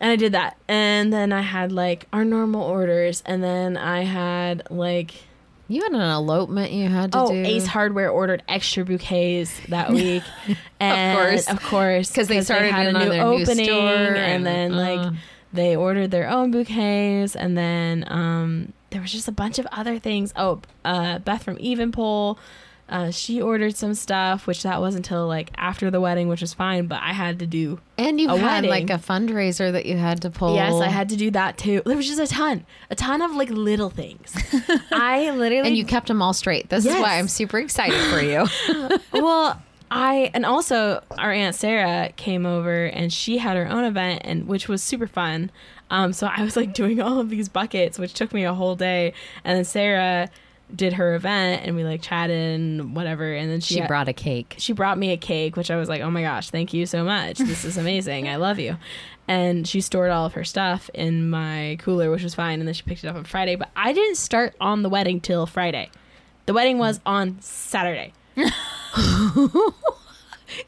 And 0.00 0.10
I 0.10 0.16
did 0.16 0.32
that. 0.32 0.56
And 0.66 1.12
then 1.12 1.32
I 1.32 1.42
had 1.42 1.72
like 1.72 2.06
our 2.12 2.24
normal 2.24 2.62
orders. 2.62 3.22
And 3.26 3.44
then 3.44 3.76
I 3.76 4.04
had 4.04 4.62
like, 4.70 5.14
you 5.70 5.82
had 5.82 5.92
an 5.92 6.00
elopement 6.00 6.72
you 6.72 6.88
had 6.88 7.12
to 7.12 7.18
do. 7.18 7.24
oh, 7.24 7.28
do. 7.32 7.42
Ace 7.44 7.66
Hardware 7.66 8.10
ordered 8.10 8.42
extra 8.48 8.84
bouquets 8.84 9.52
that 9.68 9.90
week. 10.00 10.22
and 10.80 11.18
of 11.18 11.24
course. 11.24 11.48
Of 11.48 11.62
course. 11.62 12.12
'Cause 12.12 12.28
they 12.28 12.40
started 12.42 12.72
had 12.72 12.88
a 12.88 12.92
new 12.92 13.10
new 13.14 13.20
opening. 13.20 13.64
store 13.66 13.78
and, 13.88 14.16
and, 14.16 14.46
then 14.46 14.72
like 14.76 14.98
uh. 14.98 15.10
they 15.52 15.76
ordered 15.76 16.10
their 16.10 16.28
own 16.28 16.50
bouquets. 16.50 17.36
And 17.36 17.56
then 17.56 18.04
um, 18.08 18.72
there 18.90 19.00
was 19.00 19.12
just 19.12 19.28
a 19.28 19.32
bunch 19.32 19.58
of 19.60 19.66
other 19.70 19.98
things. 19.98 20.32
Oh, 20.36 20.60
uh, 20.84 21.20
Beth 21.20 21.44
from 21.44 21.56
Evenpole. 21.60 22.36
Uh, 22.90 23.10
she 23.12 23.40
ordered 23.40 23.76
some 23.76 23.94
stuff, 23.94 24.48
which 24.48 24.64
that 24.64 24.80
was 24.80 24.96
until 24.96 25.28
like 25.28 25.50
after 25.56 25.90
the 25.92 26.00
wedding, 26.00 26.26
which 26.28 26.40
was 26.40 26.52
fine. 26.52 26.86
But 26.88 27.00
I 27.02 27.12
had 27.12 27.38
to 27.38 27.46
do 27.46 27.78
And 27.96 28.20
you 28.20 28.28
had 28.28 28.64
wedding. 28.64 28.70
like 28.70 28.90
a 28.90 29.00
fundraiser 29.00 29.70
that 29.70 29.86
you 29.86 29.96
had 29.96 30.22
to 30.22 30.30
pull. 30.30 30.56
Yes, 30.56 30.74
I 30.74 30.88
had 30.88 31.08
to 31.10 31.16
do 31.16 31.30
that 31.30 31.56
too. 31.56 31.82
There 31.86 31.96
was 31.96 32.08
just 32.08 32.20
a 32.20 32.26
ton, 32.26 32.66
a 32.90 32.96
ton 32.96 33.22
of 33.22 33.30
like 33.36 33.48
little 33.50 33.90
things. 33.90 34.34
I 34.90 35.30
literally 35.30 35.68
And 35.68 35.76
you 35.76 35.84
kept 35.84 36.08
them 36.08 36.20
all 36.20 36.32
straight. 36.32 36.68
This 36.68 36.84
is 36.84 36.94
why 36.94 37.18
I'm 37.18 37.28
super 37.28 37.58
excited 37.58 38.00
for 38.12 38.20
you. 38.20 38.98
well, 39.12 39.62
I 39.92 40.30
and 40.34 40.44
also 40.46 41.02
our 41.18 41.32
aunt 41.32 41.54
Sarah 41.54 42.10
came 42.16 42.46
over 42.46 42.86
and 42.86 43.12
she 43.12 43.38
had 43.38 43.56
her 43.56 43.68
own 43.68 43.84
event 43.84 44.22
and 44.24 44.46
which 44.46 44.68
was 44.68 44.82
super 44.82 45.06
fun. 45.06 45.50
Um, 45.90 46.12
so 46.12 46.28
I 46.28 46.42
was 46.42 46.56
like 46.56 46.74
doing 46.74 47.00
all 47.00 47.18
of 47.18 47.30
these 47.30 47.48
buckets, 47.48 47.98
which 47.98 48.14
took 48.14 48.32
me 48.32 48.44
a 48.44 48.54
whole 48.54 48.76
day, 48.76 49.12
and 49.44 49.56
then 49.56 49.64
Sarah 49.64 50.28
did 50.74 50.94
her 50.94 51.14
event 51.14 51.62
and 51.64 51.76
we 51.76 51.84
like 51.84 52.02
chatted 52.02 52.60
and 52.60 52.94
whatever, 52.94 53.32
and 53.32 53.50
then 53.50 53.60
she 53.60 53.74
she 53.74 53.86
brought 53.86 54.08
a 54.08 54.12
cake. 54.12 54.54
she 54.58 54.72
brought 54.72 54.98
me 54.98 55.12
a 55.12 55.16
cake, 55.16 55.56
which 55.56 55.70
I 55.70 55.76
was 55.76 55.88
like, 55.88 56.00
oh 56.02 56.10
my 56.10 56.22
gosh, 56.22 56.50
thank 56.50 56.72
you 56.72 56.86
so 56.86 57.04
much. 57.04 57.38
This 57.38 57.64
is 57.64 57.76
amazing. 57.76 58.28
I 58.28 58.36
love 58.36 58.58
you. 58.58 58.76
And 59.28 59.66
she 59.66 59.80
stored 59.80 60.10
all 60.10 60.26
of 60.26 60.32
her 60.34 60.44
stuff 60.44 60.90
in 60.92 61.30
my 61.30 61.76
cooler, 61.80 62.10
which 62.10 62.22
was 62.22 62.34
fine. 62.34 62.58
And 62.60 62.66
then 62.66 62.74
she 62.74 62.82
picked 62.82 63.04
it 63.04 63.08
up 63.08 63.16
on 63.16 63.24
Friday. 63.24 63.54
But 63.54 63.70
I 63.76 63.92
didn't 63.92 64.16
start 64.16 64.54
on 64.60 64.82
the 64.82 64.88
wedding 64.88 65.20
till 65.20 65.46
Friday. 65.46 65.90
The 66.46 66.52
wedding 66.52 66.78
was 66.78 67.00
on 67.06 67.40
Saturday. 67.40 68.12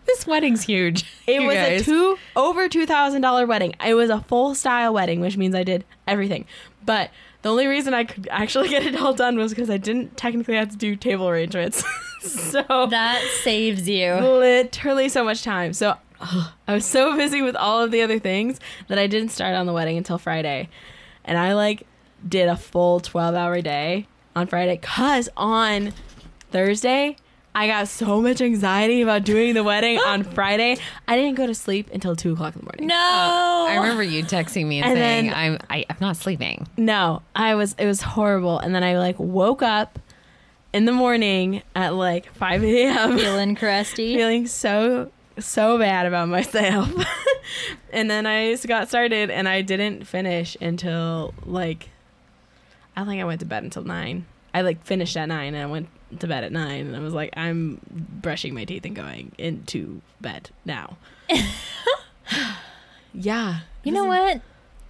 This 0.07 0.27
wedding's 0.27 0.63
huge. 0.63 1.05
It 1.27 1.43
was 1.43 1.55
guys. 1.55 1.83
a 1.83 1.85
two 1.85 2.19
over 2.37 2.69
two 2.69 2.87
thousand 2.87 3.23
dollar 3.23 3.47
wedding. 3.47 3.75
It 3.85 3.95
was 3.95 4.11
a 4.11 4.21
full 4.21 4.55
style 4.55 4.95
wedding, 4.95 5.21
which 5.21 5.37
means 5.37 5.55
I 5.55 5.65
did 5.65 5.85
everything. 6.07 6.47
But 6.85 7.11
the 7.43 7.51
only 7.51 7.67
reason 7.67 7.93
I 7.93 8.05
could 8.05 8.29
actually 8.31 8.69
get 8.69 8.85
it 8.85 8.97
all 8.97 9.13
done 9.13 9.37
was 9.37 9.53
because 9.53 9.69
I 9.69 9.77
didn't 9.77 10.17
technically 10.17 10.55
have 10.55 10.71
to 10.71 10.77
do 10.77 10.97
table 10.97 11.29
arrangements. 11.29 11.85
so 12.21 12.63
that 12.63 13.23
saves 13.43 13.89
you. 13.89 14.15
literally 14.15 15.09
so 15.09 15.25
much 15.25 15.43
time. 15.43 15.73
So 15.73 15.97
I 16.21 16.75
was 16.75 16.85
so 16.85 17.17
busy 17.17 17.43
with 17.43 17.57
all 17.57 17.83
of 17.83 17.91
the 17.91 18.03
other 18.03 18.19
things 18.19 18.61
that 18.89 18.99
I 18.99 19.07
didn't 19.09 19.31
start 19.31 19.55
on 19.55 19.67
the 19.67 19.73
wedding 19.73 19.97
until 19.97 20.19
Friday. 20.19 20.69
And 21.25 21.37
I 21.37 21.55
like 21.55 21.87
did 22.27 22.49
a 22.49 22.57
full 22.57 23.01
12 23.01 23.35
hour 23.35 23.61
day 23.61 24.07
on 24.37 24.47
Friday 24.47 24.77
cuz 24.77 25.29
on 25.37 25.93
Thursday 26.53 27.17
I 27.55 27.67
got 27.67 27.89
so 27.89 28.21
much 28.21 28.41
anxiety 28.41 29.03
about 29.03 29.25
doing 29.25 29.53
the 29.55 29.63
wedding 29.63 29.99
on 29.99 30.23
Friday. 30.35 30.79
I 31.07 31.17
didn't 31.17 31.35
go 31.35 31.47
to 31.47 31.55
sleep 31.55 31.91
until 31.93 32.17
two 32.17 32.33
o'clock 32.33 32.55
in 32.55 32.61
the 32.61 32.65
morning. 32.65 32.87
No. 32.87 32.95
Oh, 32.97 33.67
I 33.69 33.77
remember 33.77 34.03
you 34.03 34.23
texting 34.25 34.67
me 34.67 34.79
and, 34.81 34.87
And 34.91 34.97
saying, 34.97 35.27
then- 35.27 35.35
"I'm 35.35 35.59
I, 35.69 35.85
I'm 35.91 35.97
not 36.01 36.17
sleeping." 36.17 36.67
No, 36.77 37.23
I 37.37 37.55
was 37.55 37.75
it 37.79 37.87
was 37.87 38.01
horrible. 38.03 38.59
And 38.59 38.75
then 38.75 38.83
I 38.83 38.99
like 38.99 39.19
woke 39.19 39.63
up 39.63 39.99
in 40.73 40.87
the 40.87 40.93
morning 40.93 41.63
at 41.75 41.95
like 41.95 42.33
5 42.35 42.65
a.m. 42.65 43.19
Feeling 43.19 43.55
crusty. 43.55 44.15
feeling 44.17 44.47
so 44.47 45.11
so 45.39 45.79
bad 45.79 46.05
about 46.07 46.29
myself 46.29 46.93
and 47.93 48.11
then 48.11 48.27
i 48.27 48.51
just 48.53 48.69
got 48.69 48.87
started 48.87 49.31
and 49.31 49.49
i 49.49 49.63
didn't 49.63 50.07
finish 50.07 50.59
until 50.61 51.33
like 51.47 51.89
i 52.95 53.01
don't 53.01 53.09
think 53.09 53.19
i 53.23 53.25
went 53.25 53.41
to 53.41 53.47
bed 53.47 53.63
until 53.65 53.83
nine 53.83 54.27
i 54.53 54.61
like 54.61 54.85
finished 54.85 55.17
at 55.17 55.25
nine 55.27 55.55
and 55.55 55.63
i 55.63 55.67
went 55.67 55.89
to 56.21 56.27
bed 56.27 56.45
at 56.45 56.53
nine 56.53 56.87
and 56.87 56.97
i 56.97 57.01
was 57.01 57.15
like 57.15 57.31
i'm 57.37 57.81
brushing 57.91 58.55
my 58.55 58.65
teeth 58.65 58.85
and 58.85 58.95
going 58.97 59.33
into 59.39 60.01
bed 60.21 60.51
now 60.65 60.97
yeah 63.15 63.61
You 63.85 63.93
know 63.93 64.05
what? 64.05 64.41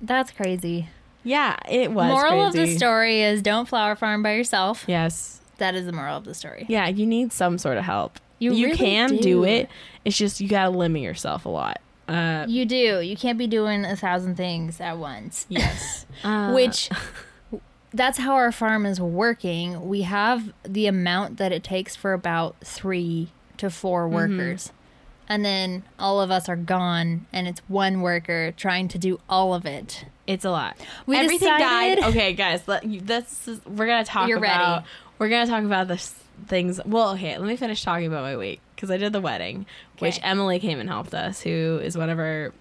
That's 0.01 0.31
crazy. 0.31 0.89
yeah 1.25 1.57
it 1.69 1.93
was 1.93 2.07
The 2.09 2.13
moral 2.13 2.47
of 2.47 2.53
the 2.53 2.77
story 2.77 3.23
is 3.23 3.43
don't 3.43 3.69
flower 3.69 3.95
farm 3.97 4.23
by 4.23 4.35
yourself. 4.35 4.85
yes 4.87 5.41
That 5.59 5.75
is 5.75 5.87
the 5.87 5.93
moral 5.93 6.17
of 6.19 6.25
the 6.25 6.35
story. 6.35 6.67
yeah 6.69 6.89
you 6.89 7.07
need 7.07 7.33
some 7.33 7.59
sort 7.59 7.79
of 7.79 7.85
help 7.85 8.19
You 8.39 8.53
you 8.53 8.67
really 8.67 8.79
can 8.79 9.11
do. 9.11 9.19
do. 9.23 9.45
it 9.45 9.69
it's 10.05 10.17
just 10.17 10.41
you 10.41 10.49
gotta 10.49 10.71
limit 10.71 11.03
yourself 11.03 11.45
a 11.45 11.49
lot 11.49 11.81
uh 12.09 12.45
You 12.49 12.65
do. 12.67 13.01
You 13.01 13.17
can't 13.17 13.39
be 13.39 13.47
doing 13.47 13.85
a 13.85 13.97
thousand 13.97 14.37
things 14.37 14.81
at 14.81 14.99
once. 14.99 15.47
yes 15.49 16.07
uh, 16.25 16.53
Which 16.53 16.91
that's 17.95 18.19
how 18.19 18.35
our 18.35 18.53
farm 18.53 18.87
is 18.87 19.01
working. 19.01 19.89
We 19.89 20.03
have 20.03 20.53
the 20.63 20.87
amount 20.87 21.37
that 21.39 21.53
it 21.53 21.63
takes 21.65 21.95
for 21.97 22.13
about 22.13 22.57
three 22.65 23.29
to 23.59 23.71
four 23.71 24.05
Mm-hmm. 24.09 24.15
workers. 24.39 24.73
And 25.29 25.45
then 25.45 25.83
all 25.99 26.21
of 26.21 26.31
us 26.31 26.49
are 26.49 26.57
gone 26.57 27.27
and 27.33 27.47
it's 27.49 27.61
one 27.69 28.03
worker 28.03 28.53
trying 28.53 28.89
to 28.89 28.99
do 28.99 29.21
all 29.29 29.55
of 29.55 29.65
it. 29.65 30.05
It's 30.27 30.45
a 30.45 30.51
lot. 30.51 30.77
We 31.07 31.17
Everything 31.17 31.49
decided- 31.49 32.01
died. 32.03 32.09
Okay, 32.11 32.33
guys, 32.35 32.67
let 32.67 32.85
you, 32.85 33.01
this 33.01 33.47
is, 33.49 33.65
we're 33.65 33.87
gonna 33.87 34.05
talk 34.05 34.29
You're 34.29 34.41
ready. 34.41 34.55
about. 34.55 34.85
We're 35.19 35.29
gonna 35.29 35.47
talk 35.47 35.65
about 35.65 35.89
the 35.89 35.97
things. 36.49 36.81
Well, 36.85 37.11
okay, 37.13 37.39
let 37.39 37.47
me 37.47 37.57
finish 37.57 37.83
talking 37.83 38.07
about 38.09 38.23
my 38.23 38.37
week 38.37 38.61
because 38.75 38.91
I 38.91 38.97
did 38.97 39.13
the 39.13 39.21
wedding, 39.21 39.65
which 40.01 40.19
Emily 40.23 40.59
came 40.59 40.81
and 40.81 40.89
helped 40.89 41.15
us, 41.15 41.41
who 41.41 41.81
is 41.83 41.97
one 41.97 42.11
of 42.11 42.19
our. 42.19 42.53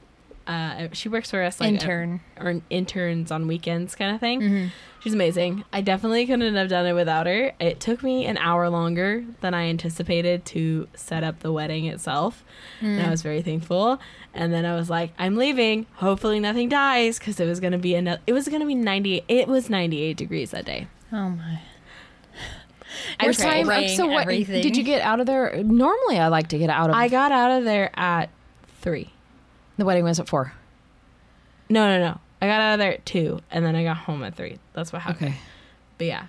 Uh, 0.51 0.87
she 0.91 1.07
works 1.07 1.31
for 1.31 1.41
us 1.41 1.59
like 1.61 1.73
Intern. 1.73 2.19
or 2.37 2.61
interns 2.69 3.31
on 3.31 3.47
weekends 3.47 3.95
kind 3.95 4.13
of 4.13 4.19
thing. 4.19 4.41
Mm-hmm. 4.41 4.65
She's 5.01 5.13
amazing. 5.13 5.63
I 5.71 5.81
definitely 5.81 6.25
couldn't 6.27 6.55
have 6.55 6.67
done 6.67 6.85
it 6.85 6.93
without 6.93 7.25
her. 7.25 7.53
It 7.59 7.79
took 7.79 8.03
me 8.03 8.25
an 8.25 8.37
hour 8.37 8.69
longer 8.69 9.23
than 9.39 9.53
I 9.53 9.63
anticipated 9.69 10.43
to 10.47 10.87
set 10.93 11.23
up 11.23 11.39
the 11.39 11.51
wedding 11.51 11.85
itself. 11.85 12.43
And 12.81 12.99
Mm. 12.99 13.07
I 13.07 13.09
was 13.09 13.21
very 13.21 13.41
thankful. 13.41 13.99
And 14.33 14.51
then 14.53 14.65
I 14.65 14.75
was 14.75 14.89
like, 14.89 15.11
I'm 15.17 15.37
leaving. 15.37 15.85
Hopefully 15.95 16.39
nothing 16.39 16.69
dies 16.69 17.17
because 17.17 17.39
it 17.39 17.45
was 17.47 17.59
going 17.59 17.71
to 17.73 17.79
be 17.79 17.95
another 17.95 18.21
it 18.27 18.33
was 18.33 18.47
going 18.47 18.61
to 18.61 18.67
be 18.67 18.75
98 18.75 19.23
it 19.27 19.47
was 19.47 19.69
98 19.69 20.17
degrees 20.17 20.51
that 20.51 20.65
day. 20.65 20.87
Oh 21.11 21.29
my. 21.29 21.61
Prayed. 23.19 23.37
time? 23.37 23.65
Spraying 23.65 23.95
So 23.97 24.05
what? 24.07 24.23
everything. 24.23 24.61
Did 24.61 24.75
you 24.77 24.83
get 24.83 25.01
out 25.01 25.19
of 25.19 25.25
there? 25.25 25.63
Normally, 25.63 26.19
I 26.19 26.27
like 26.27 26.49
to 26.49 26.57
get 26.57 26.69
out 26.69 26.89
of. 26.89 26.95
I 26.95 27.07
got 27.07 27.31
out 27.31 27.51
of 27.57 27.63
there 27.63 27.89
at 27.97 28.29
3. 28.81 29.09
The 29.81 29.85
wedding 29.85 30.03
was 30.03 30.19
at 30.19 30.29
four. 30.29 30.53
No, 31.69 31.87
no, 31.87 31.99
no. 31.99 32.19
I 32.39 32.45
got 32.45 32.61
out 32.61 32.73
of 32.73 32.79
there 32.79 32.93
at 32.93 33.05
2 33.05 33.39
and 33.49 33.65
then 33.65 33.75
I 33.75 33.83
got 33.83 33.97
home 33.97 34.23
at 34.23 34.35
3. 34.35 34.57
That's 34.73 34.93
what 34.93 35.01
happened. 35.01 35.29
Okay, 35.29 35.37
But 35.97 36.05
yeah. 36.07 36.25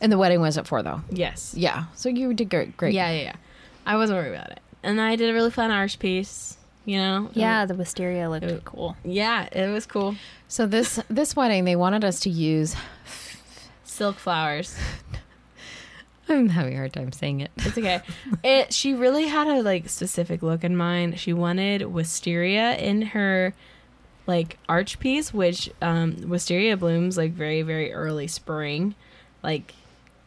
and 0.00 0.10
the 0.10 0.16
wedding 0.18 0.40
was 0.40 0.56
at 0.56 0.66
four 0.66 0.82
though. 0.82 1.02
Yes. 1.10 1.54
Yeah, 1.56 1.84
so 1.94 2.08
you 2.08 2.32
did 2.32 2.48
great. 2.48 2.76
Great. 2.76 2.94
Yeah, 2.94 3.10
yeah, 3.10 3.22
yeah. 3.22 3.36
I 3.84 3.96
wasn't 3.96 4.18
worried 4.18 4.34
about 4.34 4.50
it. 4.52 4.60
And 4.82 4.98
I 5.00 5.16
did 5.16 5.28
a 5.28 5.34
really 5.34 5.50
fun 5.50 5.70
arch 5.70 5.98
piece, 5.98 6.56
you 6.86 6.96
know? 6.98 7.30
Yeah, 7.34 7.66
the 7.66 7.74
wisteria 7.74 8.30
looked 8.30 8.46
Uh, 8.46 8.58
cool. 8.64 8.96
Yeah, 9.04 9.48
it 9.52 9.70
was 9.70 9.84
cool. 9.86 10.16
So 10.48 10.66
this 10.66 11.00
this 11.10 11.34
wedding, 11.36 11.64
they 11.64 11.76
wanted 11.76 12.02
us 12.04 12.20
to 12.20 12.30
use. 12.30 12.74
Silk 13.84 14.16
flowers. 14.16 14.76
I'm 16.28 16.48
having 16.48 16.74
a 16.74 16.76
hard 16.76 16.92
time 16.92 17.12
saying 17.12 17.40
it. 17.40 17.50
It's 17.58 17.78
okay. 17.78 18.00
it 18.42 18.72
she 18.72 18.94
really 18.94 19.26
had 19.26 19.46
a 19.46 19.62
like 19.62 19.88
specific 19.88 20.42
look 20.42 20.64
in 20.64 20.76
mind. 20.76 21.18
She 21.20 21.32
wanted 21.32 21.82
wisteria 21.82 22.76
in 22.76 23.02
her 23.02 23.54
like 24.26 24.58
arch 24.68 24.98
piece, 24.98 25.32
which 25.32 25.70
um 25.80 26.16
wisteria 26.28 26.76
blooms 26.76 27.16
like 27.16 27.32
very, 27.32 27.62
very 27.62 27.92
early 27.92 28.26
spring. 28.26 28.94
Like 29.42 29.74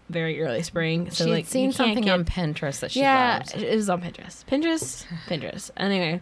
very 0.09 0.41
early 0.41 0.63
spring. 0.63 1.11
So 1.11 1.25
She'd 1.25 1.31
like 1.31 1.45
seen 1.45 1.71
something 1.71 2.03
get- 2.05 2.13
on 2.13 2.25
Pinterest 2.25 2.79
that 2.79 2.91
she 2.91 3.01
yeah, 3.01 3.39
loved. 3.39 3.61
it 3.61 3.75
was 3.75 3.89
on 3.89 4.01
Pinterest. 4.01 4.43
Pinterest, 4.45 5.05
Pinterest. 5.27 5.69
Anyway, 5.77 6.21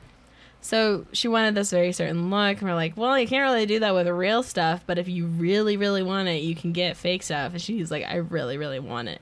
so 0.60 1.06
she 1.14 1.28
wanted 1.30 1.56
this 1.56 1.70
very 1.72 1.94
certain 1.94 2.30
look, 2.30 2.60
and 2.60 2.64
we're 2.70 2.76
like, 2.76 2.98
well, 2.98 3.18
you 3.18 3.28
can't 3.28 3.44
really 3.50 3.66
do 3.66 3.80
that 3.80 3.94
with 3.94 4.08
real 4.10 4.44
stuff, 4.44 4.84
but 4.86 4.98
if 4.98 5.08
you 5.08 5.26
really, 5.28 5.78
really 5.78 6.04
want 6.04 6.28
it, 6.28 6.42
you 6.42 6.54
can 6.56 6.74
get 6.74 6.98
fake 6.98 7.24
stuff. 7.24 7.54
And 7.54 7.62
she's 7.62 7.90
like, 7.90 8.04
I 8.06 8.16
really, 8.16 8.58
really 8.58 8.80
want 8.80 9.08
it, 9.08 9.22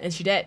and 0.00 0.12
she 0.12 0.24
did. 0.24 0.46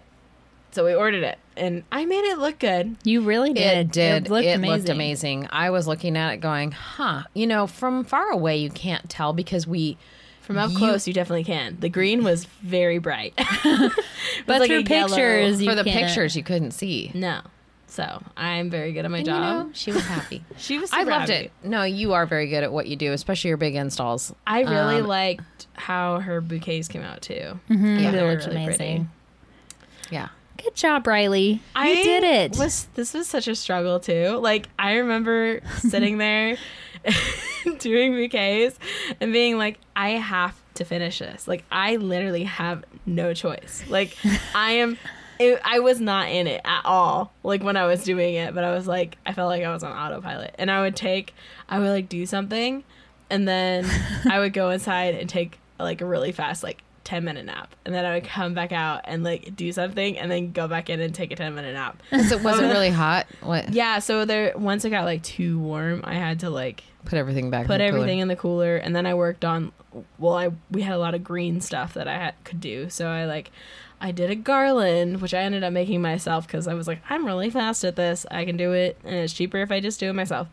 So 0.72 0.84
we 0.86 0.96
ordered 0.96 1.24
it, 1.24 1.38
and 1.56 1.84
I 1.92 2.06
made 2.06 2.24
it 2.26 2.40
look 2.40 2.58
good. 2.58 2.96
You 3.04 3.22
really 3.22 3.54
did. 3.54 3.78
It 3.78 3.92
did. 3.92 4.26
It 4.26 4.30
looked 4.32 4.46
it 4.48 4.56
amazing. 4.58 4.76
looked 4.78 4.90
amazing. 4.90 5.48
I 5.52 5.70
was 5.70 5.88
looking 5.88 6.18
at 6.18 6.34
it 6.34 6.38
going, 6.38 6.72
huh. 6.72 7.24
You 7.36 7.46
know, 7.46 7.68
from 7.68 8.04
far 8.04 8.32
away, 8.32 8.58
you 8.58 8.70
can't 8.72 9.08
tell 9.10 9.34
because 9.34 9.68
we. 9.68 9.98
From 10.42 10.58
up 10.58 10.72
You- 10.72 10.78
close, 10.78 11.08
you 11.08 11.14
definitely 11.14 11.46
can. 11.46 11.78
The 11.80 11.88
green 11.88 12.22
was 12.24 12.44
very 12.62 12.98
bright, 12.98 13.34
But 14.46 14.60
like 14.60 14.68
through 14.68 14.84
pictures, 14.84 15.62
you 15.62 15.70
for 15.70 15.76
the 15.76 15.84
can't. 15.86 16.06
pictures, 16.08 16.36
you 16.36 16.44
couldn't 16.44 16.72
see. 16.72 17.12
no. 17.14 17.42
So 17.88 18.24
I'm 18.36 18.72
very 18.72 18.92
good 18.92 19.06
at 19.06 19.12
my 19.12 19.20
And, 19.20 19.28
you 19.28 19.34
job. 19.34 19.68
know, 19.68 19.72
she 19.74 19.92
was 19.92 20.04
happy. 20.04 20.44
she 20.58 20.80
was. 20.80 20.92
I 20.92 21.04
loved 21.04 21.30
happy. 21.30 21.46
it. 21.46 21.52
No, 21.64 21.84
you 21.84 22.14
are 22.14 22.26
very 22.26 22.48
good 22.50 22.64
at 22.64 22.74
what 22.74 22.88
you 22.88 22.96
do, 22.96 23.14
especially 23.14 23.50
your 23.50 23.58
big 23.58 23.76
installs. 23.76 24.34
I 24.48 24.62
really 24.64 25.02
Um, 25.02 25.06
liked 25.08 25.68
how 25.74 26.20
her 26.20 26.42
bouquets 26.42 26.88
came 26.88 27.04
out 27.04 27.22
too. 27.22 27.60
Mhm, 27.70 28.02
Yeah. 28.02 28.10
they 28.12 28.18
They 28.18 28.24
were 28.24 28.32
looked 28.32 28.48
really 28.48 28.64
amazing. 28.66 29.10
Yeah. 30.14 30.30
Good 30.62 30.76
job, 30.76 31.08
Riley. 31.08 31.54
You 31.54 31.60
I 31.76 31.94
did 31.96 32.24
it. 32.24 32.58
Was 32.58 32.88
this 32.94 33.16
was 33.16 33.28
such 33.28 33.48
a 33.48 33.56
struggle 33.56 34.00
too? 34.00 34.38
Like 34.40 34.70
I 34.78 34.98
remember 34.98 35.62
sitting 35.80 36.18
there 36.20 36.58
doing 37.80 38.14
bouquets 38.14 38.78
and 39.20 39.34
being 39.34 39.58
like, 39.58 39.80
I 39.96 40.12
have 40.12 40.56
to 40.76 40.86
finish 40.86 41.18
this. 41.18 41.48
Like 41.48 41.64
I 41.72 41.96
literally 41.96 42.44
have 42.44 42.86
no 43.08 43.34
choice. 43.34 43.84
Like 43.90 44.16
I 44.54 44.74
am. 44.74 44.98
It, 45.40 45.60
I 45.66 45.80
was 45.80 46.00
not 46.00 46.30
in 46.30 46.46
it 46.46 46.62
at 46.64 46.86
all. 46.86 47.34
Like 47.42 47.64
when 47.64 47.76
I 47.76 47.88
was 47.88 48.04
doing 48.04 48.36
it, 48.36 48.54
but 48.54 48.64
I 48.64 48.72
was 48.72 48.88
like, 48.88 49.18
I 49.26 49.34
felt 49.34 49.50
like 49.50 49.64
I 49.64 49.74
was 49.74 49.84
on 49.84 49.92
autopilot. 49.92 50.54
And 50.60 50.70
I 50.70 50.82
would 50.82 50.96
take, 50.96 51.34
I 51.68 51.80
would 51.80 51.90
like 51.90 52.08
do 52.08 52.28
something, 52.28 52.84
and 53.32 53.48
then 53.48 53.90
I 54.30 54.38
would 54.38 54.54
go 54.54 54.70
inside 54.70 55.16
and 55.16 55.28
take 55.28 55.58
like 55.80 56.02
a 56.02 56.06
really 56.06 56.32
fast 56.32 56.62
like 56.62 56.84
10 57.04 57.24
minute 57.24 57.46
nap 57.46 57.76
and 57.86 57.94
then 57.94 58.06
i 58.06 58.14
would 58.14 58.24
come 58.24 58.54
back 58.54 58.72
out 58.72 59.02
and 59.04 59.24
like 59.24 59.56
do 59.56 59.72
something 59.74 60.18
and 60.18 60.32
then 60.32 60.52
go 60.54 60.68
back 60.70 60.90
in 60.90 61.02
and 61.02 61.14
take 61.14 61.32
a 61.32 61.36
10 61.36 61.54
minute 61.54 61.74
nap 61.74 62.02
it 62.12 62.42
wasn't 62.42 62.72
really 62.72 62.90
hot. 63.04 63.28
What? 63.42 63.74
yeah, 63.74 64.00
so 64.00 64.24
there 64.26 64.58
once 64.58 64.86
it 64.86 64.90
got 64.92 65.04
like 65.06 65.22
too 65.24 65.60
warm, 65.60 66.02
I 66.06 66.14
had 66.16 66.40
to 66.42 66.50
like 66.50 66.84
Put 67.06 67.16
everything 67.20 67.50
back. 67.50 67.68
put 67.68 67.82
in 67.82 67.88
the 67.88 67.92
cooler. 67.92 67.98
everything 68.02 68.20
in 68.20 68.28
the 68.30 68.36
cooler, 68.38 68.78
and 68.78 68.96
then 68.96 69.06
I 69.06 69.14
worked 69.14 69.44
on. 69.44 69.74
Well, 70.18 70.36
I 70.36 70.52
we 70.72 70.84
had 70.84 70.94
a 70.94 70.98
lot 70.98 71.14
of 71.16 71.22
green 71.22 71.60
stuff 71.60 71.94
that 71.96 72.08
I 72.08 72.14
had, 72.14 72.36
could 72.46 72.62
do, 72.62 72.90
so 72.90 73.10
I 73.10 73.26
like 73.26 73.52
I 74.00 74.12
did 74.14 74.30
a 74.32 74.36
garland, 74.36 75.20
which 75.22 75.34
I 75.34 75.40
ended 75.40 75.66
up 75.66 75.74
making 75.74 76.02
myself 76.02 76.48
because 76.48 76.66
I 76.66 76.74
was 76.76 76.88
like, 76.88 77.02
I'm 77.10 77.26
really 77.26 77.50
fast 77.50 77.84
at 77.84 77.98
this. 77.98 78.26
I 78.32 78.46
can 78.46 78.56
do 78.56 78.72
it, 78.72 78.98
and 79.04 79.16
it's 79.16 79.34
cheaper 79.34 79.58
if 79.58 79.70
I 79.70 79.82
just 79.82 80.00
do 80.00 80.10
it 80.10 80.14
myself. 80.14 80.48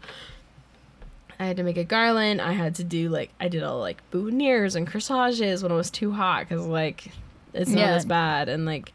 I 1.41 1.45
had 1.47 1.57
to 1.57 1.63
make 1.65 1.77
a 1.79 1.85
garland. 1.85 2.41
I 2.41 2.53
had 2.53 2.75
to 2.77 2.85
do 2.85 3.09
like 3.09 3.31
I 3.41 3.49
did 3.49 3.63
all 3.65 3.81
like 3.81 3.99
boutonnieres 4.13 4.77
and 4.77 4.87
corsages 4.91 5.63
when 5.63 5.73
it 5.73 5.75
was 5.75 5.91
too 5.91 6.13
hot 6.13 6.47
because 6.49 6.67
like 6.67 7.11
it's 7.55 7.71
not 7.71 7.81
Yeah. 7.81 7.95
as 7.95 8.05
bad. 8.05 8.49
And 8.49 8.67
like 8.67 8.93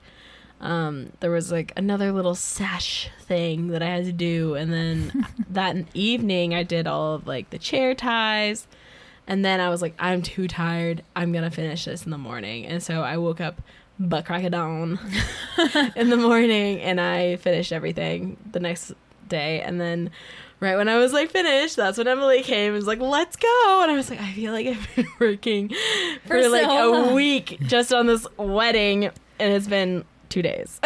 um 0.62 1.12
there 1.20 1.32
was 1.32 1.52
like 1.52 1.74
another 1.76 2.12
little 2.14 2.36
sash 2.36 3.10
thing 3.24 3.68
that 3.70 3.82
I 3.82 3.88
had 3.88 4.06
to 4.06 4.12
do. 4.14 4.54
And 4.56 4.72
then 4.72 5.26
that 5.50 5.76
evening 5.93 6.54
I 6.54 6.64
did 6.64 6.88
all 6.88 7.16
of 7.16 7.28
like 7.28 7.50
the 7.50 7.58
chair 7.58 7.96
ties. 7.96 8.68
And 9.28 9.43
then 9.43 9.60
I 9.60 9.70
was 9.70 9.82
like 9.82 9.96
I'm 10.00 10.22
too 10.22 10.48
tired. 10.48 11.02
I'm 11.16 11.32
gonna 11.34 11.52
finish 11.52 11.86
this 11.86 12.06
in 12.06 12.12
the 12.12 12.18
morning. 12.18 12.66
And 12.68 12.82
so 12.82 13.02
I 13.02 13.18
woke 13.18 13.41
up 13.41 13.60
butt 14.00 14.26
crack 14.26 14.43
of 14.43 14.52
dawn 14.52 15.00
in 15.96 16.10
the 16.10 16.18
morning 16.30 16.80
and 16.82 17.02
I 17.02 17.38
finished 17.38 17.72
everything 17.72 18.38
the 18.52 18.60
next 18.60 18.93
day. 19.28 19.62
And 19.62 19.82
then 19.82 20.12
right 20.60 20.78
when 20.78 20.88
I 20.89 20.97
was 20.97 21.12
like 21.14 21.30
finished 21.32 21.76
that's 21.76 21.97
when 21.97 22.08
Emily 22.08 22.41
came 22.43 22.68
and 22.68 22.76
was 22.76 22.88
like 22.88 22.99
let's 22.99 23.36
go 23.36 23.80
and 23.84 23.91
I 23.91 23.95
was 23.95 24.10
like 24.10 24.22
I 24.22 24.32
feel 24.34 24.53
like 24.53 24.68
I've 24.68 24.95
been 24.95 25.08
working 25.20 25.70
for, 26.26 26.41
For 26.41 26.49
like 26.49 26.64
so 26.66 26.89
a 26.89 27.03
long. 27.06 27.14
week 27.14 27.58
just 27.62 27.93
on 27.93 28.08
this 28.08 28.26
wedding 28.38 29.06
and 29.06 29.53
it's 29.53 29.68
been 29.68 30.06
two 30.30 30.41
days 30.41 30.80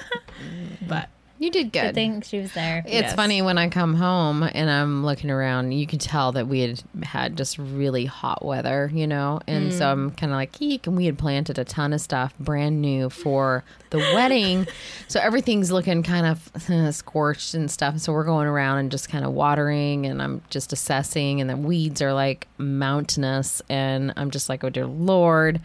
but 0.88 1.08
You 1.40 1.50
did 1.52 1.70
Good 1.72 1.80
good. 1.80 1.94
thing 1.94 2.20
she 2.22 2.40
was 2.40 2.52
there. 2.52 2.82
It's 2.84 2.92
Yes. 2.92 3.14
funny 3.14 3.42
when 3.42 3.58
I 3.58 3.68
come 3.68 3.94
home 3.94 4.42
and 4.42 4.68
I'm 4.68 5.04
looking 5.06 5.30
around, 5.30 5.70
you 5.70 5.86
can 5.86 6.00
tell 6.00 6.32
that 6.32 6.48
we 6.48 6.60
had 6.60 6.82
had 7.04 7.36
just 7.36 7.58
really 7.58 8.06
hot 8.06 8.44
weather, 8.44 8.90
you 8.92 9.06
know? 9.06 9.38
And 9.46 9.72
so 9.72 9.88
I'm 9.88 10.10
kind 10.10 10.32
of 10.32 10.36
like, 10.36 10.60
eek. 10.60 10.88
And 10.88 10.96
we 10.96 11.06
had 11.06 11.16
planted 11.16 11.56
a 11.58 11.64
ton 11.64 11.92
of 11.92 12.00
stuff 12.00 12.34
brand 12.40 12.82
new 12.82 13.08
for 13.08 13.62
the 13.90 13.98
wedding. 13.98 14.66
So 15.06 15.20
everything's 15.20 15.70
looking 15.72 16.02
kind 16.02 16.26
of 16.26 16.70
uh, 16.70 16.92
scorched 16.92 17.54
and 17.54 17.70
stuff. 17.70 17.98
So 18.00 18.12
we're 18.12 18.24
going 18.24 18.46
around 18.46 18.78
and 18.78 18.90
just 18.90 19.08
kind 19.08 19.24
of 19.24 19.32
watering 19.32 20.04
and 20.04 20.20
I'm 20.20 20.42
just 20.50 20.70
assessing. 20.72 21.40
And 21.40 21.48
the 21.48 21.56
weeds 21.56 22.02
are 22.02 22.12
like 22.12 22.46
mountainous. 22.58 23.62
And 23.70 24.12
I'm 24.16 24.30
just 24.30 24.48
like, 24.48 24.64
oh, 24.64 24.70
dear 24.70 24.86
Lord. 24.86 25.60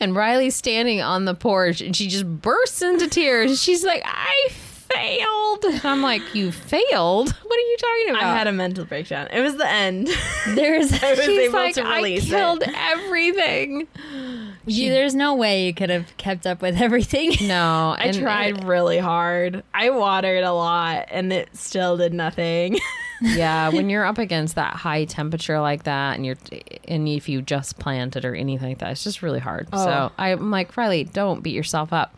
And 0.00 0.14
Riley's 0.14 0.54
standing 0.56 1.00
on 1.00 1.24
the 1.24 1.34
porch 1.34 1.80
and 1.80 1.94
she 1.96 2.08
just 2.08 2.26
bursts 2.42 2.82
into 2.82 3.08
tears. 3.08 3.62
She's 3.62 3.84
like, 3.84 4.02
I 4.04 4.48
failed. 4.92 5.64
And 5.64 5.84
I'm 5.84 6.02
like, 6.02 6.22
You 6.34 6.52
failed? 6.52 7.34
What 7.48 7.56
are 7.56 7.70
you 7.70 7.76
talking 7.78 8.10
about? 8.10 8.22
I 8.22 8.38
had 8.38 8.46
a 8.46 8.52
mental 8.52 8.84
breakdown 8.84 9.28
it 9.32 9.40
was 9.40 9.56
the 9.56 9.68
end 9.68 10.08
There's 10.54 10.92
I 11.02 11.10
was 11.14 11.24
She's 11.24 11.52
like, 11.52 11.74
to 11.74 11.82
I 11.86 11.96
release 11.96 12.26
it. 12.26 12.30
killed 12.30 12.62
everything. 12.66 13.88
you, 14.66 14.90
there's 14.90 15.14
no 15.14 15.34
way 15.34 15.66
you 15.66 15.74
could 15.74 15.90
have 15.90 16.14
kept 16.18 16.46
up 16.46 16.60
with 16.62 16.76
everything. 16.80 17.32
No, 17.48 17.96
I 17.98 18.12
tried 18.12 18.64
really 18.64 18.98
hard. 18.98 19.62
I 19.74 19.90
watered 19.90 20.44
a 20.44 20.52
lot 20.52 21.06
and 21.10 21.32
it 21.32 21.54
still 21.56 21.96
did 21.96 22.12
nothing. 22.12 22.78
yeah, 23.20 23.70
when 23.70 23.88
you're 23.90 24.04
up 24.04 24.18
against 24.18 24.54
that 24.56 24.74
high 24.74 25.04
temperature 25.04 25.58
like 25.60 25.84
that, 25.84 26.16
and 26.16 26.24
you're, 26.24 26.36
and 26.86 27.08
if 27.08 27.28
you 27.28 27.42
just 27.42 27.78
planted 27.78 28.24
or 28.24 28.34
anything 28.34 28.68
like 28.68 28.78
that, 28.78 28.92
it's 28.92 29.04
just 29.04 29.22
really 29.22 29.40
hard. 29.40 29.68
Oh. 29.72 29.84
So 29.84 30.12
I'm 30.18 30.50
like, 30.50 30.76
Riley, 30.76 31.04
don't 31.04 31.42
beat 31.42 31.54
yourself 31.54 31.92
up. 31.92 32.14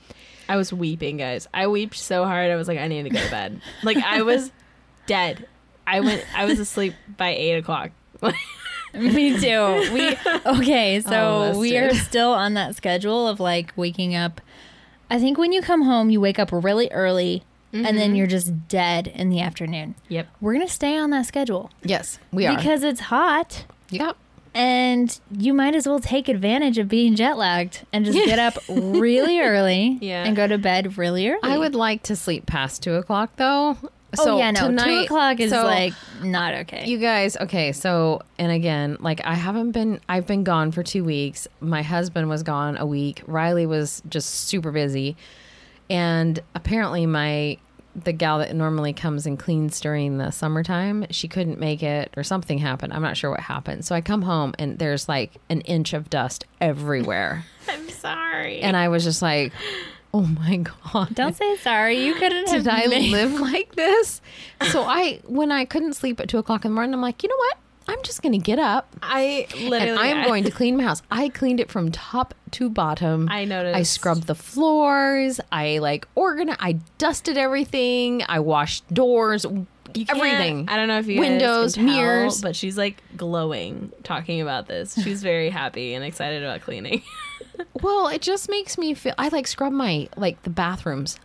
I 0.51 0.57
was 0.57 0.73
weeping, 0.73 1.19
guys. 1.19 1.47
I 1.55 1.69
weeped 1.69 1.95
so 1.97 2.25
hard. 2.25 2.51
I 2.51 2.57
was 2.57 2.67
like, 2.67 2.81
I 2.81 2.89
need 2.89 3.05
to 3.05 3.11
go 3.11 3.23
to 3.23 3.31
bed. 3.31 3.61
Like 3.85 3.99
I 3.99 4.23
was 4.23 4.51
dead. 5.07 5.47
I 5.87 6.01
went. 6.01 6.25
I 6.37 6.45
was 6.45 6.59
asleep 6.59 6.95
by 7.17 7.29
eight 7.29 7.55
o'clock. 7.55 7.93
Me 8.93 9.39
too. 9.39 9.93
We 9.95 10.17
okay, 10.45 11.01
so 11.07 11.13
Almost 11.13 11.61
we 11.61 11.77
are 11.77 11.95
still 11.95 12.33
on 12.33 12.55
that 12.55 12.75
schedule 12.75 13.29
of 13.29 13.39
like 13.39 13.73
waking 13.77 14.17
up. 14.17 14.41
I 15.09 15.21
think 15.21 15.39
when 15.39 15.53
you 15.53 15.63
come 15.63 15.83
home, 15.83 16.11
you 16.11 16.21
wake 16.21 16.41
up 16.41 16.51
really 16.51 16.91
early, 16.91 17.45
and 17.73 17.85
then 17.85 17.95
mm-hmm. 17.97 18.15
you're 18.17 18.27
just 18.27 18.67
dead 18.67 19.07
in 19.07 19.29
the 19.31 19.41
afternoon. 19.41 19.95
yep. 20.09 20.27
We're 20.41 20.55
gonna 20.55 20.67
stay 20.67 20.99
on 20.99 21.11
that 21.11 21.27
schedule 21.27 21.71
Yes, 21.85 22.19
we 22.33 22.47
are. 22.47 22.57
because 22.57 22.83
it's 22.83 23.01
hot, 23.03 23.67
yep. 23.89 24.17
And 24.55 25.19
you 25.31 25.55
might 25.55 25.75
as 25.75 25.87
well 25.87 26.01
take 26.01 26.29
advantage 26.29 26.79
of 26.79 26.89
being 26.89 27.15
jet 27.15 27.37
lagged 27.39 27.85
and 27.93 28.05
just 28.05 28.17
get 28.19 28.39
up 28.39 28.59
really 28.69 29.41
early, 29.41 29.99
Yeah. 30.01 30.25
and 30.25 30.35
go 30.37 30.47
to 30.47 30.59
bed 30.59 30.99
really 30.99 31.29
early. 31.29 31.41
I 31.43 31.59
would 31.59 31.75
like 31.75 32.03
to 32.05 32.17
sleep 32.17 32.47
past 32.47 32.83
two 32.83 32.95
o'clock 32.95 33.31
though. 33.37 33.77
Oh 34.19 34.25
So 34.25 34.39
yeah, 34.39 34.51
no. 34.51 34.77
two 34.77 34.99
o'clock 35.05 35.39
is 35.39 35.51
so 35.53 35.63
like 35.63 35.93
not 36.23 36.53
okay. 36.63 36.85
You 36.87 36.99
guys, 36.99 37.37
okay, 37.37 37.71
so 37.71 38.23
and 38.39 38.51
again, 38.51 38.97
like 38.99 39.25
I 39.25 39.35
haven't 39.35 39.71
been 39.71 40.01
I've 40.09 40.27
been 40.27 40.43
gone 40.43 40.73
for 40.73 40.83
2 40.83 41.05
weeks. 41.05 41.47
My 41.61 41.83
husband 41.83 42.29
was 42.29 42.43
gone 42.43 42.77
a 42.77 42.85
week. 42.87 43.23
Riley 43.29 43.67
was 43.67 44.03
just 44.09 44.29
super 44.49 44.73
busy. 44.73 45.17
And 45.89 46.41
apparently 46.57 47.07
my 47.07 47.57
the 47.97 48.13
gal 48.13 48.39
that 48.39 48.55
normally 48.55 48.93
comes 48.93 49.27
and 49.27 49.39
cleans 49.39 49.81
during 49.81 50.19
the 50.19 50.31
summertime, 50.31 51.07
she 51.11 51.27
couldn't 51.29 51.59
make 51.59 51.83
it 51.83 52.13
or 52.17 52.23
something 52.23 52.59
happened. 52.59 52.93
I'm 52.93 53.03
not 53.03 53.17
sure 53.17 53.31
what 53.31 53.41
happened. 53.41 53.85
So 53.85 53.95
I 53.95 54.01
come 54.01 54.23
home 54.23 54.55
and 54.59 54.79
there's 54.79 55.09
like 55.09 55.33
an 55.49 55.61
inch 55.63 55.93
of 55.93 56.09
dust 56.09 56.45
everywhere. 56.61 57.45
I'm 57.69 57.89
sorry. 57.91 58.61
and 58.61 58.77
I 58.77 58.89
was 58.89 59.03
just 59.05 59.23
like, 59.23 59.53
"Oh 60.15 60.23
my 60.23 60.59
god." 60.93 61.15
Don't 61.15 61.37
say 61.37 61.57
sorry. 61.57 62.05
You 62.05 62.15
couldn't 62.15 62.49
have. 62.49 62.65
did 62.65 62.69
I 62.73 62.87
made- 62.87 63.11
live 63.11 63.33
like 63.41 63.75
this? 63.75 64.21
So 64.71 64.83
I, 64.85 65.21
when 65.27 65.51
I 65.51 65.65
couldn't 65.65 65.95
sleep 65.95 66.21
at 66.21 66.29
two 66.29 66.39
o'clock 66.39 66.65
in 66.65 66.71
the 66.71 66.75
morning, 66.75 66.95
I'm 66.95 67.01
like, 67.03 67.23
you 67.23 67.29
know 67.29 67.37
what? 67.37 67.57
I'm 67.91 68.03
just 68.03 68.23
going 68.23 68.33
to 68.33 68.39
get 68.39 68.59
up 68.59 68.95
I 69.03 69.47
literally. 69.63 69.99
I'm 69.99 70.25
going 70.27 70.45
to 70.45 70.51
clean 70.61 70.77
my 70.77 70.85
house. 70.85 71.03
I 71.11 71.29
cleaned 71.29 71.61
it 71.61 71.71
from 71.71 71.91
top 71.91 72.35
to 72.53 72.71
bottom. 72.71 73.29
I 73.31 73.45
noticed. 73.45 73.77
I 73.77 73.83
scrubbed 73.83 74.27
the 74.27 74.35
floors. 74.35 75.41
I 75.51 75.79
like 75.79 76.07
organized. 76.15 76.59
I 76.63 76.79
dusted 76.99 77.37
everything. 77.37 78.23
I 78.29 78.41
washed 78.41 78.93
doors. 78.93 79.45
Everything. 80.09 80.69
I 80.69 80.77
don't 80.77 80.87
know 80.87 81.01
if 81.01 81.09
you 81.09 81.19
Windows, 81.19 81.75
tell, 81.75 81.83
mirrors. 81.85 82.41
but 82.41 82.55
she's 82.55 82.79
like 82.79 83.03
glowing 83.17 83.91
talking 84.05 84.41
about 84.41 84.69
this. 84.69 84.95
She's 84.95 85.21
very 85.23 85.51
happy 85.51 85.95
and 85.95 86.05
excited 86.05 86.43
about 86.43 86.61
cleaning. 86.63 87.03
Well, 87.83 88.09
it 88.09 88.23
just 88.23 88.49
makes 88.49 88.79
me 88.79 88.95
feel. 88.95 89.13
I 89.19 89.29
like 89.29 89.47
scrub 89.47 89.73
my 89.73 90.09
like 90.17 90.43
the 90.45 90.51
bathrooms, 90.51 91.19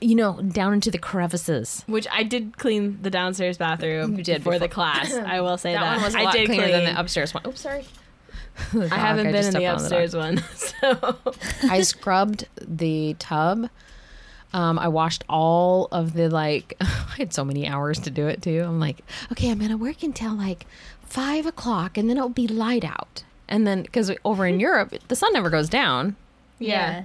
you 0.00 0.14
know, 0.14 0.40
down 0.42 0.72
into 0.74 0.90
the 0.90 0.98
crevices. 0.98 1.84
Which 1.86 2.06
I 2.10 2.22
did 2.24 2.58
clean 2.58 2.98
the 3.02 3.10
downstairs 3.10 3.56
bathroom 3.58 4.16
You 4.18 4.24
did 4.24 4.38
before 4.38 4.58
the 4.58 4.68
class. 4.68 5.12
I 5.14 5.40
will 5.40 5.56
say 5.58 5.72
That 5.74 5.80
that, 5.80 5.94
one 5.96 6.04
was 6.04 6.14
a 6.14 6.18
I 6.18 6.22
lot 6.24 6.32
did 6.34 6.46
cleaner 6.46 6.62
clean. 6.64 6.84
than 6.84 6.94
the 6.94 7.00
upstairs 7.00 7.32
one. 7.34 7.46
Oops, 7.46 7.60
sorry. 7.60 7.84
the 8.72 8.88
I 8.92 8.96
haven't 8.96 9.26
been 9.26 9.34
in 9.36 9.42
the 9.44 9.50
stepped 9.50 9.56
on 9.56 9.62
dock. 9.62 9.80
upstairs 9.80 10.14
one, 10.16 10.42
so 10.54 11.16
I 11.70 11.80
scrubbed 11.82 12.48
the 12.60 13.14
tub. 13.18 13.68
Um, 14.52 14.78
I 14.78 14.88
washed 14.88 15.24
all 15.28 15.88
of 15.92 16.12
the 16.12 16.28
like. 16.28 16.74
I 16.80 17.14
had 17.16 17.32
so 17.32 17.44
many 17.44 17.66
hours 17.66 17.98
to 18.00 18.10
do 18.10 18.26
it 18.26 18.42
too. 18.42 18.62
I'm 18.62 18.78
like, 18.78 19.00
okay, 19.32 19.50
I'm 19.50 19.58
gonna 19.58 19.78
work 19.78 20.02
until 20.02 20.34
like 20.34 20.66
five 21.00 21.46
o'clock, 21.46 21.96
and 21.96 22.10
then 22.10 22.18
it'll 22.18 22.28
be 22.28 22.46
light 22.46 22.84
out. 22.84 23.24
And 23.48 23.66
then 23.66 23.82
because 23.82 24.10
over 24.24 24.46
in 24.46 24.60
Europe, 24.60 24.94
the 25.08 25.16
sun 25.16 25.32
never 25.32 25.48
goes 25.48 25.70
down, 25.70 26.16
yeah. 26.58 27.04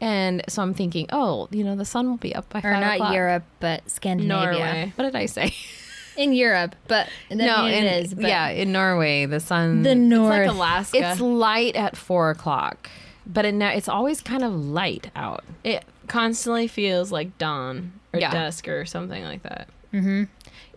And 0.00 0.42
so 0.48 0.62
I'm 0.62 0.74
thinking, 0.74 1.06
oh, 1.12 1.48
you 1.50 1.64
know, 1.64 1.74
the 1.76 1.84
sun 1.84 2.08
will 2.08 2.16
be 2.18 2.34
up 2.34 2.48
by 2.50 2.60
Or 2.60 2.62
five 2.62 2.80
not 2.80 2.94
o'clock. 2.96 3.14
Europe, 3.14 3.44
but 3.60 3.88
Scandinavia. 3.90 4.52
Norway. 4.52 4.92
What 4.96 5.04
did 5.04 5.16
I 5.16 5.26
say? 5.26 5.54
In 6.16 6.32
Europe, 6.32 6.74
but 6.88 7.08
no, 7.30 7.64
in, 7.66 7.84
it 7.84 8.02
is. 8.04 8.12
But 8.14 8.24
yeah, 8.24 8.48
in 8.48 8.72
Norway, 8.72 9.26
the 9.26 9.38
sun 9.38 9.84
the 9.84 9.90
It's 9.90 9.98
north. 10.00 10.36
like 10.36 10.48
Alaska. 10.48 10.98
it's 11.12 11.20
light 11.20 11.76
at 11.76 11.96
four 11.96 12.30
o'clock, 12.30 12.90
but 13.24 13.44
it, 13.44 13.54
it's 13.62 13.88
always 13.88 14.20
kind 14.20 14.42
of 14.42 14.52
light 14.52 15.12
out. 15.14 15.44
it 15.62 15.84
constantly 16.08 16.66
feels 16.66 17.12
like 17.12 17.38
dawn 17.38 17.92
or 18.12 18.18
Yeah. 18.18 18.32
dusk 18.32 18.66
or 18.66 18.84
something 18.84 19.22
like 19.22 19.44
that. 19.44 19.68
Mm-hmm. 19.94 20.24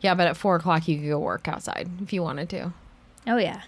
Yeah, 0.02 0.14
but 0.14 0.28
at 0.28 0.38
four 0.38 0.58
o'clock 0.58 0.88
you 0.88 1.00
could 1.00 1.08
go 1.10 1.18
work 1.18 1.48
outside 1.48 1.90
if 2.04 2.14
you 2.14 2.22
wanted 2.22 2.48
to. 2.50 2.72
Oh 3.28 3.38
yeah. 3.38 3.62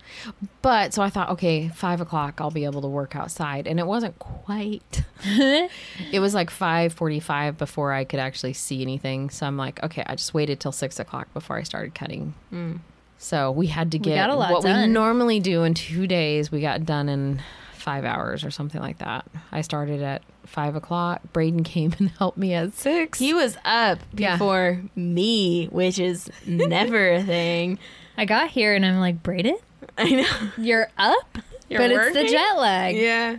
But 0.62 0.94
so 0.94 1.02
I 1.02 1.10
thought, 1.10 1.30
okay, 1.32 1.70
five 1.70 2.02
o'clock 2.02 2.40
I'll 2.42 2.52
be 2.52 2.66
able 2.66 2.82
to 2.82 2.88
work 2.88 3.16
outside, 3.16 3.68
and 3.68 3.80
it 3.80 3.88
wasn't 3.88 4.18
quite. 4.20 5.04
it 5.26 6.20
was 6.20 6.34
like 6.34 6.50
five 6.50 6.94
forty-five 6.94 7.58
before 7.58 7.94
I 7.94 8.04
could 8.04 8.20
actually 8.20 8.54
see 8.54 8.82
anything. 8.82 9.30
So 9.30 9.46
I'm 9.46 9.58
like, 9.58 9.82
okay, 9.84 10.04
I 10.06 10.16
just 10.16 10.34
waited 10.34 10.60
till 10.60 10.72
six 10.72 11.00
o'clock 11.00 11.34
before 11.34 11.58
I 11.58 11.64
started 11.64 11.94
cutting. 11.96 12.34
Mm. 12.52 12.80
So 13.18 13.52
we 13.52 13.68
had 13.68 13.92
to 13.94 14.00
get 14.00 14.16
got 14.16 14.30
a 14.30 14.36
lot 14.36 14.52
what 14.52 14.64
we 14.64 14.88
normally 14.88 15.40
do 15.40 15.64
in 15.64 15.74
two 15.74 16.08
days. 16.08 16.52
We 16.52 16.60
got 16.62 16.86
done 16.86 17.08
in 17.08 17.42
five 17.74 18.06
hours 18.06 18.44
or 18.44 18.52
something 18.52 18.82
like 18.82 18.98
that. 19.00 19.26
I 19.52 19.62
started 19.62 20.02
at 20.02 20.24
five 20.46 20.76
o'clock. 20.76 21.22
Braden 21.32 21.64
came 21.64 21.94
and 22.00 22.10
helped 22.20 22.38
me 22.38 22.54
at 22.54 22.74
six. 22.74 23.20
He 23.20 23.34
was 23.34 23.58
up 23.66 24.00
Yeah. 24.14 24.36
before 24.36 24.82
me, 24.96 25.68
which 25.68 26.00
is 26.00 26.30
never 26.46 27.14
a 27.14 27.24
thing. 27.24 27.80
I 28.18 28.26
got 28.26 28.50
here 28.52 28.74
and 28.76 28.86
I'm 28.86 29.00
like, 29.00 29.24
Braden, 29.24 29.58
I 29.98 30.10
know. 30.10 30.50
you're 30.58 30.90
up, 30.98 31.38
You're 31.70 31.80
but 31.80 31.92
it's 31.92 32.14
the 32.14 32.26
jet 32.28 32.58
lag. 32.58 32.96
Yeah. 32.96 33.38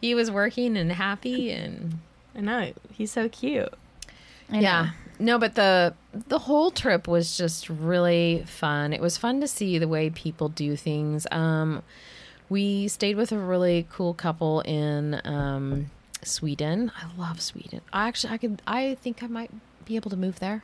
he 0.00 0.14
was 0.14 0.30
working 0.30 0.76
and 0.76 0.92
happy 0.92 1.50
and 1.50 1.98
I 2.34 2.40
know. 2.40 2.72
He's 2.92 3.10
so 3.10 3.28
cute. 3.28 3.72
I 4.50 4.54
know. 4.56 4.60
yeah 4.60 4.90
no 5.20 5.36
but 5.38 5.56
the 5.56 5.92
the 6.28 6.38
whole 6.38 6.70
trip 6.70 7.08
was 7.08 7.36
just 7.36 7.68
really 7.68 8.44
fun 8.46 8.92
it 8.92 9.00
was 9.00 9.18
fun 9.18 9.40
to 9.40 9.48
see 9.48 9.76
the 9.76 9.88
way 9.88 10.08
people 10.10 10.48
do 10.48 10.76
things 10.76 11.26
um 11.32 11.82
we 12.48 12.86
stayed 12.88 13.16
with 13.16 13.32
a 13.32 13.36
really 13.38 13.84
cool 13.90 14.14
couple 14.14 14.60
in 14.60 15.20
um 15.24 15.90
sweden 16.22 16.92
i 16.96 17.20
love 17.20 17.40
sweden 17.42 17.80
i 17.92 18.06
actually 18.06 18.32
i 18.32 18.38
could 18.38 18.62
i 18.66 18.94
think 19.02 19.20
i 19.22 19.26
might 19.26 19.50
be 19.84 19.96
able 19.96 20.08
to 20.08 20.16
move 20.16 20.38
there 20.38 20.62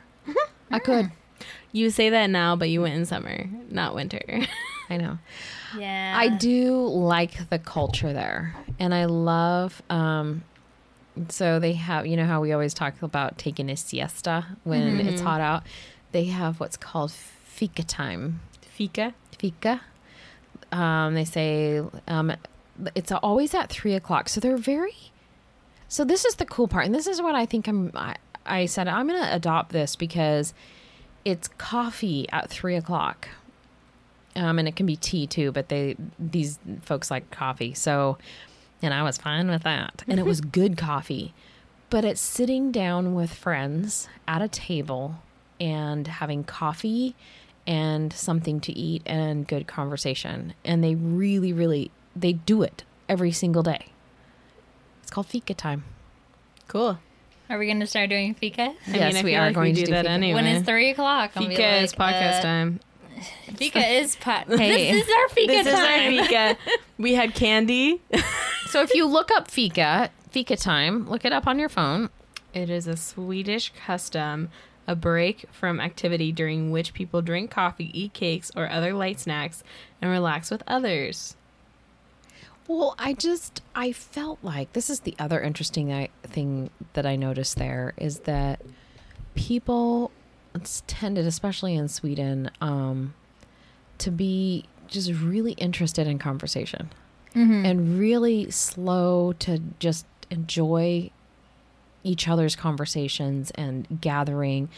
i 0.71 0.79
could 0.79 1.11
You 1.75 1.89
say 1.89 2.09
that 2.09 2.29
now, 2.29 2.55
but 2.55 2.69
you 2.69 2.83
went 2.83 2.95
in 2.95 3.05
summer, 3.05 3.49
not 3.69 3.95
winter. 3.95 4.21
i 4.89 4.95
know 4.95 5.17
Yeah. 5.77 6.15
I 6.17 6.29
do 6.29 6.87
like 6.87 7.49
the 7.49 7.59
culture 7.59 8.13
there, 8.13 8.55
and 8.79 8.95
I 8.95 9.03
love. 9.05 9.81
Um, 9.89 10.45
so 11.27 11.59
they 11.59 11.73
have, 11.73 12.07
you 12.07 12.15
know, 12.15 12.23
how 12.23 12.39
we 12.39 12.53
always 12.53 12.73
talk 12.73 13.01
about 13.01 13.37
taking 13.37 13.69
a 13.69 13.75
siesta 13.75 14.45
when 14.63 15.01
it's 15.01 15.19
hot 15.19 15.41
out. 15.41 15.63
They 16.13 16.25
have 16.25 16.61
what's 16.61 16.77
called 16.77 17.11
fika 17.11 17.83
time. 17.83 18.39
Fika. 18.61 19.13
Fika. 19.37 19.81
Um, 20.71 21.13
they 21.13 21.25
say 21.25 21.81
um, 22.07 22.31
it's 22.95 23.11
always 23.11 23.53
at 23.53 23.69
three 23.69 23.95
o'clock. 23.95 24.29
So 24.29 24.39
they're 24.39 24.55
very. 24.55 24.95
So 25.89 26.05
this 26.05 26.23
is 26.23 26.35
the 26.35 26.45
cool 26.45 26.69
part, 26.69 26.85
and 26.85 26.95
this 26.95 27.05
is 27.05 27.21
what 27.21 27.35
I 27.35 27.45
think 27.45 27.67
I'm. 27.67 27.91
I, 27.95 28.15
I 28.45 28.65
said 28.65 28.87
I'm 28.87 29.09
going 29.09 29.21
to 29.21 29.35
adopt 29.35 29.73
this 29.73 29.97
because 29.97 30.53
it's 31.25 31.47
coffee 31.57 32.29
at 32.31 32.49
three 32.49 32.75
o'clock, 32.75 33.27
um, 34.35 34.59
and 34.59 34.67
it 34.67 34.75
can 34.75 34.85
be 34.85 34.95
tea 34.95 35.27
too. 35.27 35.51
But 35.51 35.69
they 35.69 35.97
these 36.17 36.59
folks 36.83 37.11
like 37.11 37.29
coffee, 37.31 37.73
so 37.73 38.17
and 38.81 38.93
I 38.93 39.03
was 39.03 39.17
fine 39.17 39.49
with 39.49 39.63
that, 39.63 40.03
and 40.07 40.19
it 40.19 40.25
was 40.25 40.39
good 40.61 40.77
coffee. 40.77 41.33
But 41.89 42.05
it's 42.05 42.21
sitting 42.21 42.71
down 42.71 43.15
with 43.15 43.33
friends 43.33 44.07
at 44.27 44.41
a 44.41 44.47
table 44.47 45.19
and 45.59 46.07
having 46.07 46.43
coffee 46.43 47.15
and 47.67 48.11
something 48.13 48.59
to 48.59 48.71
eat 48.73 49.01
and 49.05 49.47
good 49.47 49.67
conversation, 49.67 50.53
and 50.63 50.83
they 50.83 50.95
really, 50.95 51.51
really 51.51 51.91
they 52.15 52.33
do 52.33 52.61
it 52.61 52.83
every 53.09 53.31
single 53.31 53.63
day. 53.63 53.87
It's 55.01 55.11
called 55.11 55.27
fika 55.27 55.53
time. 55.53 55.83
Cool. 56.67 56.99
Are 57.49 57.57
we 57.59 57.65
going 57.67 57.79
to 57.79 57.87
start 57.87 58.09
doing 58.09 58.33
fika? 58.33 58.61
I 58.61 58.75
Yes, 58.87 59.13
mean, 59.13 59.21
I 59.21 59.23
we 59.25 59.35
are 59.35 59.45
like 59.47 59.55
going 59.55 59.69
we 59.69 59.73
to 59.73 59.79
do 59.81 59.85
do 59.87 59.91
that 59.91 60.03
fika. 60.05 60.11
anyway. 60.11 60.33
When 60.35 60.45
it's 60.47 60.65
three 60.65 60.89
o'clock, 60.89 61.31
I'll 61.35 61.43
Fika 61.47 61.61
like, 61.61 61.83
is 61.83 61.93
podcast 61.93 62.39
uh, 62.39 62.41
time. 62.41 62.79
Fika 63.55 63.79
is 63.99 64.15
pot. 64.15 64.47
Hey. 64.47 64.91
This 64.91 65.07
is 65.07 65.13
our 65.21 65.29
fika 65.29 65.51
This 65.51 65.67
is 65.67 65.73
time. 65.73 66.15
our 66.17 66.25
fika. 66.27 66.57
We 66.97 67.13
had 67.15 67.33
candy. 67.35 68.01
So 68.69 68.81
if 68.81 68.93
you 68.93 69.05
look 69.05 69.29
up 69.31 69.49
fika, 69.49 70.09
fika 70.31 70.57
time, 70.57 71.07
look 71.09 71.23
it 71.23 71.31
up 71.31 71.47
on 71.47 71.59
your 71.59 71.69
phone. 71.69 72.09
It 72.53 72.69
is 72.69 72.87
a 72.87 72.97
Swedish 72.97 73.71
custom, 73.85 74.49
a 74.85 74.95
break 74.97 75.45
from 75.51 75.79
activity 75.79 76.33
during 76.33 76.71
which 76.71 76.93
people 76.93 77.21
drink 77.21 77.51
coffee, 77.51 77.89
eat 77.97 78.11
cakes 78.13 78.51
or 78.53 78.67
other 78.69 78.93
light 78.93 79.19
snacks, 79.19 79.63
and 80.01 80.11
relax 80.11 80.51
with 80.51 80.61
others. 80.67 81.37
Well, 82.67 82.95
I 82.97 83.13
just 83.13 83.61
I 83.75 83.91
felt 83.91 84.39
like 84.41 84.73
this 84.73 84.89
is 84.89 85.01
the 85.01 85.15
other 85.19 85.39
interesting 85.41 85.93
I- 85.93 86.09
thing 86.23 86.69
that 86.93 87.05
I 87.05 87.15
noticed 87.15 87.57
there 87.57 87.93
is 87.97 88.19
that 88.21 88.61
people 89.35 90.11
it's 90.53 90.83
tended, 90.87 91.27
especially 91.27 91.75
in 91.75 91.87
Sweden, 91.89 92.49
um, 92.61 93.13
to 93.99 94.09
be 94.09 94.65
just 94.87 95.11
really 95.11 95.51
interested 95.53 96.07
in 96.07 96.17
conversation 96.19 96.91
and 97.65 97.99
really 97.99 98.49
slow 98.49 99.33
to 99.39 99.59
just 99.79 100.05
enjoy 100.31 101.11
each 102.03 102.29
other's 102.29 102.55
conversations 102.55 103.51
and 103.55 103.85
gathering. 103.99 104.69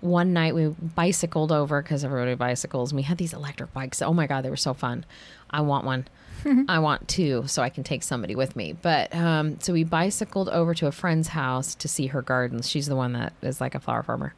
One 0.00 0.32
night 0.32 0.54
we 0.54 0.68
bicycled 0.68 1.52
over 1.52 1.82
because 1.82 2.04
everybody 2.04 2.34
bicycles. 2.34 2.92
And 2.92 2.96
we 2.96 3.02
had 3.02 3.18
these 3.18 3.34
electric 3.34 3.74
bikes. 3.74 4.00
Oh 4.00 4.14
my 4.14 4.26
god, 4.26 4.42
they 4.42 4.48
were 4.50 4.56
so 4.56 4.72
fun! 4.72 5.04
I 5.50 5.60
want 5.60 5.84
one. 5.84 6.06
I 6.68 6.78
want 6.78 7.08
two, 7.08 7.44
so 7.46 7.62
I 7.62 7.68
can 7.68 7.84
take 7.84 8.02
somebody 8.02 8.34
with 8.34 8.56
me. 8.56 8.72
But 8.72 9.14
um, 9.14 9.58
so 9.60 9.72
we 9.72 9.84
bicycled 9.84 10.48
over 10.48 10.74
to 10.74 10.86
a 10.86 10.92
friend's 10.92 11.28
house 11.28 11.74
to 11.76 11.88
see 11.88 12.06
her 12.08 12.22
gardens. 12.22 12.68
She's 12.68 12.86
the 12.86 12.96
one 12.96 13.12
that 13.14 13.32
is 13.42 13.60
like 13.60 13.74
a 13.74 13.80
flower 13.80 14.02
farmer 14.02 14.34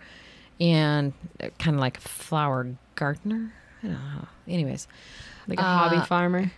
and 0.60 1.12
kind 1.58 1.74
of 1.76 1.80
like 1.80 1.98
a 1.98 2.00
flower 2.02 2.66
gardener. 2.94 3.52
I 3.82 3.86
don't 3.86 3.94
know. 3.94 4.28
Anyways, 4.48 4.86
Like 5.48 5.58
a 5.58 5.62
Uh, 5.64 5.78
hobby 5.88 6.06
farmer. 6.06 6.50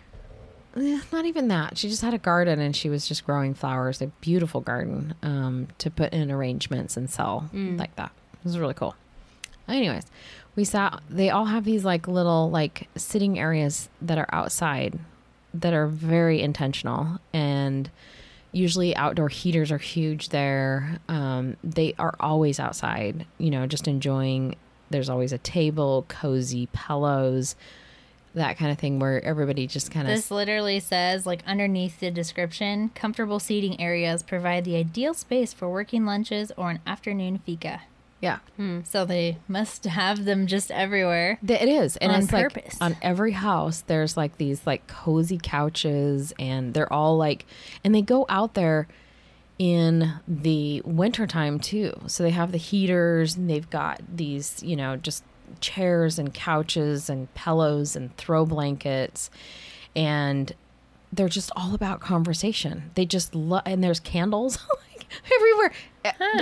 Eh, 0.75 0.99
not 1.11 1.25
even 1.25 1.47
that. 1.49 1.77
She 1.77 1.87
just 1.87 2.01
had 2.01 2.13
a 2.13 2.17
garden 2.17 2.59
and 2.59 2.75
she 2.75 2.89
was 2.89 3.07
just 3.07 3.25
growing 3.25 3.53
flowers. 3.53 4.01
A 4.01 4.07
beautiful 4.21 4.59
garden 4.61 5.13
um, 5.23 5.67
to 5.77 5.89
put 5.91 6.11
in 6.13 6.31
arrangements 6.31 6.97
and 6.97 7.09
sell 7.09 7.49
like 7.53 7.95
that. 7.95 8.11
It 8.33 8.43
was 8.45 8.57
really 8.59 8.73
cool. 8.73 8.95
Anyways, 9.67 10.03
we 10.57 10.65
saw 10.65 10.99
they 11.09 11.29
all 11.29 11.45
have 11.45 11.63
these 11.63 11.85
like 11.85 12.07
little 12.07 12.49
like 12.49 12.89
sitting 12.97 13.39
areas 13.39 13.87
that 14.01 14.17
are 14.17 14.27
outside 14.33 14.99
that 15.53 15.73
are 15.73 15.87
very 15.87 16.41
intentional 16.41 17.19
and 17.31 17.89
usually 18.51 18.95
outdoor 18.95 19.29
heaters 19.29 19.71
are 19.71 19.77
huge 19.77 20.29
there. 20.29 20.99
Um, 21.09 21.57
they 21.63 21.95
are 21.99 22.15
always 22.19 22.59
outside, 22.59 23.25
you 23.37 23.49
know, 23.49 23.67
just 23.67 23.87
enjoying. 23.87 24.55
There's 24.89 25.09
always 25.09 25.33
a 25.33 25.39
table, 25.39 26.05
cozy 26.07 26.69
pillows, 26.71 27.55
that 28.35 28.57
kind 28.57 28.71
of 28.71 28.77
thing 28.77 28.99
where 28.99 29.23
everybody 29.23 29.67
just 29.67 29.91
kind 29.91 30.07
of 30.07 30.15
This 30.15 30.31
literally 30.31 30.79
says, 30.79 31.25
like 31.25 31.41
underneath 31.45 31.99
the 31.99 32.11
description, 32.11 32.89
comfortable 32.95 33.39
seating 33.39 33.79
areas 33.79 34.23
provide 34.23 34.65
the 34.65 34.75
ideal 34.75 35.13
space 35.13 35.53
for 35.53 35.69
working 35.69 36.05
lunches 36.05 36.51
or 36.57 36.69
an 36.69 36.79
afternoon 36.85 37.39
fika. 37.39 37.81
Yeah. 38.23 38.39
Hmm. 38.55 38.79
So 38.85 39.03
they 39.03 39.37
must 39.49 39.83
have 39.83 40.23
them 40.23 40.47
just 40.47 40.71
everywhere. 40.71 41.39
It 41.45 41.67
is, 41.67 41.97
and 41.97 42.09
On 42.09 42.25
purpose. 42.25 42.79
like 42.79 42.81
on 42.81 42.97
every 43.01 43.33
house. 43.33 43.81
There's 43.81 44.15
like 44.15 44.37
these 44.37 44.65
like 44.65 44.87
cozy 44.87 45.37
couches, 45.37 46.31
and 46.39 46.73
they're 46.73 46.91
all 46.91 47.17
like, 47.17 47.45
and 47.83 47.93
they 47.93 48.01
go 48.01 48.25
out 48.29 48.53
there 48.53 48.87
in 49.59 50.13
the 50.25 50.81
wintertime 50.85 51.59
too. 51.59 51.91
So 52.07 52.23
they 52.23 52.29
have 52.29 52.53
the 52.53 52.57
heaters, 52.57 53.35
and 53.35 53.49
they've 53.49 53.69
got 53.69 53.99
these, 54.15 54.63
you 54.63 54.77
know, 54.77 54.95
just 54.95 55.25
chairs 55.59 56.17
and 56.17 56.33
couches 56.33 57.09
and 57.09 57.31
pillows 57.33 57.93
and 57.93 58.15
throw 58.15 58.45
blankets, 58.45 59.29
and 59.97 60.53
they're 61.11 61.27
just 61.27 61.51
all 61.57 61.75
about 61.75 61.99
conversation. 61.99 62.89
They 62.95 63.05
just 63.05 63.35
love, 63.35 63.63
and 63.65 63.83
there's 63.83 63.99
candles 63.99 64.59
everywhere. 65.35 65.71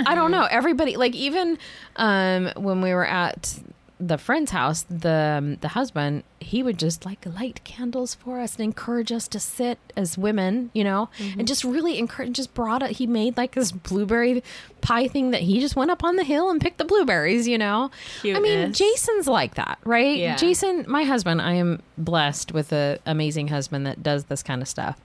I 0.06 0.14
don't 0.14 0.30
know. 0.30 0.44
Everybody, 0.50 0.96
like 0.96 1.14
even 1.14 1.58
um, 1.96 2.50
when 2.56 2.80
we 2.82 2.92
were 2.92 3.06
at 3.06 3.58
the 4.00 4.18
friend's 4.18 4.50
house, 4.50 4.84
the 4.90 5.36
um, 5.38 5.56
the 5.56 5.68
husband, 5.68 6.24
he 6.40 6.64
would 6.64 6.76
just 6.76 7.06
like 7.06 7.24
light 7.24 7.62
candles 7.62 8.16
for 8.16 8.40
us 8.40 8.56
and 8.56 8.64
encourage 8.64 9.12
us 9.12 9.28
to 9.28 9.38
sit 9.38 9.78
as 9.96 10.18
women, 10.18 10.70
you 10.74 10.82
know, 10.82 11.08
and 11.38 11.46
just 11.46 11.62
really 11.62 11.98
encourage. 11.98 12.32
Just 12.32 12.52
brought 12.54 12.82
it. 12.82 12.92
He 12.92 13.06
made 13.06 13.36
like 13.36 13.52
this 13.52 13.70
blueberry 13.70 14.42
pie 14.80 15.06
thing 15.06 15.30
that 15.30 15.42
he 15.42 15.60
just 15.60 15.76
went 15.76 15.92
up 15.92 16.02
on 16.02 16.16
the 16.16 16.24
hill 16.24 16.50
and 16.50 16.60
picked 16.60 16.78
the 16.78 16.84
blueberries, 16.84 17.46
you 17.46 17.58
know. 17.58 17.92
I 18.36 18.40
mean, 18.40 18.72
Jason's 18.72 19.28
like 19.28 19.54
that, 19.54 19.78
right? 19.84 20.18
Yeah. 20.18 20.34
Jason, 20.34 20.84
my 20.88 21.04
husband, 21.04 21.40
I 21.40 21.52
am 21.52 21.80
blessed 21.96 22.50
with 22.50 22.72
an 22.72 22.98
amazing 23.06 23.48
husband 23.48 23.86
that 23.86 24.02
does 24.02 24.24
this 24.24 24.42
kind 24.42 24.60
of 24.62 24.66
stuff. 24.66 25.00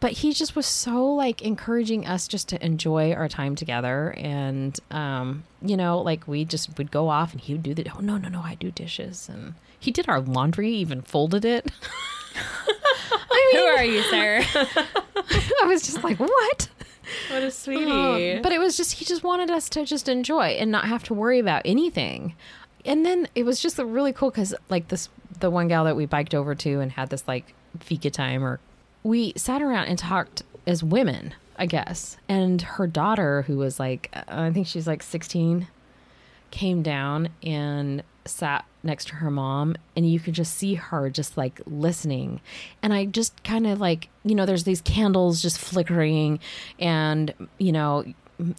But 0.00 0.12
he 0.12 0.32
just 0.32 0.54
was 0.54 0.66
so 0.66 1.06
like 1.14 1.40
encouraging 1.42 2.06
us 2.06 2.28
just 2.28 2.48
to 2.50 2.64
enjoy 2.64 3.12
our 3.12 3.28
time 3.28 3.54
together. 3.54 4.14
And, 4.18 4.78
um, 4.90 5.44
you 5.62 5.76
know, 5.76 6.00
like 6.00 6.28
we 6.28 6.44
just 6.44 6.76
would 6.76 6.90
go 6.90 7.08
off 7.08 7.32
and 7.32 7.40
he 7.40 7.54
would 7.54 7.62
do 7.62 7.74
the, 7.74 7.86
oh, 7.96 8.00
no, 8.00 8.18
no, 8.18 8.28
no, 8.28 8.40
I 8.42 8.54
do 8.54 8.70
dishes. 8.70 9.28
And 9.32 9.54
he 9.78 9.90
did 9.90 10.08
our 10.08 10.20
laundry, 10.20 10.70
even 10.70 11.00
folded 11.00 11.44
it. 11.44 11.70
I 12.36 13.50
Who 13.52 13.58
are 13.60 13.84
you, 13.84 14.02
sir? 14.02 14.44
I 15.62 15.66
was 15.66 15.82
just 15.82 16.04
like, 16.04 16.18
what? 16.18 16.68
What 17.30 17.42
a 17.42 17.50
sweetie. 17.50 18.32
Um, 18.32 18.42
but 18.42 18.52
it 18.52 18.58
was 18.58 18.76
just 18.76 18.92
he 18.92 19.04
just 19.04 19.22
wanted 19.22 19.50
us 19.50 19.68
to 19.70 19.84
just 19.84 20.08
enjoy 20.08 20.48
and 20.58 20.70
not 20.70 20.86
have 20.86 21.04
to 21.04 21.14
worry 21.14 21.38
about 21.38 21.62
anything. 21.64 22.34
And 22.84 23.04
then 23.04 23.28
it 23.34 23.44
was 23.44 23.60
just 23.60 23.78
really 23.78 24.12
cool 24.12 24.30
because 24.30 24.54
like 24.68 24.88
this 24.88 25.08
the 25.40 25.50
one 25.50 25.68
gal 25.68 25.84
that 25.84 25.96
we 25.96 26.06
biked 26.06 26.34
over 26.34 26.54
to 26.54 26.80
and 26.80 26.92
had 26.92 27.10
this 27.10 27.26
like 27.26 27.54
fika 27.80 28.10
time 28.10 28.44
or 28.44 28.60
we 29.04 29.32
sat 29.36 29.62
around 29.62 29.86
and 29.86 29.98
talked 29.98 30.42
as 30.66 30.82
women, 30.82 31.34
I 31.56 31.66
guess. 31.66 32.16
And 32.28 32.60
her 32.60 32.88
daughter, 32.88 33.42
who 33.42 33.58
was 33.58 33.78
like 33.78 34.10
I 34.26 34.50
think 34.50 34.66
she's 34.66 34.88
like 34.88 35.02
sixteen, 35.04 35.68
came 36.50 36.82
down 36.82 37.28
and 37.42 38.02
sat 38.26 38.64
next 38.82 39.08
to 39.08 39.16
her 39.16 39.30
mom 39.30 39.76
and 39.96 40.10
you 40.10 40.18
could 40.20 40.34
just 40.34 40.54
see 40.54 40.74
her 40.74 41.10
just 41.10 41.36
like 41.36 41.60
listening 41.66 42.40
and 42.82 42.94
i 42.94 43.04
just 43.04 43.42
kind 43.44 43.66
of 43.66 43.80
like 43.80 44.08
you 44.24 44.34
know 44.34 44.46
there's 44.46 44.64
these 44.64 44.80
candles 44.80 45.42
just 45.42 45.58
flickering 45.58 46.38
and 46.78 47.34
you 47.58 47.72
know 47.72 48.04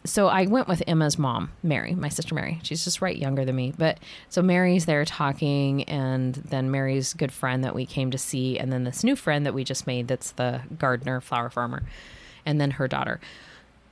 so 0.04 0.28
i 0.28 0.46
went 0.46 0.68
with 0.68 0.82
emma's 0.88 1.18
mom 1.20 1.52
mary 1.62 1.94
my 1.96 2.10
sister 2.10 2.34
mary 2.34 2.60
she's 2.64 2.84
just 2.84 3.02
right 3.02 3.18
younger 3.18 3.44
than 3.44 3.56
me 3.56 3.74
but 3.78 4.00
so 4.30 4.42
mary's 4.42 4.86
there 4.86 5.04
talking 5.04 5.84
and 5.84 6.36
then 6.36 6.72
mary's 6.72 7.14
good 7.14 7.32
friend 7.32 7.64
that 7.64 7.76
we 7.76 7.86
came 7.86 8.10
to 8.12 8.18
see 8.18 8.58
and 8.58 8.72
then 8.72 8.84
this 8.84 9.04
new 9.04 9.16
friend 9.16 9.46
that 9.46 9.54
we 9.54 9.64
just 9.64 9.86
made 9.86 10.08
that's 10.08 10.32
the 10.32 10.62
gardener 10.78 11.20
flower 11.20 11.50
farmer 11.50 11.84
and 12.46 12.60
then 12.62 12.72
her 12.72 12.88
daughter 12.88 13.20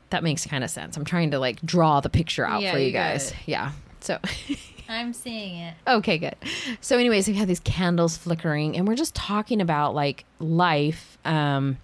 that 0.10 0.24
makes 0.24 0.46
kind 0.46 0.64
of 0.64 0.70
sense 0.70 0.96
i'm 0.96 1.06
trying 1.06 1.32
to 1.32 1.40
like 1.40 1.62
draw 1.64 2.00
the 2.00 2.10
picture 2.10 2.46
out 2.46 2.62
Yeah, 2.62 2.72
for 2.72 2.80
you, 2.80 2.88
you 2.88 2.92
guys 2.94 3.34
yeah 3.46 3.72
so 4.00 4.20
I'm 4.90 5.14
seeing 5.14 5.56
it. 5.56 5.76
Okay, 5.88 6.18
good. 6.18 6.36
So, 6.82 6.98
anyways, 6.98 7.28
we 7.28 7.36
had 7.36 7.48
these 7.48 7.62
candles 7.62 8.18
flickering, 8.18 8.76
and 8.76 8.86
we're 8.88 8.96
just 8.96 9.16
talking 9.16 9.62
about 9.62 9.96
like 9.96 10.26
life 10.40 11.18
um, 11.24 11.78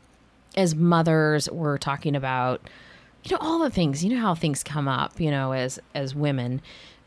as 0.55 0.75
mothers. 0.75 1.49
We're 1.49 1.77
talking 1.77 2.15
about 2.15 2.61
you 3.23 3.31
know 3.31 3.37
all 3.41 3.59
the 3.59 3.69
things. 3.69 4.03
You 4.03 4.15
know 4.15 4.21
how 4.21 4.35
things 4.35 4.63
come 4.63 4.87
up. 4.87 5.19
You 5.19 5.31
know, 5.31 5.51
as 5.51 5.79
as 5.93 6.15
women 6.15 6.61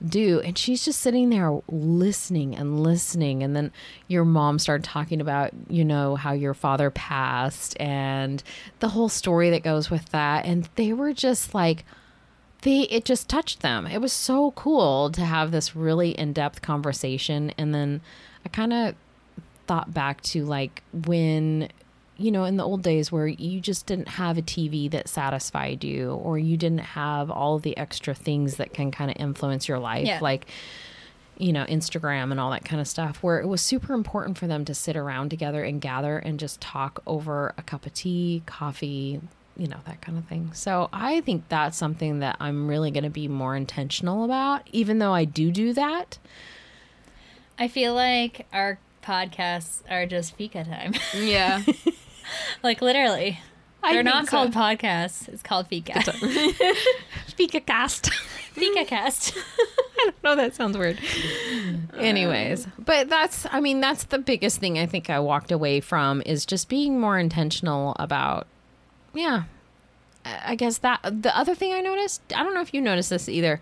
do, 0.06 0.40
and 0.40 0.58
she's 0.58 0.84
just 0.84 1.00
sitting 1.00 1.30
there 1.30 1.60
listening 1.68 2.56
and 2.56 2.82
listening. 2.82 3.42
And 3.42 3.54
then 3.54 3.72
your 4.08 4.24
mom 4.24 4.58
started 4.58 4.84
talking 4.84 5.20
about 5.20 5.50
you 5.68 5.84
know 5.84 6.16
how 6.16 6.32
your 6.32 6.54
father 6.54 6.90
passed 6.90 7.80
and 7.80 8.42
the 8.80 8.88
whole 8.88 9.08
story 9.08 9.50
that 9.50 9.62
goes 9.62 9.90
with 9.90 10.10
that, 10.10 10.44
and 10.44 10.68
they 10.76 10.92
were 10.92 11.12
just 11.12 11.54
like 11.54 11.84
they 12.62 12.82
it 12.82 13.04
just 13.04 13.28
touched 13.28 13.60
them. 13.60 13.86
It 13.86 14.00
was 14.00 14.12
so 14.12 14.52
cool 14.52 15.10
to 15.10 15.22
have 15.22 15.50
this 15.50 15.74
really 15.76 16.10
in-depth 16.10 16.62
conversation 16.62 17.52
and 17.58 17.74
then 17.74 18.00
I 18.44 18.48
kind 18.48 18.72
of 18.72 18.94
thought 19.66 19.94
back 19.94 20.20
to 20.20 20.44
like 20.44 20.82
when 20.92 21.68
you 22.22 22.30
know 22.30 22.44
in 22.44 22.56
the 22.56 22.64
old 22.64 22.82
days 22.82 23.10
where 23.10 23.26
you 23.26 23.60
just 23.60 23.86
didn't 23.86 24.08
have 24.08 24.38
a 24.38 24.42
TV 24.42 24.90
that 24.90 25.08
satisfied 25.08 25.82
you 25.84 26.12
or 26.12 26.38
you 26.38 26.56
didn't 26.56 26.78
have 26.80 27.30
all 27.30 27.58
the 27.58 27.76
extra 27.76 28.14
things 28.14 28.56
that 28.56 28.72
can 28.72 28.90
kind 28.90 29.10
of 29.10 29.16
influence 29.18 29.66
your 29.68 29.78
life 29.78 30.06
Yeah. 30.06 30.18
like 30.22 30.46
you 31.38 31.52
know 31.52 31.64
Instagram 31.64 32.30
and 32.30 32.38
all 32.38 32.50
that 32.50 32.64
kind 32.64 32.80
of 32.80 32.86
stuff 32.86 33.22
where 33.22 33.40
it 33.40 33.46
was 33.46 33.60
super 33.60 33.94
important 33.94 34.38
for 34.38 34.46
them 34.46 34.64
to 34.66 34.74
sit 34.74 34.96
around 34.96 35.30
together 35.30 35.64
and 35.64 35.80
gather 35.80 36.18
and 36.18 36.38
just 36.38 36.60
talk 36.60 37.02
over 37.06 37.54
a 37.58 37.62
cup 37.62 37.86
of 37.86 37.94
tea, 37.94 38.42
coffee, 38.46 39.20
you 39.56 39.66
know, 39.66 39.78
that 39.86 40.00
kind 40.02 40.16
of 40.18 40.24
thing. 40.26 40.50
So 40.52 40.88
I 40.92 41.22
think 41.22 41.48
that's 41.48 41.76
something 41.76 42.20
that 42.20 42.36
I'm 42.38 42.68
really 42.68 42.90
going 42.90 43.04
to 43.04 43.10
be 43.10 43.28
more 43.28 43.56
intentional 43.56 44.24
about, 44.24 44.68
even 44.72 44.98
though 44.98 45.12
I 45.14 45.24
do 45.24 45.50
do 45.50 45.72
that. 45.72 46.18
I 47.58 47.66
feel 47.68 47.94
like 47.94 48.46
our 48.52 48.78
podcasts 49.02 49.82
are 49.90 50.06
just 50.06 50.36
fika 50.36 50.64
time. 50.64 50.94
yeah. 51.16 51.62
like 52.62 52.80
literally. 52.82 53.40
I 53.84 53.94
They're 53.94 54.04
think 54.04 54.14
not 54.14 54.24
so. 54.26 54.30
called 54.30 54.52
podcasts. 54.52 55.28
It's 55.28 55.42
called 55.42 55.66
fika. 55.66 56.00
Fika 57.36 57.60
cast. 57.60 58.12
fika 58.52 58.84
cast. 58.84 59.34
I 59.36 60.04
don't 60.04 60.22
know. 60.22 60.36
That 60.36 60.54
sounds 60.54 60.78
weird. 60.78 60.98
Anyways, 61.98 62.68
but 62.78 63.08
that's, 63.08 63.44
I 63.50 63.58
mean, 63.60 63.80
that's 63.80 64.04
the 64.04 64.18
biggest 64.18 64.58
thing 64.60 64.78
I 64.78 64.86
think 64.86 65.10
I 65.10 65.18
walked 65.18 65.50
away 65.50 65.80
from 65.80 66.22
is 66.24 66.46
just 66.46 66.68
being 66.68 67.00
more 67.00 67.18
intentional 67.18 67.96
about, 67.98 68.46
yeah. 69.14 69.44
I 70.24 70.52
I 70.52 70.54
guess 70.54 70.78
that 70.78 71.00
the 71.02 71.36
other 71.36 71.54
thing 71.56 71.72
I 71.72 71.80
noticed, 71.80 72.22
I 72.36 72.44
don't 72.44 72.54
know 72.54 72.60
if 72.60 72.72
you 72.72 72.80
noticed 72.80 73.10
this 73.10 73.28
either. 73.28 73.60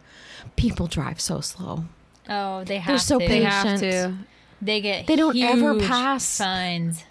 People 0.57 0.87
drive 0.87 1.19
so 1.19 1.41
slow. 1.41 1.85
Oh, 2.29 2.65
they 2.65 2.77
have 2.77 2.89
They're 2.89 2.99
so 2.99 3.19
to. 3.19 3.27
They 3.27 3.41
patient. 3.41 3.53
have 3.65 3.81
to. 3.81 4.15
They 4.61 4.81
get 4.83 5.07
They 5.07 5.17
don't 5.17 5.35
ever 5.39 5.79
pass. 5.81 6.37
fines. 6.37 7.05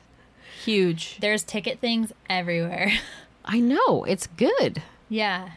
Huge. 0.66 1.18
There's 1.20 1.44
ticket 1.44 1.80
things 1.80 2.12
everywhere. 2.30 2.92
I 3.46 3.60
know 3.60 4.04
it's 4.04 4.28
good. 4.28 4.82
yeah. 5.10 5.52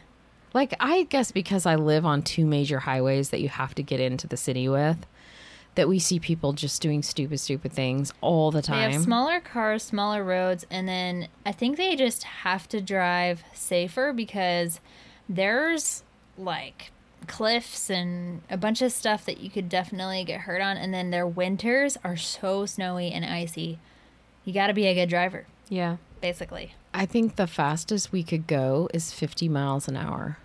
Like 0.53 0.75
I 0.79 1.03
guess 1.03 1.31
because 1.31 1.65
I 1.65 1.75
live 1.75 2.05
on 2.05 2.21
two 2.21 2.45
major 2.45 2.79
highways 2.79 3.29
that 3.31 3.41
you 3.41 3.49
have 3.49 3.73
to 3.75 3.81
get 3.83 3.99
into 3.99 4.27
the 4.27 4.37
city 4.37 4.69
with, 4.69 4.97
that 5.73 5.87
we 5.89 5.97
see 5.97 6.19
people 6.19 6.53
just 6.53 6.79
doing 6.79 7.01
stupid, 7.01 7.39
stupid 7.39 7.71
things 7.73 8.13
all 8.21 8.51
the 8.51 8.61
They 8.61 8.67
time. 8.67 8.91
have 8.91 9.01
smaller 9.01 9.39
cars, 9.39 9.81
smaller 9.81 10.23
roads, 10.23 10.63
and 10.69 10.87
then 10.87 11.27
I 11.43 11.53
think 11.53 11.77
they 11.77 11.95
just 11.95 12.23
have 12.23 12.69
to 12.69 12.81
drive 12.81 13.43
safer 13.55 14.13
because 14.13 14.79
there's 15.27 16.03
like 16.37 16.91
cliffs 17.25 17.89
and 17.89 18.41
a 18.49 18.57
bunch 18.57 18.81
of 18.83 18.91
stuff 18.91 19.25
that 19.25 19.39
you 19.39 19.49
could 19.49 19.69
definitely 19.69 20.23
get 20.23 20.41
hurt 20.41 20.61
on. 20.61 20.77
And 20.77 20.93
then 20.93 21.09
their 21.09 21.25
winters 21.25 21.97
are 22.03 22.17
so 22.17 22.65
snowy 22.67 23.11
and 23.11 23.25
icy. 23.25 23.79
You 24.45 24.53
got 24.53 24.67
to 24.67 24.73
be 24.73 24.85
a 24.87 24.93
good 24.93 25.09
driver, 25.09 25.45
Yeah. 25.69 25.97
basically. 26.21 26.73
I 26.93 27.05
think 27.05 27.35
the 27.37 27.47
fastest 27.47 28.11
we 28.11 28.23
could 28.23 28.45
go 28.47 28.89
is 28.93 29.11
50 29.13 29.49
miles 29.49 29.87
an 29.87 29.95
hour, 29.97 30.37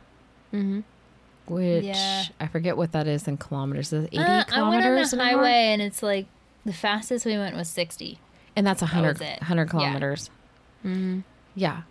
Mm-hmm. 0.53 0.81
which 1.53 1.85
Yeah. 1.85 2.25
I 2.41 2.47
forget 2.47 2.77
what 2.77 2.93
that 2.93 3.07
is 3.07 3.27
in 3.29 3.37
kilometers. 3.37 3.93
Is 3.93 4.05
80 4.07 4.19
Uh, 4.19 4.23
I 4.23 4.27
went 4.37 4.49
on 4.53 4.55
kilometers 4.83 5.11
the 5.11 5.21
an 5.21 5.27
highway 5.27 5.41
hour? 5.51 5.73
and 5.73 5.83
it's 5.83 6.03
like 6.03 6.27
the 6.65 6.73
fastest 6.73 7.27
we 7.27 7.37
went 7.37 7.57
was 7.57 7.69
60. 7.69 8.19
And 8.57 8.67
that's 8.67 8.83
100, 8.83 9.19
was 9.19 9.21
it. 9.21 9.41
100 9.41 9.63
Yeah. 9.65 9.71
kilometers. 9.71 10.31
Mm-hmm. 10.85 11.21
Yeah. 11.55 11.83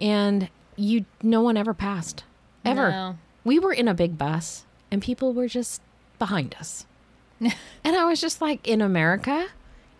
And 0.00 0.48
you, 0.76 1.04
no 1.22 1.40
one 1.42 1.56
ever 1.56 1.74
passed. 1.74 2.24
Ever. 2.64 2.90
No. 2.90 3.18
we 3.44 3.58
were 3.58 3.72
in 3.72 3.88
a 3.88 3.94
big 3.94 4.18
bus 4.18 4.64
and 4.90 5.00
people 5.00 5.32
were 5.32 5.48
just 5.48 5.80
behind 6.18 6.54
us. 6.58 6.84
and 7.40 7.54
I 7.96 8.04
was 8.04 8.20
just 8.20 8.40
like, 8.42 8.66
in 8.68 8.80
America, 8.82 9.46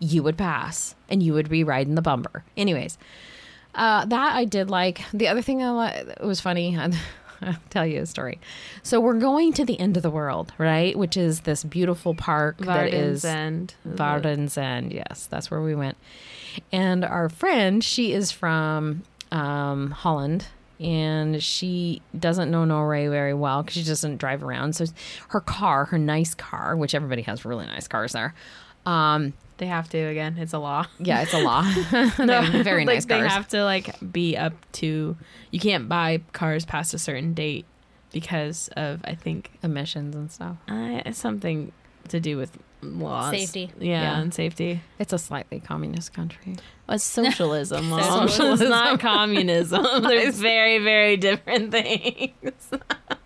you 0.01 0.23
would 0.23 0.37
pass 0.37 0.95
and 1.07 1.23
you 1.23 1.33
would 1.33 1.47
be 1.47 1.63
riding 1.63 1.95
the 1.95 2.01
bumper. 2.01 2.43
Anyways, 2.57 2.97
uh, 3.75 4.03
that 4.05 4.35
I 4.35 4.43
did 4.43 4.69
like. 4.69 5.01
The 5.13 5.29
other 5.29 5.41
thing 5.41 5.63
I 5.63 5.71
li- 5.71 6.13
was 6.21 6.41
funny, 6.41 6.77
I'll 7.41 7.55
tell 7.69 7.85
you 7.85 8.01
a 8.01 8.05
story. 8.05 8.39
So 8.83 8.99
we're 8.99 9.19
going 9.19 9.53
to 9.53 9.63
the 9.63 9.79
end 9.79 9.95
of 9.95 10.03
the 10.03 10.09
world, 10.09 10.51
right? 10.57 10.97
Which 10.97 11.15
is 11.15 11.41
this 11.41 11.63
beautiful 11.63 12.13
park 12.13 12.57
that 12.59 12.93
is 12.93 13.21
Varden's 13.21 13.25
End. 13.25 13.75
Varden's 13.85 14.57
End. 14.57 14.91
Yes, 14.91 15.27
that's 15.27 15.49
where 15.49 15.61
we 15.61 15.75
went. 15.75 15.97
And 16.71 17.05
our 17.05 17.29
friend, 17.29 17.83
she 17.83 18.11
is 18.13 18.31
from 18.31 19.03
um, 19.31 19.91
Holland, 19.91 20.47
and 20.79 21.41
she 21.41 22.01
doesn't 22.17 22.51
know 22.51 22.65
Norway 22.65 23.07
very 23.07 23.33
well 23.33 23.61
because 23.63 23.75
she 23.75 23.83
doesn't 23.83 24.17
drive 24.17 24.43
around. 24.43 24.75
So 24.75 24.85
her 25.29 25.39
car, 25.39 25.85
her 25.85 25.97
nice 25.97 26.33
car, 26.33 26.75
which 26.75 26.93
everybody 26.95 27.21
has 27.21 27.45
really 27.45 27.67
nice 27.67 27.87
cars 27.87 28.13
there. 28.13 28.33
Um, 28.85 29.33
They 29.61 29.67
have 29.67 29.87
to 29.89 29.97
again. 29.99 30.37
It's 30.39 30.53
a 30.53 30.57
law. 30.57 30.87
yeah, 30.97 31.21
it's 31.21 31.35
a 31.35 31.37
law. 31.39 31.61
They're 32.17 32.63
very 32.63 32.83
like 32.85 32.95
nice 32.95 33.05
they 33.05 33.19
cars. 33.19 33.31
have 33.31 33.47
to 33.49 33.63
like 33.63 33.95
be 34.11 34.35
up 34.35 34.53
to. 34.81 35.15
You 35.51 35.59
can't 35.59 35.87
buy 35.87 36.23
cars 36.33 36.65
past 36.65 36.95
a 36.95 36.97
certain 36.97 37.35
date 37.35 37.65
because 38.11 38.69
of 38.75 39.01
I 39.03 39.13
think 39.13 39.51
emissions 39.61 40.15
and 40.15 40.31
stuff. 40.31 40.57
uh, 40.67 41.01
it's 41.05 41.19
something 41.19 41.71
to 42.09 42.19
do 42.19 42.37
with 42.37 42.57
laws, 42.81 43.29
Safety. 43.29 43.71
Yeah, 43.79 44.01
Yeah. 44.01 44.19
and 44.21 44.33
safety. 44.33 44.81
It's 44.97 45.13
a 45.13 45.19
slightly 45.19 45.59
communist 45.59 46.11
country. 46.11 46.55
Well, 46.87 46.95
it's 46.95 47.03
socialism. 47.03 47.89
Mom. 47.89 48.27
Socialism. 48.27 48.65
It's 48.65 48.69
not 48.71 48.99
communism. 48.99 49.83
They're 50.01 50.31
very, 50.31 50.79
very 50.79 51.17
different 51.17 51.69
things. 51.71 52.71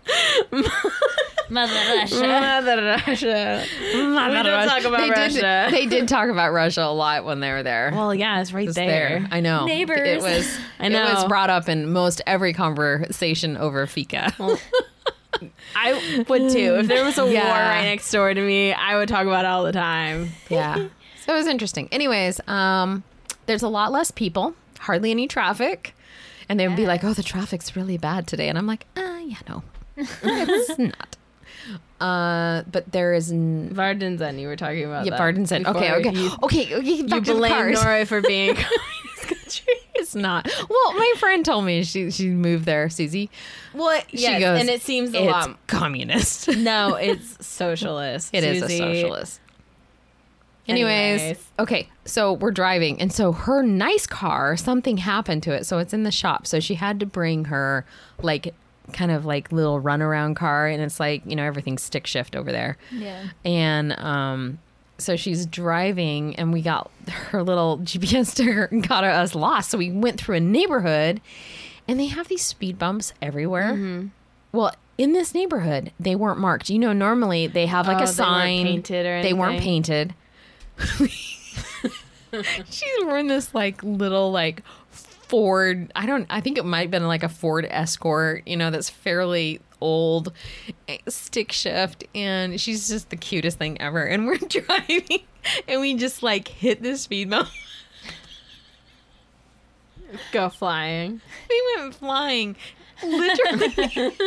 Mother 1.48 1.72
Russia. 1.74 2.20
Mother 2.20 3.02
Russia. 3.06 3.64
Mother 3.94 4.36
we 4.36 4.42
don't 4.42 4.68
talk 4.68 4.84
about 4.84 5.00
they 5.00 5.10
Russia. 5.10 5.68
Did, 5.70 5.74
they 5.74 5.86
did 5.86 6.08
talk 6.08 6.28
about 6.28 6.52
Russia 6.52 6.82
a 6.82 6.92
lot 6.92 7.24
when 7.24 7.40
they 7.40 7.50
were 7.52 7.62
there. 7.62 7.90
well, 7.94 8.14
yeah, 8.14 8.40
it's 8.40 8.52
right 8.52 8.66
It's 8.66 8.76
there. 8.76 9.26
I 9.30 9.40
know. 9.40 9.64
Neighbors. 9.64 9.96
It 10.06 10.22
was. 10.22 10.58
I 10.80 10.88
know. 10.88 11.06
It 11.06 11.14
was 11.14 11.24
brought 11.26 11.50
up 11.50 11.68
in 11.68 11.92
most 11.92 12.20
every 12.26 12.52
conversation 12.52 13.56
over 13.56 13.86
fika. 13.86 14.32
I 15.74 16.24
would 16.28 16.50
too. 16.50 16.76
If 16.78 16.86
there 16.88 17.04
was 17.04 17.18
a 17.18 17.24
war 17.24 17.34
right 17.34 17.82
next 17.84 18.10
door 18.10 18.32
to 18.32 18.40
me, 18.40 18.72
I 18.72 18.96
would 18.96 19.08
talk 19.08 19.26
about 19.26 19.44
it 19.44 19.48
all 19.48 19.64
the 19.64 19.72
time. 19.72 20.30
yeah. 20.48 20.88
So 21.24 21.34
it 21.34 21.36
was 21.36 21.46
interesting. 21.46 21.88
Anyways, 21.92 22.40
um, 22.48 23.02
there's 23.46 23.62
a 23.62 23.68
lot 23.68 23.92
less 23.92 24.10
people, 24.10 24.54
hardly 24.78 25.10
any 25.10 25.26
traffic, 25.28 25.94
and 26.48 26.58
they 26.58 26.66
would 26.68 26.76
be 26.76 26.86
like, 26.86 27.02
"Oh, 27.04 27.12
the 27.14 27.22
traffic's 27.24 27.74
really 27.76 27.98
bad 27.98 28.26
today," 28.26 28.48
and 28.48 28.56
I'm 28.56 28.66
like, 28.66 28.86
"Uh, 28.96 29.18
yeah, 29.24 29.38
no, 29.48 29.62
it's 29.96 30.78
not." 30.78 31.16
Uh, 32.00 32.62
but 32.70 32.90
there 32.92 33.14
is. 33.14 33.32
N- 33.32 33.70
Vardenzen, 33.72 34.38
you 34.38 34.46
were 34.48 34.56
talking 34.56 34.84
about. 34.84 35.04
yeah, 35.06 35.10
that 35.12 35.18
Barden 35.18 35.44
"Okay, 35.44 35.92
okay, 35.94 36.10
You, 36.12 36.30
okay, 36.42 36.74
okay." 36.74 36.86
you 36.86 37.06
Back 37.08 37.24
to 37.24 37.32
the 37.32 37.38
blame 37.38 37.52
cars. 37.52 37.82
Norway 37.82 38.04
for 38.04 38.20
being 38.20 38.50
a 38.50 38.54
communist 38.54 39.22
country. 39.22 39.74
It's 39.94 40.14
not. 40.14 40.46
Well, 40.68 40.92
my 40.94 41.14
friend 41.18 41.42
told 41.44 41.64
me 41.64 41.82
she 41.84 42.10
she 42.10 42.28
moved 42.28 42.66
there, 42.66 42.90
Susie. 42.90 43.30
Well, 43.72 43.98
She 44.10 44.18
yes, 44.22 44.40
goes, 44.40 44.60
and 44.60 44.68
it 44.68 44.82
seems 44.82 45.14
a 45.14 45.22
It's 45.22 45.32
lot. 45.32 45.66
communist. 45.66 46.48
No, 46.58 46.96
it's 46.96 47.44
socialist. 47.46 48.30
It 48.34 48.44
is 48.44 48.62
a 48.62 48.68
socialist. 48.68 49.40
Anyways, 50.68 51.20
Anyways. 51.22 51.46
okay, 51.60 51.88
so 52.04 52.32
we're 52.32 52.50
driving, 52.50 53.00
and 53.00 53.12
so 53.12 53.30
her 53.32 53.62
nice 53.62 54.04
car, 54.06 54.56
something 54.56 54.96
happened 54.96 55.44
to 55.44 55.52
it, 55.52 55.64
so 55.64 55.78
it's 55.78 55.94
in 55.94 56.02
the 56.02 56.10
shop. 56.10 56.44
So 56.46 56.58
she 56.58 56.74
had 56.74 56.98
to 57.00 57.06
bring 57.06 57.44
her 57.46 57.86
like 58.20 58.52
kind 58.92 59.10
of 59.10 59.24
like 59.24 59.50
little 59.52 59.80
runaround 59.80 60.36
car, 60.36 60.66
and 60.66 60.82
it's 60.82 60.98
like 61.00 61.22
you 61.26 61.36
know 61.36 61.44
everything's 61.44 61.82
stick 61.82 62.06
shift 62.06 62.34
over 62.36 62.50
there, 62.52 62.76
Yeah. 62.92 63.28
and 63.44 63.98
um, 63.98 64.58
so 64.98 65.16
she's 65.16 65.46
driving, 65.46 66.36
and 66.36 66.52
we 66.52 66.62
got 66.62 66.90
her 67.30 67.42
little 67.42 67.78
GPS 67.78 68.26
sticker 68.28 68.64
and 68.70 68.86
got 68.86 69.04
us 69.04 69.34
lost. 69.34 69.70
So 69.70 69.78
we 69.78 69.90
went 69.90 70.20
through 70.20 70.36
a 70.36 70.40
neighborhood, 70.40 71.20
and 71.88 71.98
they 72.00 72.06
have 72.06 72.28
these 72.28 72.42
speed 72.42 72.78
bumps 72.78 73.12
everywhere. 73.22 73.72
Mm-hmm. 73.72 74.06
Well. 74.52 74.72
In 74.98 75.12
this 75.12 75.34
neighborhood, 75.34 75.92
they 76.00 76.16
weren't 76.16 76.38
marked. 76.38 76.70
You 76.70 76.78
know, 76.78 76.94
normally 76.94 77.48
they 77.48 77.66
have 77.66 77.86
like 77.86 77.98
Oh, 77.98 78.04
a 78.04 78.06
they 78.06 78.06
weren't 78.06 78.14
sign. 78.16 78.64
painted 78.64 79.04
or 79.04 79.22
They 79.22 79.34
weren't 79.34 79.60
painted. 79.60 80.14
She's 82.70 83.04
wearing 83.04 83.28
this 83.28 83.54
like 83.54 83.82
little 83.82 84.30
like 84.32 84.62
Ford. 85.28 85.92
I 85.94 86.06
don't. 86.06 86.26
I 86.30 86.40
think 86.40 86.58
it 86.58 86.64
might 86.64 86.82
have 86.82 86.90
been 86.90 87.06
like 87.06 87.22
a 87.22 87.28
Ford 87.28 87.66
Escort. 87.68 88.46
You 88.46 88.56
know, 88.56 88.70
that's 88.70 88.90
fairly 88.90 89.60
old, 89.80 90.32
eh, 90.88 90.98
stick 91.08 91.52
shift, 91.52 92.04
and 92.14 92.60
she's 92.60 92.88
just 92.88 93.10
the 93.10 93.16
cutest 93.16 93.58
thing 93.58 93.80
ever. 93.80 94.04
And 94.04 94.26
we're 94.26 94.38
driving, 94.48 95.20
and 95.68 95.80
we 95.80 95.94
just 95.94 96.22
like 96.22 96.48
hit 96.48 96.82
the 96.82 96.96
speed 96.96 97.30
bump. 97.30 97.48
Go 100.32 100.48
flying. 100.48 101.20
We 101.50 101.62
went 101.76 101.94
flying, 101.94 102.56
literally. 103.02 104.16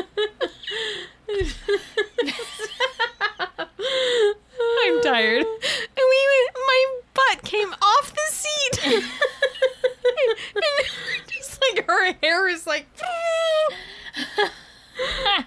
I'm 4.59 5.01
tired. 5.01 5.45
And 5.99 6.05
we 6.09 6.49
my 6.55 6.85
butt 7.13 7.43
came 7.43 7.73
off 7.73 8.13
the 8.13 8.21
seat. 8.31 8.85
and, 8.85 9.03
and 10.55 11.27
just 11.27 11.59
like 11.61 11.85
her 11.85 12.13
hair 12.21 12.47
is 12.47 12.65
like 12.65 12.85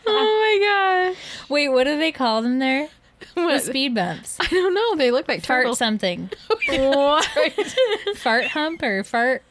Oh 0.07 0.61
my 0.61 1.13
god. 1.15 1.17
Wait, 1.49 1.69
what 1.69 1.85
do 1.85 1.99
they 1.99 2.13
call 2.13 2.43
them 2.43 2.59
there? 2.59 2.89
The 3.35 3.41
what? 3.43 3.63
speed 3.63 3.95
bumps. 3.95 4.37
I 4.41 4.47
don't 4.49 4.75
know. 4.75 4.97
They 4.97 5.11
look 5.11 5.27
like 5.29 5.45
Fart 5.45 5.63
turtles. 5.63 5.79
something. 5.79 6.29
Oh, 6.51 6.91
what? 6.91 7.25
Fart 8.17 8.47
hump 8.49 8.83
or 8.83 9.05
fart 9.05 9.43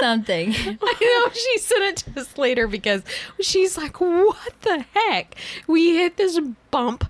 something. 0.00 0.52
I 0.54 1.24
know 1.26 1.32
she 1.32 1.58
sent 1.58 1.82
it 1.84 1.96
to 2.14 2.20
us 2.20 2.36
later 2.36 2.66
because 2.66 3.02
she's 3.40 3.78
like, 3.78 4.00
"What 4.00 4.60
the 4.62 4.84
heck? 4.92 5.36
We 5.66 5.96
hit 5.96 6.16
this 6.16 6.38
bump, 6.70 7.08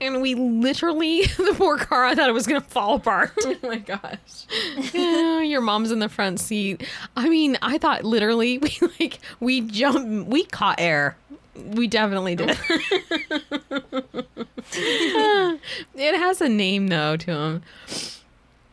and 0.00 0.20
we 0.20 0.34
literally 0.34 1.22
the 1.36 1.54
poor 1.56 1.78
car. 1.78 2.04
I 2.04 2.14
thought 2.14 2.28
it 2.28 2.32
was 2.32 2.46
gonna 2.46 2.60
fall 2.60 2.96
apart. 2.96 3.32
oh 3.44 3.56
my 3.62 3.78
gosh. 3.78 4.46
Yeah, 4.92 5.40
Your 5.40 5.60
mom's 5.60 5.90
in 5.90 5.98
the 5.98 6.08
front 6.08 6.40
seat. 6.40 6.86
I 7.16 7.28
mean, 7.28 7.58
I 7.62 7.78
thought 7.78 8.04
literally 8.04 8.58
we 8.58 8.78
like 9.00 9.18
we 9.40 9.60
jumped, 9.62 10.28
we 10.28 10.44
caught 10.44 10.80
air. 10.80 11.16
We 11.54 11.86
definitely 11.86 12.36
did. 12.36 12.58
it 14.74 16.18
has 16.18 16.40
a 16.42 16.48
name 16.48 16.88
though 16.88 17.16
to 17.16 17.30
him. 17.30 17.62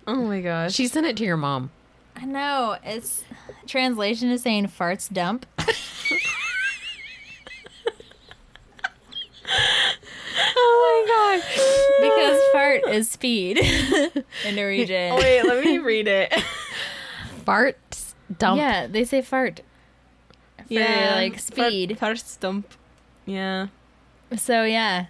Oh 0.06 0.16
my 0.26 0.42
gosh. 0.42 0.74
She 0.74 0.88
sent 0.88 1.06
it 1.06 1.16
to 1.18 1.24
your 1.24 1.38
mom. 1.38 1.72
I 2.16 2.26
know. 2.26 2.78
It's 2.84 3.24
translation 3.66 4.30
is 4.30 4.42
saying 4.42 4.68
farts 4.68 5.12
dump. 5.12 5.46
Oh 10.56 11.06
my 11.06 11.40
god! 11.40 11.42
Because 12.02 12.42
fart 12.52 12.83
is 12.94 13.10
speed 13.10 13.58
in 14.46 14.56
Norwegian. 14.56 15.14
Oh, 15.14 15.16
wait, 15.22 15.44
let 15.44 15.64
me 15.64 15.78
read 15.80 16.08
it. 16.08 16.34
fart 17.46 17.78
dump. 18.38 18.58
Yeah, 18.58 18.88
they 18.88 19.04
say 19.06 19.22
fart. 19.22 19.62
For 20.68 20.76
like 20.80 21.40
speed. 21.40 21.98
Fart 22.00 22.20
stump. 22.20 22.68
Yeah. 23.26 23.68
So 24.36 24.64
yeah. 24.64 25.08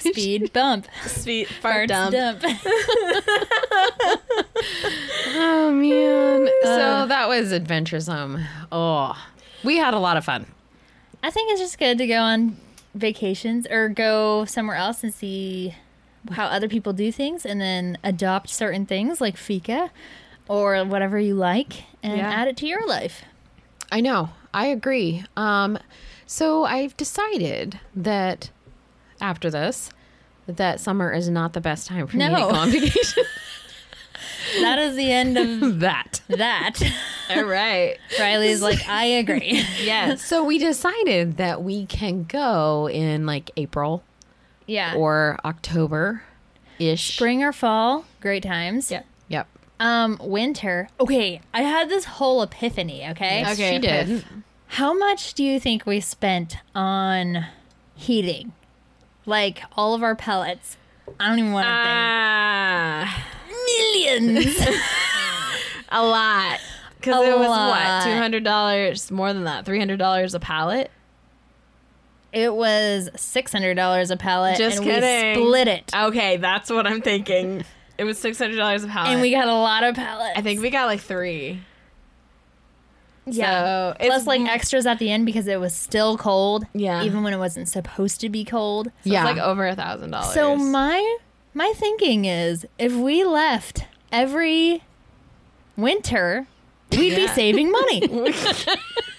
Speed 0.00 0.52
bump. 0.52 0.86
speed 1.06 1.48
fart 1.48 1.88
Farts 1.88 2.10
dump. 2.10 2.40
dump. 2.40 2.58
Oh 5.34 5.72
man. 5.72 6.48
Uh. 6.64 6.66
so 6.66 7.06
that 7.06 7.28
was 7.28 7.52
adventuresome. 7.52 8.44
Oh, 8.72 9.16
we 9.64 9.76
had 9.78 9.94
a 9.94 9.98
lot 9.98 10.16
of 10.16 10.24
fun. 10.24 10.46
I 11.22 11.30
think 11.30 11.50
it's 11.52 11.60
just 11.60 11.78
good 11.78 11.98
to 11.98 12.06
go 12.06 12.20
on 12.20 12.56
vacations 12.94 13.66
or 13.70 13.88
go 13.88 14.44
somewhere 14.44 14.76
else 14.76 15.02
and 15.02 15.12
see 15.14 15.74
how 16.32 16.46
other 16.46 16.68
people 16.68 16.92
do 16.92 17.10
things 17.12 17.44
and 17.46 17.60
then 17.60 17.98
adopt 18.04 18.48
certain 18.50 18.86
things 18.86 19.20
like 19.20 19.36
fika 19.36 19.90
or 20.48 20.82
whatever 20.84 21.18
you 21.18 21.34
like 21.34 21.84
and 22.02 22.18
Yeah. 22.18 22.30
add 22.30 22.48
it 22.48 22.56
to 22.58 22.66
your 22.66 22.86
life. 22.86 23.24
I 23.92 24.00
know. 24.00 24.30
I 24.54 24.66
agree. 24.66 25.24
Um, 25.36 25.78
so 26.26 26.64
I've 26.64 26.96
decided 26.96 27.78
that 27.94 28.50
after 29.20 29.50
this, 29.50 29.90
that 30.46 30.80
summer 30.80 31.12
is 31.12 31.28
not 31.28 31.52
the 31.52 31.60
best 31.60 31.86
time 31.88 32.06
for 32.06 32.16
me 32.16 32.24
to 32.26 32.30
No. 32.32 32.50
go 32.50 32.56
on 32.56 32.70
vacation. 32.70 33.24
That 34.62 34.78
is 34.78 34.96
the 34.96 35.12
end 35.12 35.36
of 35.36 35.80
that. 35.80 36.22
that. 36.28 36.80
All 37.30 37.44
right. 37.44 37.98
Riley's 38.18 38.62
like, 38.62 38.80
I 38.88 39.04
agree. 39.04 39.62
Yes. 39.82 40.24
So 40.24 40.42
we 40.42 40.58
decided 40.58 41.36
that 41.36 41.62
we 41.62 41.84
can 41.86 42.24
go 42.24 42.88
in 42.88 43.26
like 43.26 43.50
April 43.58 44.02
Yeah. 44.68 44.94
or 44.94 45.38
October 45.44 46.22
ish. 46.78 47.14
Spring 47.16 47.42
or 47.42 47.52
fall, 47.52 48.04
great 48.20 48.44
times. 48.44 48.90
Yeah. 48.92 49.02
Yep. 49.28 49.48
Um, 49.80 50.18
winter. 50.22 50.88
Okay, 51.00 51.40
I 51.52 51.62
had 51.62 51.88
this 51.88 52.04
whole 52.04 52.42
epiphany, 52.42 53.04
okay? 53.10 53.40
Yes, 53.40 53.54
Okay, 53.58 53.72
she 53.72 53.78
did. 53.80 54.24
How 54.68 54.92
much 54.92 55.34
do 55.34 55.42
you 55.42 55.58
think 55.58 55.86
we 55.86 55.98
spent 56.00 56.56
on 56.74 57.46
heating? 57.96 58.52
Like 59.26 59.62
all 59.76 59.94
of 59.94 60.02
our 60.02 60.14
pellets. 60.14 60.76
I 61.18 61.28
don't 61.28 61.38
even 61.38 61.52
want 61.52 61.64
to 61.64 61.70
Ah, 61.72 63.24
think. 63.48 63.58
Millions. 64.20 64.66
a 65.90 66.04
lot. 66.04 66.60
Because 67.00 67.26
it 67.26 67.38
was 67.38 67.48
lot. 67.48 67.70
what 67.70 68.04
two 68.04 68.16
hundred 68.18 68.42
dollars 68.44 69.10
more 69.10 69.32
than 69.32 69.44
that, 69.44 69.64
three 69.64 69.78
hundred 69.78 69.98
dollars 69.98 70.34
a 70.34 70.40
pallet. 70.40 70.90
It 72.42 72.54
was 72.54 73.08
six 73.16 73.52
hundred 73.52 73.74
dollars 73.74 74.10
a 74.10 74.16
pallet. 74.16 74.56
Just 74.56 74.78
and 74.78 74.86
kidding. 74.86 75.38
We 75.40 75.46
split 75.46 75.68
it, 75.68 75.90
Okay, 75.94 76.36
that's 76.36 76.70
what 76.70 76.86
I'm 76.86 77.00
thinking. 77.02 77.64
It 77.98 78.04
was 78.04 78.18
six 78.18 78.38
hundred 78.38 78.56
dollars 78.56 78.84
a 78.84 78.88
pallet. 78.88 79.10
and 79.12 79.20
we 79.20 79.30
got 79.30 79.48
a 79.48 79.52
lot 79.54 79.82
of 79.84 79.94
pallets. 79.96 80.38
I 80.38 80.42
think 80.42 80.60
we 80.62 80.70
got 80.70 80.86
like 80.86 81.00
three. 81.00 81.60
yeah. 83.26 83.90
So 83.92 83.96
it's 84.00 84.08
Plus, 84.08 84.26
like 84.26 84.40
extras 84.42 84.86
at 84.86 84.98
the 84.98 85.10
end 85.10 85.26
because 85.26 85.46
it 85.46 85.60
was 85.60 85.74
still 85.74 86.16
cold. 86.16 86.64
Yeah. 86.74 87.02
Even 87.02 87.22
when 87.22 87.32
it 87.32 87.38
wasn't 87.38 87.68
supposed 87.68 88.20
to 88.22 88.28
be 88.28 88.44
cold. 88.44 88.86
So 88.86 88.92
Yeah. 89.10 89.28
it's 89.28 89.36
like 89.36 89.44
over 89.44 89.66
a 89.66 89.74
thousand 89.74 90.10
dollars. 90.12 90.32
So 90.34 90.56
my 90.56 91.16
my 91.54 91.72
thinking 91.76 92.24
is 92.24 92.66
if 92.78 92.94
we 92.94 93.24
left 93.24 93.84
every 94.12 94.82
winter, 95.76 96.46
we'd 96.92 97.16
be 97.16 97.26
saving 97.28 97.70
money. 97.70 98.00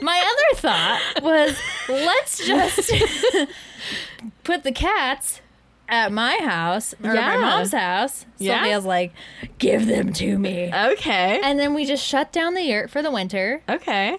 my 0.00 0.18
other 0.18 0.60
thought 0.60 1.00
was 1.22 1.56
let's 1.88 2.46
just 2.46 2.90
put 4.44 4.62
the 4.64 4.72
cats 4.72 5.40
at 5.88 6.10
my 6.12 6.36
house 6.38 6.94
or 7.04 7.14
Yeah. 7.14 7.20
my 7.20 7.36
mom's 7.38 7.72
house. 7.72 8.24
Yeah. 8.38 8.60
Sylvia's 8.60 8.84
like, 8.84 9.12
give 9.58 9.86
them 9.86 10.12
to 10.14 10.38
me. 10.38 10.72
okay, 10.72 11.40
And 11.42 11.58
then 11.58 11.74
we 11.74 11.84
just 11.84 12.04
shut 12.04 12.32
down 12.32 12.54
the 12.54 12.62
yurt 12.62 12.90
for 12.90 13.02
the 13.02 13.10
winter. 13.10 13.62
okay. 13.68 14.16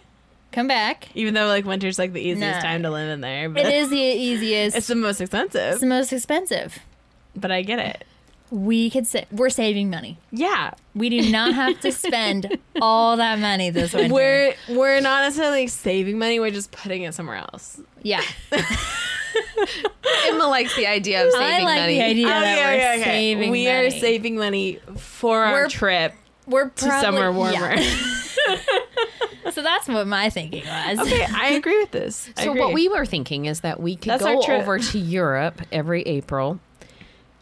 come 0.52 0.68
back. 0.68 1.10
Even 1.16 1.34
though 1.34 1.48
like 1.48 1.66
winter's 1.66 1.98
like 1.98 2.14
the 2.14 2.22
easiest 2.22 2.58
Nah. 2.58 2.62
time 2.62 2.84
to 2.84 2.92
live 2.92 3.10
in 3.10 3.22
there, 3.22 3.50
but 3.50 3.66
It 3.66 3.74
is 3.74 3.90
the 3.90 3.98
easiest. 3.98 4.78
it's 4.78 4.88
the 4.88 4.96
most 4.96 5.20
expensive. 5.20 5.72
it's 5.74 5.82
the 5.82 5.88
most 5.88 6.14
expensive. 6.14 6.78
But 7.36 7.52
I 7.52 7.64
get 7.64 7.80
it. 7.80 8.04
We 8.54 8.92
could 8.92 9.08
say 9.08 9.26
we're 9.32 9.50
saving 9.50 9.90
money. 9.90 10.20
Yeah, 10.32 10.72
We 10.94 11.10
do 11.10 11.32
not 11.32 11.54
have 11.62 11.80
to 11.82 11.92
spend 11.92 12.56
all 12.80 13.18
that 13.18 13.40
money 13.40 13.72
this 13.72 13.94
winter. 13.94 14.14
we're 14.14 14.54
we're 14.70 15.00
not 15.02 15.24
necessarily 15.24 15.66
saving 15.68 16.20
money. 16.20 16.40
We're 16.40 16.52
just 16.52 16.72
putting 16.72 17.02
it 17.02 17.16
somewhere 17.16 17.38
else. 17.38 17.82
yeah. 18.04 18.22
Emma 20.28 20.48
likes 20.48 20.76
the 20.76 20.86
idea 20.88 21.26
of 21.26 21.32
saving 21.32 21.48
I 21.48 21.64
like 21.64 21.80
money. 21.82 21.96
the 21.98 22.04
idea 22.04 22.28
that 22.28 22.42
Okay, 22.44 22.56
we're 22.64 22.74
okay, 22.74 23.02
okay. 23.02 23.04
saving 23.04 23.52
we 23.52 23.66
money. 23.66 23.88
are 23.88 23.90
saving 23.92 24.36
money 24.38 24.80
for 24.98 25.44
our 25.44 25.54
We're- 25.54 25.70
trip 25.70 26.14
We're 26.48 26.70
to 26.70 26.92
somewhere 27.02 27.32
warmer. 27.32 27.76
yeah. 27.76 28.58
So 29.52 29.62
that's 29.62 29.88
what 29.90 30.08
my 30.08 30.30
thinking 30.30 30.64
was. 30.66 31.00
okay, 31.00 31.26
I 31.30 31.50
agree 31.50 31.78
with 31.78 31.92
this. 31.92 32.30
I 32.38 32.46
So 32.46 32.52
agree. 32.52 32.62
what 32.62 32.74
we 32.74 32.88
were 32.88 33.06
thinking 33.06 33.46
is 33.46 33.60
that 33.60 33.80
we 33.80 33.96
could 33.98 34.10
That's 34.12 34.24
go 34.24 34.42
over 34.48 34.80
to 34.80 34.98
Europe 34.98 35.62
every 35.72 36.02
April, 36.04 36.60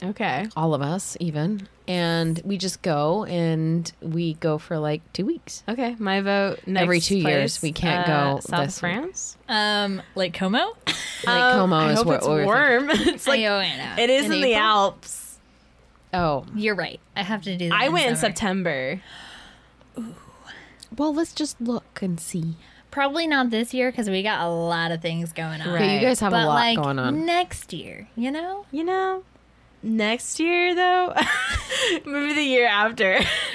okay. 0.04 0.48
all 0.56 0.74
of 0.74 0.82
us 0.82 1.16
even, 1.20 1.68
and 1.88 2.42
we 2.44 2.58
just 2.58 2.82
go 2.82 3.26
and 3.26 3.92
we 4.02 4.34
go 4.36 4.58
for 4.58 4.78
like 4.80 5.02
two 5.14 5.26
weeks. 5.26 5.64
Okay, 5.68 5.96
my 6.00 6.22
vote. 6.22 6.60
Next 6.66 6.84
Every 6.84 7.00
two 7.00 7.18
years, 7.18 7.62
we 7.62 7.72
can't 7.72 8.08
uh, 8.08 8.34
go 8.36 8.40
South 8.42 8.66
this- 8.66 8.80
France. 8.80 9.38
Um, 9.50 10.02
Lake 10.16 10.34
Como. 10.34 10.58
Lake 10.88 11.28
Um, 11.28 11.60
Como 11.60 11.76
I 11.76 11.92
is 11.92 11.98
hope 12.00 12.08
what 12.08 12.16
it's 12.18 12.28
we're 12.28 12.46
warm. 12.46 12.90
it's 12.92 13.28
like 13.28 13.40
I 13.40 13.44
know, 13.44 13.56
I 13.58 13.78
know. 13.78 14.04
it 14.04 14.10
is 14.10 14.26
in, 14.26 14.34
In 14.34 14.42
the 14.42 14.56
Alps. 14.56 15.40
Oh, 16.14 16.46
You're 16.56 16.76
right. 16.76 17.00
I 17.16 17.24
have 17.24 17.42
to 17.44 17.56
do 17.56 17.70
that. 17.70 17.80
I 17.80 17.90
went 17.90 18.08
in 18.08 18.16
summer. 18.16 18.30
September. 18.34 19.02
well, 20.98 21.14
let's 21.14 21.34
just 21.34 21.60
look 21.62 22.02
and 22.02 22.20
see. 22.20 22.56
Probably 22.90 23.26
not 23.28 23.50
this 23.50 23.74
year 23.74 23.90
because 23.92 24.10
we 24.10 24.22
got 24.22 24.42
a 24.46 24.50
lot 24.50 24.92
of 24.92 25.02
things 25.02 25.32
going 25.32 25.62
on. 25.62 25.70
Right. 25.70 25.76
Okay, 25.82 25.96
you 25.96 26.02
guys 26.02 26.20
have 26.20 26.32
but 26.32 26.44
a 26.44 26.48
lot 26.48 26.54
like 26.56 26.78
going 26.78 27.00
on. 27.00 27.26
next 27.26 27.72
year, 27.72 28.10
you 28.18 28.30
know, 28.32 28.66
You 28.72 28.84
know, 28.84 29.24
next 29.84 30.40
year 30.40 30.76
though, 30.76 31.14
maybe 32.06 32.34
the 32.34 32.44
year 32.44 32.68
after. 32.68 33.14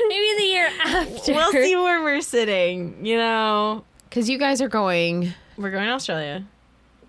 maybe 0.08 0.36
the 0.38 0.44
year 0.44 0.68
after. 0.84 1.32
we'll 1.32 1.52
see 1.52 1.76
where 1.76 2.02
we're 2.02 2.20
sitting. 2.20 3.04
You 3.04 3.16
know, 3.18 3.84
Because 4.08 4.28
you 4.28 4.38
guys 4.38 4.60
are 4.60 4.68
going. 4.68 5.32
we're 5.56 5.70
going 5.70 5.86
to 5.86 5.92
Australia, 5.92 6.44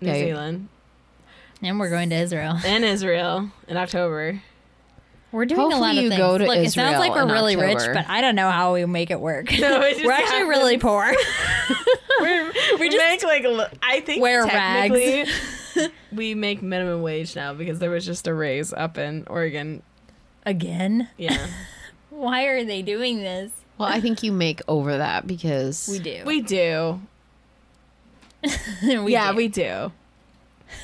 New 0.00 0.10
Okay. 0.10 0.26
Zealand, 0.26 0.68
And 1.62 1.78
we're 1.80 1.90
going 1.90 2.10
to 2.10 2.16
Israel. 2.16 2.58
and 2.64 2.84
Israel 2.84 3.50
in 3.66 3.76
October. 3.76 4.42
We're 5.30 5.44
doing 5.44 5.72
a 5.74 5.76
lot 5.78 5.94
of 5.94 6.02
you 6.02 6.08
things. 6.08 6.18
go 6.18 6.38
to 6.38 6.46
Look, 6.46 6.56
it 6.56 6.70
sounds 6.72 6.98
like 6.98 7.14
we're 7.14 7.24
in 7.24 7.28
really 7.28 7.54
rich, 7.56 7.80
but 7.92 8.08
I 8.08 8.22
don't 8.22 8.34
know 8.34 8.50
how 8.50 8.72
we 8.72 8.86
make 8.86 9.10
it 9.10 9.20
work. 9.20 9.50
No, 9.58 9.82
it 9.82 9.92
just 9.96 10.04
we're 10.06 10.12
actually 10.12 10.44
really 10.44 10.78
poor. 10.78 11.12
We're, 12.20 12.50
we 12.80 12.88
just 12.88 12.96
make 12.96 13.22
like 13.24 13.44
I 13.82 14.00
think 14.00 14.22
wear 14.22 14.46
technically 14.46 15.26
we 16.12 16.34
make 16.34 16.62
minimum 16.62 17.02
wage 17.02 17.34
now 17.36 17.54
because 17.54 17.78
there 17.78 17.90
was 17.90 18.04
just 18.06 18.26
a 18.26 18.34
raise 18.34 18.72
up 18.72 18.98
in 18.98 19.24
Oregon. 19.28 19.82
Again? 20.46 21.08
Yeah, 21.18 21.46
Why 22.10 22.44
are 22.44 22.64
they 22.64 22.82
doing 22.82 23.18
this? 23.20 23.52
Well, 23.76 23.88
I 23.88 24.00
think 24.00 24.22
you 24.22 24.32
make 24.32 24.60
over 24.66 24.96
that 24.98 25.26
because 25.26 25.88
We 25.90 25.98
do. 26.00 26.22
we 26.26 26.40
do. 26.40 27.00
We 28.82 29.12
yeah, 29.12 29.30
do. 29.32 29.36
we 29.36 29.48
do. 29.48 29.92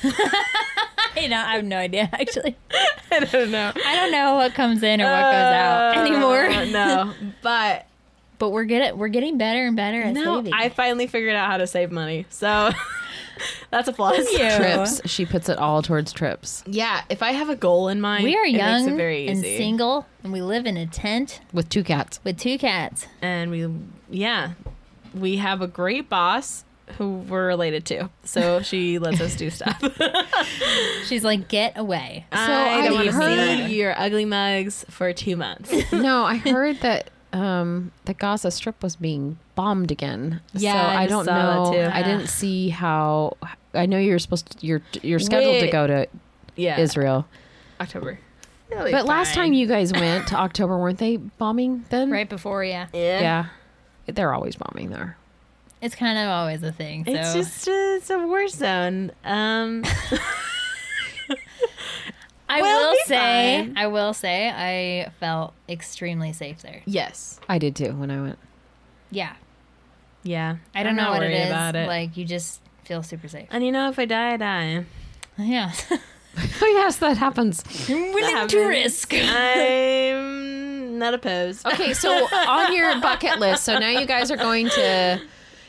I, 0.03 1.27
know, 1.27 1.37
I 1.37 1.55
have 1.55 1.63
no 1.63 1.77
idea, 1.77 2.09
actually. 2.11 2.55
I 3.11 3.19
don't 3.19 3.51
know. 3.51 3.71
I 3.85 3.95
don't 3.95 4.11
know 4.11 4.35
what 4.35 4.53
comes 4.53 4.83
in 4.83 5.01
or 5.01 5.05
what 5.05 5.21
goes 5.21 5.33
out 5.33 5.97
Uh, 5.97 6.01
anymore. 6.01 6.49
no, 6.71 7.13
but 7.41 7.85
But 8.37 8.49
we're 8.49 8.65
good 8.65 8.81
at 8.81 8.97
we're 8.97 9.07
getting 9.07 9.37
better 9.37 9.65
and 9.65 9.75
better 9.75 10.01
at 10.01 10.13
no, 10.13 10.37
saving. 10.37 10.53
I 10.53 10.69
finally 10.69 11.07
figured 11.07 11.35
out 11.35 11.49
how 11.49 11.57
to 11.57 11.67
save 11.67 11.91
money. 11.91 12.25
So 12.29 12.71
that's 13.75 13.87
a 13.89 13.93
plus. 13.93 14.31
you. 14.31 14.37
trips. 14.57 15.01
She 15.05 15.25
puts 15.25 15.49
it 15.49 15.57
all 15.57 15.81
towards 15.81 16.11
trips 16.13 16.63
Yeah, 16.65 17.01
if 17.09 17.21
I 17.21 17.31
have 17.33 17.49
a 17.49 17.55
goal 17.55 17.89
in 17.89 17.99
mind, 18.01 18.23
we 18.23 18.35
are 18.35 18.43
it 18.45 18.53
makes 18.53 18.57
young 18.57 18.89
it 18.89 18.95
very 18.95 19.27
and 19.27 19.37
easy. 19.39 19.57
single, 19.57 20.05
and 20.23 20.31
we 20.33 20.41
live 20.41 20.65
in 20.65 20.77
a 20.77 20.85
tent 20.87 21.41
with 21.53 21.69
two 21.69 21.83
cats. 21.83 22.19
with 22.23 22.37
two 22.39 22.57
cats. 22.57 23.07
and 23.21 23.51
we 23.51 23.67
yeah, 24.09 24.53
we 25.13 25.37
have 25.37 25.61
a 25.61 25.67
great 25.67 26.09
boss 26.09 26.63
who 26.97 27.15
we're 27.17 27.47
related 27.47 27.83
to. 27.85 28.09
So 28.23 28.61
she 28.61 28.99
lets 28.99 29.19
us 29.19 29.35
do 29.35 29.49
stuff. 29.49 29.81
She's 31.07 31.23
like, 31.23 31.47
get 31.47 31.77
away. 31.77 32.25
so 32.31 32.37
I 32.39 32.75
I 32.79 32.85
don't 32.87 32.93
want 32.95 33.05
to 33.07 33.11
heard- 33.13 33.67
see 33.69 33.75
your 33.75 33.99
ugly 33.99 34.25
mugs 34.25 34.85
for 34.89 35.11
two 35.13 35.35
months. 35.35 35.71
No, 35.91 36.23
I 36.25 36.35
heard 36.37 36.81
that 36.81 37.09
um, 37.33 37.91
the 38.05 38.13
Gaza 38.13 38.51
Strip 38.51 38.83
was 38.83 38.95
being 38.95 39.37
bombed 39.55 39.91
again. 39.91 40.41
Yeah, 40.53 40.73
so 40.73 40.77
I 40.77 41.01
I, 41.01 41.07
just 41.07 41.09
don't 41.09 41.25
saw 41.25 41.33
that 41.33 41.71
know. 41.71 41.83
too. 41.85 41.91
I 41.91 42.03
didn't 42.03 42.27
see 42.27 42.69
how. 42.69 43.37
I 43.75 43.85
know 43.85 43.97
you're 43.97 44.19
supposed 44.19 44.59
to. 44.59 44.65
You're 44.65 44.81
you're 45.01 45.19
scheduled 45.19 45.59
to 45.61 45.67
go 45.71 45.87
to 45.87 46.07
Yeah, 46.55 46.79
Israel, 46.79 47.27
October. 47.79 48.19
but 48.69 49.05
last 49.05 49.33
time 49.33 49.53
you 49.53 49.67
guys 49.67 49.91
went 49.93 50.27
to 50.29 50.35
October, 50.35 50.77
weren't 50.77 50.97
they 50.99 51.17
bombing 51.17 51.85
then? 51.89 52.09
Right 52.11 52.27
before, 52.29 52.63
yeah. 52.63 52.87
yeah, 52.93 53.19
Yeah, 54.07 54.13
they're 54.13 54.33
always 54.33 54.55
bombing 54.55 54.89
there. 54.89 55.17
It's 55.81 55.95
kind 55.95 56.17
of 56.17 56.29
always 56.29 56.63
a 56.63 56.71
thing. 56.71 57.05
So. 57.05 57.11
It's 57.11 57.33
just 57.33 57.67
uh, 57.67 57.71
it's 57.97 58.09
a 58.09 58.17
war 58.19 58.47
zone. 58.47 59.11
Um, 59.23 59.83
I 62.47 62.61
We'll 62.61 62.79
will 62.89 62.91
be 62.93 62.99
say, 63.05 63.63
fine. 63.65 63.77
I 63.77 63.87
will 63.87 64.13
say, 64.13 64.49
I 64.49 65.09
felt 65.19 65.53
extremely 65.67 66.31
safe 66.31 66.61
there. 66.61 66.81
yes, 66.85 67.39
I 67.49 67.57
did 67.57 67.75
too 67.75 67.93
when 67.93 68.11
I 68.11 68.21
went. 68.21 68.37
Yeah, 69.11 69.33
yeah. 70.23 70.57
I 70.73 70.83
don't 70.83 70.91
I'm 70.91 70.95
know 70.95 71.03
not 71.03 71.11
what 71.13 71.23
it 71.23 71.33
is. 71.33 71.47
about 71.47 71.75
it. 71.75 71.87
Like 71.87 72.17
you 72.17 72.23
just 72.25 72.61
feel 72.85 73.03
super 73.03 73.27
safe. 73.27 73.47
and 73.51 73.65
you 73.65 73.71
know, 73.71 73.89
if 73.89 73.99
I 73.99 74.05
die, 74.05 74.33
I 74.33 74.37
die. 74.37 74.85
Yeah, 75.37 75.71
Oh 76.61 76.67
yes, 76.67 76.97
that 76.97 77.17
happens. 77.17 77.63
willing 77.89 78.47
to 78.47 78.65
risk. 78.67 79.13
I'm 79.13 80.99
not 80.99 81.13
opposed. 81.13 81.65
Okay, 81.65 81.93
so 81.93 82.09
on 82.11 82.73
your 82.73 82.99
bucket 83.01 83.39
list, 83.39 83.63
so 83.63 83.77
now 83.79 83.89
you 83.89 84.05
guys 84.05 84.31
are 84.31 84.37
going 84.37 84.69
to, 84.69 85.21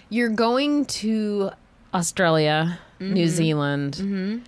you're 0.09 0.29
going 0.29 0.85
to 0.87 1.51
Australia, 1.95 2.79
New 2.99 3.29
Zealand. 3.29 3.95
Mm-hmm. 3.95 4.39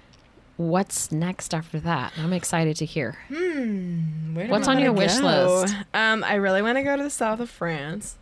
What's 0.57 1.13
next 1.13 1.55
after 1.55 1.79
that? 1.81 2.13
I'm 2.19 2.33
excited 2.33 2.77
to 2.79 2.85
hear. 2.85 3.17
Where 3.29 4.47
do 4.47 4.51
What's 4.51 4.67
on 4.67 4.81
your 4.81 4.93
wanna 4.93 5.05
wish 5.07 5.21
list? 5.21 5.75
Um, 5.95 6.25
I 6.25 6.35
really 6.35 6.63
want 6.63 6.79
to 6.79 6.83
go 6.83 6.97
to 6.97 7.03
the 7.05 7.11
south 7.11 7.39
of 7.39 7.49
France, 7.49 8.17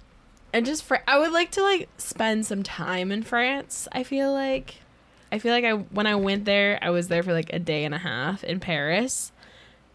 and 0.57 0.64
just 0.64 0.84
for 0.84 1.02
I 1.07 1.18
would 1.18 1.32
like 1.32 1.50
to 1.52 1.62
like 1.62 1.86
spend 1.98 2.46
some 2.46 2.62
time 2.62 3.12
in 3.12 3.22
France. 3.22 3.86
I 3.92 4.04
feel 4.04 4.32
like, 4.32 4.76
I 5.30 5.38
feel 5.38 5.52
like 5.52 5.66
I 5.66 5.72
when 5.72 6.07
I 6.07 6.14
went 6.14 6.46
there, 6.46 6.78
I 6.80 6.88
was 6.88 7.09
there 7.09 7.22
for 7.22 7.34
like 7.34 7.52
a 7.52 7.59
day 7.59 7.84
and 7.84 7.94
a 7.94 7.98
half 7.98 8.42
in 8.42 8.59
Paris. 8.59 9.32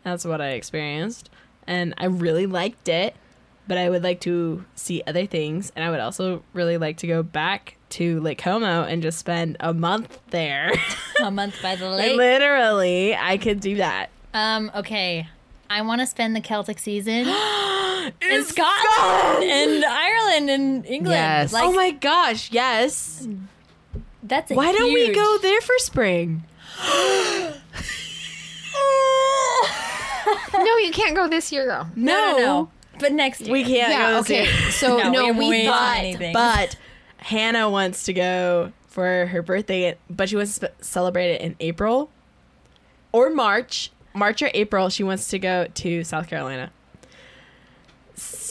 That's 0.03 0.23
what 0.23 0.39
I 0.39 0.49
experienced, 0.49 1.31
and 1.65 1.95
I 1.97 2.05
really 2.05 2.45
liked 2.45 2.87
it. 2.87 3.15
But 3.67 3.79
I 3.79 3.89
would 3.89 4.03
like 4.03 4.19
to 4.21 4.63
see 4.75 5.01
other 5.07 5.25
things, 5.25 5.71
and 5.75 5.83
I 5.83 5.89
would 5.89 5.99
also 5.99 6.43
really 6.53 6.77
like 6.77 6.97
to 6.97 7.07
go 7.07 7.23
back 7.23 7.77
to 7.91 8.19
Lake 8.19 8.37
Como 8.37 8.83
and 8.83 9.01
just 9.01 9.17
spend 9.17 9.57
a 9.59 9.73
month 9.73 10.19
there. 10.29 10.71
a 11.23 11.31
month 11.31 11.59
by 11.63 11.75
the 11.75 11.89
lake. 11.89 12.17
literally, 12.17 13.15
I 13.15 13.37
could 13.37 13.61
do 13.61 13.77
that. 13.77 14.11
Um. 14.35 14.71
Okay. 14.75 15.27
I 15.71 15.81
want 15.81 16.01
to 16.01 16.05
spend 16.05 16.35
the 16.35 16.41
Celtic 16.41 16.77
season 16.77 17.25
in 18.05 18.13
In 18.31 18.43
Scotland 18.43 19.43
and 19.43 19.85
Ireland 19.85 20.49
and 20.49 20.85
England. 20.85 21.15
Yes. 21.15 21.53
Like 21.53 21.63
oh 21.65 21.71
my 21.73 21.91
gosh, 21.91 22.51
yes. 22.51 23.27
that's 24.23 24.51
a 24.51 24.55
Why 24.55 24.71
don't 24.71 24.93
we 24.93 25.13
go 25.13 25.37
there 25.39 25.61
for 25.61 25.77
spring? 25.77 26.43
No, 30.53 30.77
you 30.77 30.91
can't 30.91 31.15
go 31.15 31.27
this 31.27 31.51
year 31.51 31.65
though. 31.65 31.87
No, 31.95 32.31
no, 32.31 32.37
no. 32.37 32.69
But 32.99 33.13
next 33.13 33.41
year. 33.41 33.51
We 33.51 33.63
can't 33.63 33.91
Yeah, 33.91 34.11
go 34.11 34.17
this 34.17 34.25
okay. 34.25 34.43
year. 34.43 34.71
So 34.71 34.97
No, 34.97 35.09
no, 35.11 35.25
we 35.33 35.39
we 35.39 35.49
way 35.49 35.65
thought 35.65 35.97
many. 36.01 36.33
But 36.33 36.75
Hannah 37.17 37.69
wants 37.69 38.03
to 38.05 38.13
go 38.13 38.71
for 38.87 39.27
her 39.27 39.41
birthday, 39.41 39.97
but 40.09 40.29
she 40.29 40.35
wants 40.35 40.59
to 40.59 40.67
sp- 40.69 40.77
celebrate 40.83 41.31
it 41.31 41.41
in 41.41 41.55
April 41.59 42.09
or 43.11 43.29
March. 43.29 43.91
March 44.13 44.41
or 44.41 44.51
April, 44.53 44.89
she 44.89 45.03
wants 45.03 45.29
to 45.29 45.39
go 45.39 45.67
to 45.73 46.03
South 46.03 46.27
Carolina. 46.27 46.71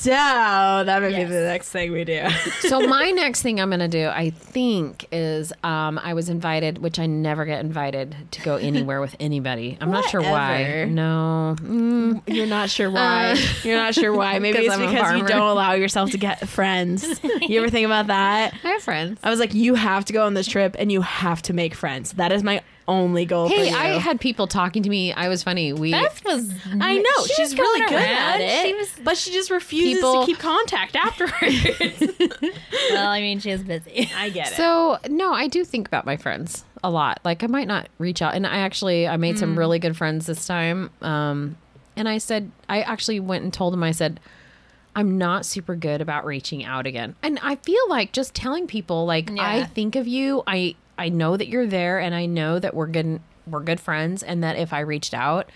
So 0.00 0.10
that 0.10 1.02
might 1.02 1.10
Yes. 1.12 1.28
be 1.28 1.34
the 1.34 1.44
next 1.44 1.68
thing 1.70 1.92
we 1.92 2.04
do. 2.04 2.26
so 2.60 2.80
my 2.86 3.10
next 3.10 3.42
thing 3.42 3.60
I'm 3.60 3.68
gonna 3.68 3.86
do, 3.86 4.08
I 4.08 4.30
think, 4.30 5.06
is 5.12 5.52
um, 5.62 6.00
I 6.02 6.14
was 6.14 6.28
invited, 6.30 6.78
which 6.78 6.98
I 6.98 7.04
never 7.04 7.44
get 7.44 7.60
invited 7.60 8.16
to 8.30 8.40
go 8.40 8.56
anywhere 8.56 9.00
with 9.02 9.14
anybody. 9.20 9.76
I'm 9.80 9.90
not 9.90 10.08
sure 10.08 10.22
why. 10.22 10.86
No, 10.86 11.54
mm, 11.60 12.22
You're 12.26 12.46
not 12.46 12.70
sure 12.70 12.90
why. 12.90 13.36
You're 13.62 13.76
not 13.76 13.94
sure 13.94 14.14
why. 14.14 14.38
Maybe 14.40 14.58
it's 14.60 14.74
I'm 14.74 14.80
because 14.80 15.18
you 15.18 15.26
don't 15.26 15.42
allow 15.42 15.72
yourself 15.74 16.12
to 16.12 16.18
get 16.18 16.48
friends. 16.48 17.04
You 17.42 17.60
ever 17.60 17.68
think 17.68 17.84
about 17.84 18.06
that? 18.06 18.54
I 18.64 18.68
have 18.68 18.82
friends. 18.82 19.20
I 19.22 19.28
was 19.28 19.38
like, 19.38 19.52
you 19.52 19.74
have 19.74 20.06
to 20.06 20.12
go 20.14 20.24
on 20.24 20.32
this 20.34 20.46
trip 20.46 20.76
and 20.78 20.90
you 20.90 21.02
have 21.02 21.42
to 21.42 21.52
make 21.52 21.74
friends. 21.74 22.12
That 22.12 22.32
is 22.32 22.42
my 22.42 22.62
only 22.90 23.24
goal 23.24 23.48
for 23.48 23.54
Hey, 23.54 23.70
you. 23.70 23.76
I 23.76 23.86
had 23.98 24.20
people 24.20 24.46
talking 24.46 24.82
to 24.82 24.90
me. 24.90 25.12
I 25.12 25.28
was 25.28 25.42
funny. 25.42 25.72
We 25.72 25.92
Beth 25.92 26.22
was. 26.24 26.50
I 26.80 26.98
know 26.98 27.24
she 27.26 27.34
she's 27.34 27.56
really 27.56 27.80
good 27.88 27.98
at 28.02 28.40
it, 28.40 28.66
She 28.66 28.74
was. 28.74 28.90
but 29.04 29.16
she 29.16 29.30
just 29.32 29.50
refuses 29.50 29.96
People- 29.96 30.20
to 30.20 30.26
keep 30.26 30.38
contact 30.38 30.96
afterwards. 30.96 32.02
Well, 32.92 33.08
I 33.08 33.20
mean, 33.20 33.38
she 33.40 33.52
was 33.52 33.62
busy. 33.62 34.10
I 34.16 34.30
get 34.30 34.50
it. 34.52 34.54
So 34.56 34.98
no, 35.08 35.32
I 35.32 35.46
do 35.46 35.64
think 35.64 35.86
about 35.86 36.04
my 36.06 36.16
friends 36.16 36.64
a 36.82 36.90
lot. 36.90 37.20
Like 37.24 37.44
I 37.44 37.46
might 37.46 37.68
not 37.68 37.88
reach 37.98 38.20
out, 38.22 38.34
and 38.34 38.46
I 38.46 38.58
actually 38.58 39.06
I 39.06 39.16
made 39.16 39.38
some 39.38 39.56
really 39.58 39.78
good 39.78 39.96
friends 39.96 40.26
this 40.26 40.46
time. 40.46 40.90
Um, 41.00 41.56
and 41.96 42.08
I 42.08 42.18
said 42.18 42.50
I 42.68 42.80
actually 42.82 43.20
went 43.20 43.44
and 43.44 43.52
told 43.52 43.72
them 43.72 43.82
I 43.84 43.92
said 43.92 44.18
I'm 44.96 45.18
not 45.18 45.46
super 45.46 45.76
good 45.76 46.00
about 46.00 46.24
reaching 46.24 46.64
out 46.64 46.86
again, 46.86 47.14
and 47.22 47.38
I 47.42 47.56
feel 47.56 47.88
like 47.88 48.12
just 48.12 48.34
telling 48.34 48.66
people 48.66 49.06
like 49.06 49.30
I 49.38 49.64
think 49.64 49.94
of 49.94 50.08
you. 50.08 50.42
I 50.48 50.74
I 51.00 51.08
know 51.08 51.36
that 51.36 51.48
you're 51.48 51.66
there, 51.66 51.98
and 51.98 52.14
I 52.14 52.26
know 52.26 52.58
that 52.60 52.74
we're 52.74 52.86
good 52.86 53.20
we're 53.46 53.60
good 53.60 53.80
friends, 53.80 54.22
and 54.22 54.44
that 54.44 54.56
if 54.56 54.72
I 54.72 54.80
reached 54.80 55.14
out, 55.14 55.48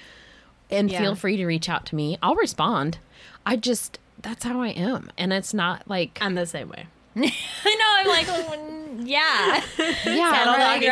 and 0.70 0.90
Yeah. 0.90 1.01
feel 1.01 1.14
free 1.14 1.36
to 1.36 1.47
reach 1.47 1.68
out 1.68 1.86
to 1.86 1.95
me, 1.95 2.18
I'll 2.22 2.34
respond. 2.34 2.99
I 3.47 3.57
just 3.57 3.99
that's 4.20 4.42
how 4.45 4.61
I 4.61 4.68
am, 4.68 5.11
and 5.18 5.32
it's 5.32 5.53
not 5.55 5.86
like 5.86 6.18
I'm 6.20 6.34
the 6.34 6.47
same 6.47 6.68
way. 6.70 6.86
I 7.16 7.20
know. 7.22 7.90
I'm 7.97 8.07
like, 8.09 8.26
mm, 8.26 9.03
yeah. 9.07 9.61
yeah, 10.07 10.32
Settle 10.32 10.55
right. 10.55 10.82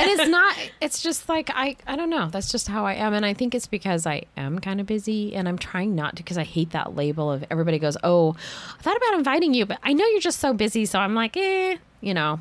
and 0.00 0.10
it's 0.10 0.28
not 0.38 0.54
it's 0.80 1.00
just 1.02 1.28
like 1.28 1.50
i 1.54 1.76
i 1.86 1.94
don't 1.96 2.10
know 2.10 2.28
that's 2.28 2.50
just 2.50 2.66
how 2.68 2.84
i 2.84 2.92
am 2.94 3.14
and 3.14 3.24
i 3.24 3.32
think 3.32 3.54
it's 3.54 3.66
because 3.68 4.06
i 4.06 4.22
am 4.36 4.58
kind 4.58 4.80
of 4.80 4.86
busy 4.86 5.34
and 5.36 5.48
i'm 5.48 5.56
trying 5.56 5.94
not 5.94 6.16
to 6.16 6.22
because 6.24 6.36
i 6.36 6.42
hate 6.44 6.70
that 6.70 6.96
label 6.96 7.30
of 7.30 7.44
everybody 7.50 7.78
goes 7.78 7.96
oh 8.02 8.34
i 8.78 8.82
thought 8.82 8.96
about 8.96 9.14
inviting 9.14 9.54
you 9.54 9.64
but 9.66 9.78
i 9.84 9.92
know 9.92 10.04
you're 10.06 10.20
just 10.20 10.40
so 10.40 10.52
busy 10.52 10.84
so 10.84 10.98
i'm 10.98 11.14
like 11.14 11.36
eh 11.36 11.76
you 12.00 12.12
know 12.12 12.40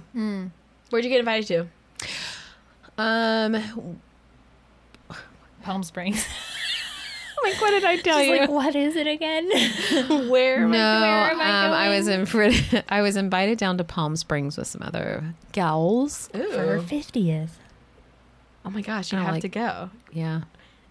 Where'd 0.90 1.04
you 1.04 1.10
get 1.10 1.20
invited 1.20 1.48
to? 1.48 1.68
um 3.02 4.00
Palm 5.64 5.84
Springs. 5.84 6.26
like 7.44 7.62
what 7.62 7.70
did 7.70 7.84
i 7.86 7.98
tell 7.98 8.18
She's 8.18 8.28
you 8.30 8.38
like, 8.40 8.50
what 8.50 8.76
is 8.76 8.96
it 8.96 9.06
again? 9.06 9.48
Where? 10.30 10.62
no, 10.62 10.70
where 10.70 11.32
am 11.32 11.40
I 11.42 11.66
um, 11.68 11.72
I 11.74 11.90
was 11.96 12.08
in 12.08 12.26
for 12.26 12.50
I 12.90 13.02
was 13.02 13.16
invited 13.16 13.58
down 13.60 13.78
to 13.78 13.84
Palm 13.84 14.16
Springs 14.16 14.58
with 14.58 14.68
some 14.68 14.82
other 14.82 15.36
gals. 15.52 16.30
For 16.32 16.40
her 16.40 16.80
fiftieth. 16.82 17.60
Oh 18.66 18.70
my 18.72 18.82
gosh, 18.82 19.12
you 19.12 19.20
I 19.20 19.22
have 19.24 19.34
like- 19.34 19.42
to 19.44 19.50
go. 19.50 19.90
Yeah, 20.12 20.42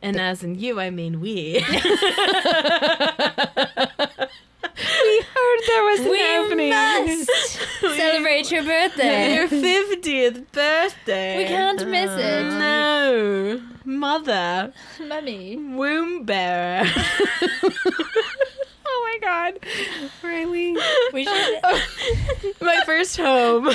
And 0.03 0.19
as 0.21 0.45
in 0.45 0.55
you, 0.55 0.79
I 0.79 0.91
mean 0.91 1.21
we. 1.21 1.65
We 5.67 5.75
there 5.75 5.85
was 5.85 6.01
an 6.01 6.11
We 6.11 6.37
opening. 6.39 6.71
must 6.71 7.97
celebrate 7.97 8.51
your 8.51 8.63
birthday. 8.65 9.35
Your 9.37 9.49
50th 9.49 10.53
birthday. 10.53 11.39
We 11.39 11.45
can't 11.45 11.89
miss 11.89 12.11
oh, 12.11 12.19
it. 12.19 12.43
No. 12.59 13.63
Mother. 13.85 14.73
Mummy. 15.01 15.57
Womb 15.57 16.25
bearer. 16.25 16.87
Oh 18.89 19.19
my 19.21 19.27
god, 19.27 19.59
Riley. 20.23 20.77
We 21.13 21.25
should. 21.25 21.63
My 22.61 22.83
first 22.87 23.17
home. 23.17 23.69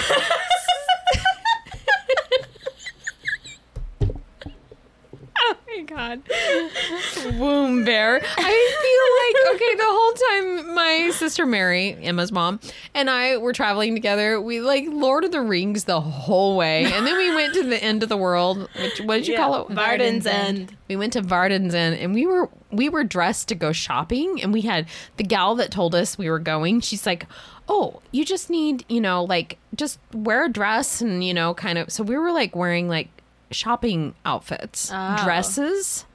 Oh 5.53 5.57
my 5.77 5.83
god. 5.83 6.21
Womb 7.39 7.85
bear. 7.85 8.15
I 8.15 9.41
feel 9.41 9.53
like 9.53 9.55
okay, 9.55 9.75
the 9.75 9.83
whole 9.87 10.13
time 10.13 10.75
my 10.75 11.11
sister 11.13 11.45
Mary, 11.45 11.97
Emma's 12.01 12.31
mom, 12.31 12.59
and 12.93 13.09
I 13.09 13.37
were 13.37 13.53
traveling 13.53 13.93
together, 13.93 14.39
we 14.41 14.59
like 14.61 14.85
Lord 14.87 15.23
of 15.23 15.31
the 15.31 15.41
Rings 15.41 15.85
the 15.85 16.01
whole 16.01 16.57
way. 16.57 16.85
And 16.85 17.07
then 17.07 17.17
we 17.17 17.33
went 17.33 17.53
to 17.55 17.63
the 17.63 17.81
end 17.81 18.03
of 18.03 18.09
the 18.09 18.17
world, 18.17 18.69
which 18.79 18.99
what 19.01 19.17
did 19.17 19.27
you 19.27 19.35
call 19.37 19.65
it? 19.65 19.73
Varden's 19.73 20.25
End. 20.25 20.75
We 20.87 20.95
went 20.95 21.13
to 21.13 21.21
Varden's 21.21 21.73
End 21.73 21.95
and 21.97 22.13
we 22.13 22.25
were 22.25 22.49
we 22.71 22.89
were 22.89 23.03
dressed 23.03 23.47
to 23.49 23.55
go 23.55 23.71
shopping 23.71 24.41
and 24.41 24.53
we 24.53 24.61
had 24.61 24.87
the 25.17 25.23
gal 25.23 25.55
that 25.55 25.71
told 25.71 25.95
us 25.95 26.17
we 26.17 26.29
were 26.29 26.39
going, 26.39 26.81
she's 26.81 27.05
like, 27.05 27.25
Oh, 27.69 28.01
you 28.11 28.25
just 28.25 28.49
need, 28.49 28.85
you 28.89 28.99
know, 29.01 29.23
like 29.23 29.57
just 29.75 29.99
wear 30.13 30.45
a 30.45 30.49
dress 30.49 31.01
and, 31.01 31.23
you 31.23 31.33
know, 31.33 31.53
kind 31.53 31.77
of 31.77 31.91
so 31.91 32.03
we 32.03 32.17
were 32.17 32.31
like 32.31 32.55
wearing 32.55 32.87
like 32.89 33.07
shopping 33.52 34.16
outfits. 34.26 34.91
Oh. 34.93 35.22
Dresses. 35.24 36.06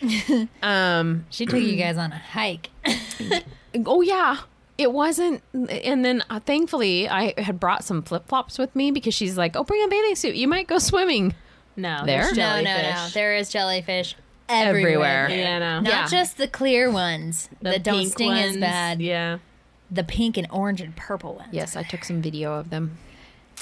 um 0.62 1.24
She 1.30 1.46
took 1.46 1.60
you 1.60 1.76
guys 1.76 1.96
on 1.96 2.12
a 2.12 2.18
hike. 2.18 2.70
oh 3.86 4.00
yeah. 4.02 4.38
It 4.76 4.92
wasn't 4.92 5.42
and 5.52 6.04
then 6.04 6.22
uh, 6.28 6.40
thankfully 6.40 7.08
I 7.08 7.32
had 7.40 7.60
brought 7.60 7.84
some 7.84 8.02
flip-flops 8.02 8.58
with 8.58 8.74
me 8.74 8.90
because 8.90 9.14
she's 9.14 9.38
like, 9.38 9.54
"Oh, 9.56 9.62
bring 9.64 9.84
a 9.84 9.88
bathing 9.88 10.16
suit. 10.16 10.34
You 10.34 10.48
might 10.48 10.66
go 10.66 10.78
swimming." 10.78 11.34
No. 11.76 12.02
There? 12.04 12.24
there's 12.24 12.36
No, 12.36 12.56
no, 12.56 12.62
no. 12.62 12.64
jellyfish. 12.82 13.14
There 13.14 13.34
is 13.36 13.48
jellyfish 13.50 14.16
Everywhere. 14.48 15.24
everywhere. 15.26 15.28
Yeah, 15.30 15.58
no. 15.60 15.80
Not 15.80 15.84
Yeah. 15.92 16.06
just 16.08 16.36
the 16.38 16.48
clear 16.48 16.90
ones 16.90 17.48
The 17.62 17.70
that 17.70 17.82
don't 17.84 17.98
pink 18.00 18.12
sting 18.12 18.32
as 18.32 18.50
ones. 18.50 18.60
bad. 18.60 19.00
Yeah. 19.00 19.38
The 19.90 20.04
pink 20.04 20.36
and 20.36 20.46
orange 20.50 20.80
and 20.80 20.94
purple 20.96 21.34
ones. 21.36 21.48
Yes, 21.52 21.76
I 21.76 21.82
took 21.84 22.04
some 22.04 22.20
video 22.20 22.54
of 22.54 22.70
them. 22.70 22.98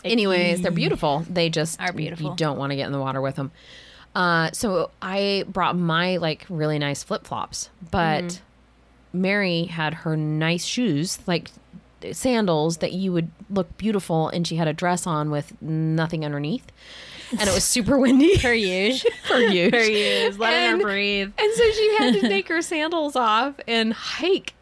Anyways, 0.04 0.62
they're 0.62 0.70
beautiful. 0.70 1.24
They 1.30 1.48
just 1.50 1.80
Are 1.80 1.92
beautiful. 1.92 2.30
You 2.30 2.36
don't 2.36 2.58
want 2.58 2.70
to 2.70 2.76
get 2.76 2.86
in 2.86 2.92
the 2.92 3.00
water 3.00 3.20
with 3.20 3.36
them. 3.36 3.50
Uh, 4.14 4.50
so 4.52 4.90
I 5.00 5.44
brought 5.48 5.76
my 5.76 6.18
like 6.18 6.44
really 6.50 6.78
nice 6.78 7.02
flip 7.02 7.26
flops, 7.26 7.70
but 7.90 8.40
Mary 9.12 9.64
had 9.64 9.94
her 9.94 10.16
nice 10.16 10.64
shoes, 10.64 11.18
like 11.26 11.50
sandals 12.10 12.78
that 12.78 12.92
you 12.92 13.12
would 13.12 13.30
look 13.48 13.76
beautiful, 13.78 14.28
and 14.28 14.46
she 14.46 14.56
had 14.56 14.68
a 14.68 14.72
dress 14.72 15.06
on 15.06 15.30
with 15.30 15.54
nothing 15.62 16.24
underneath, 16.24 16.66
and 17.30 17.42
it 17.48 17.54
was 17.54 17.64
super 17.76 17.98
windy 17.98 18.36
Per 18.38 18.52
usual. 18.52 19.10
There 19.28 19.48
he 19.48 20.30
letting 20.30 20.38
And- 20.72 20.80
her 20.82 20.86
breathe. 20.86 21.32
And 21.38 21.54
so 21.54 21.70
she 21.70 21.96
had 21.98 22.14
to 22.14 22.20
take 22.22 22.48
her 22.48 22.60
sandals 22.60 23.16
off 23.16 23.54
and 23.66 23.92
hike 23.94 24.52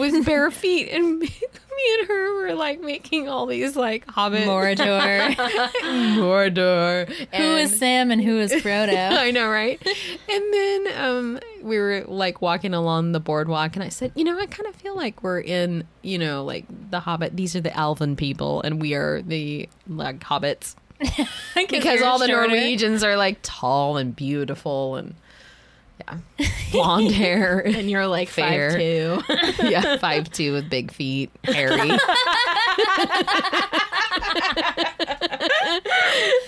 with 0.00 0.24
bare 0.26 0.50
feet. 0.50 0.88
And 0.90 1.18
me, 1.18 1.26
me 1.76 1.98
and 2.00 2.08
her 2.08 2.34
were 2.40 2.54
like 2.54 2.80
making 2.80 3.28
all 3.28 3.46
these 3.46 3.76
like 3.76 4.08
hobbit 4.10 4.46
Mordor. 4.46 5.34
Mordor. 6.16 7.08
who 7.08 7.26
And- 7.32 7.60
is 7.60 7.78
Sam 7.78 8.10
and 8.10 8.22
who 8.22 8.38
is 8.38 8.52
Frodo? 8.62 9.12
I 9.18 9.30
know, 9.30 9.48
right? 9.48 9.80
And 10.28 10.54
then 10.54 10.86
um, 10.96 11.40
we 11.62 11.78
were 11.78 12.04
like 12.06 12.40
walking 12.40 12.74
along 12.74 13.12
the 13.12 13.20
boardwalk, 13.20 13.74
and 13.76 13.82
I 13.84 13.88
said, 13.88 14.12
you 14.14 14.24
know, 14.24 14.38
I 14.38 14.46
kind 14.46 14.66
of 14.68 14.74
feel 14.76 14.96
like 14.96 15.22
we're 15.22 15.40
in, 15.40 15.84
you 16.02 16.18
know, 16.18 16.44
like 16.44 16.64
the 16.90 17.00
Hobbit. 17.00 17.36
These 17.36 17.56
are 17.56 17.60
the 17.60 17.76
Elven 17.76 18.16
people, 18.16 18.62
and 18.62 18.80
we 18.80 18.94
are 18.94 19.22
the 19.22 19.68
like 19.88 20.20
hobbits 20.20 20.74
because 21.56 22.00
all 22.02 22.18
the 22.18 22.26
shorter. 22.26 22.48
Norwegians 22.48 23.04
are 23.04 23.16
like 23.16 23.38
tall 23.42 23.96
and 23.98 24.16
beautiful 24.16 24.96
and 24.96 25.14
yeah, 26.00 26.18
blonde 26.72 27.10
hair. 27.12 27.60
And 27.66 27.90
you're 27.90 28.06
like 28.06 28.28
Fair. 28.28 28.70
five 28.70 28.78
two. 28.78 29.22
yeah, 29.68 29.96
five 30.00 30.30
two 30.30 30.52
with 30.52 30.68
big 30.70 30.90
feet, 30.92 31.30
hairy. 31.44 31.78
and 31.80 32.00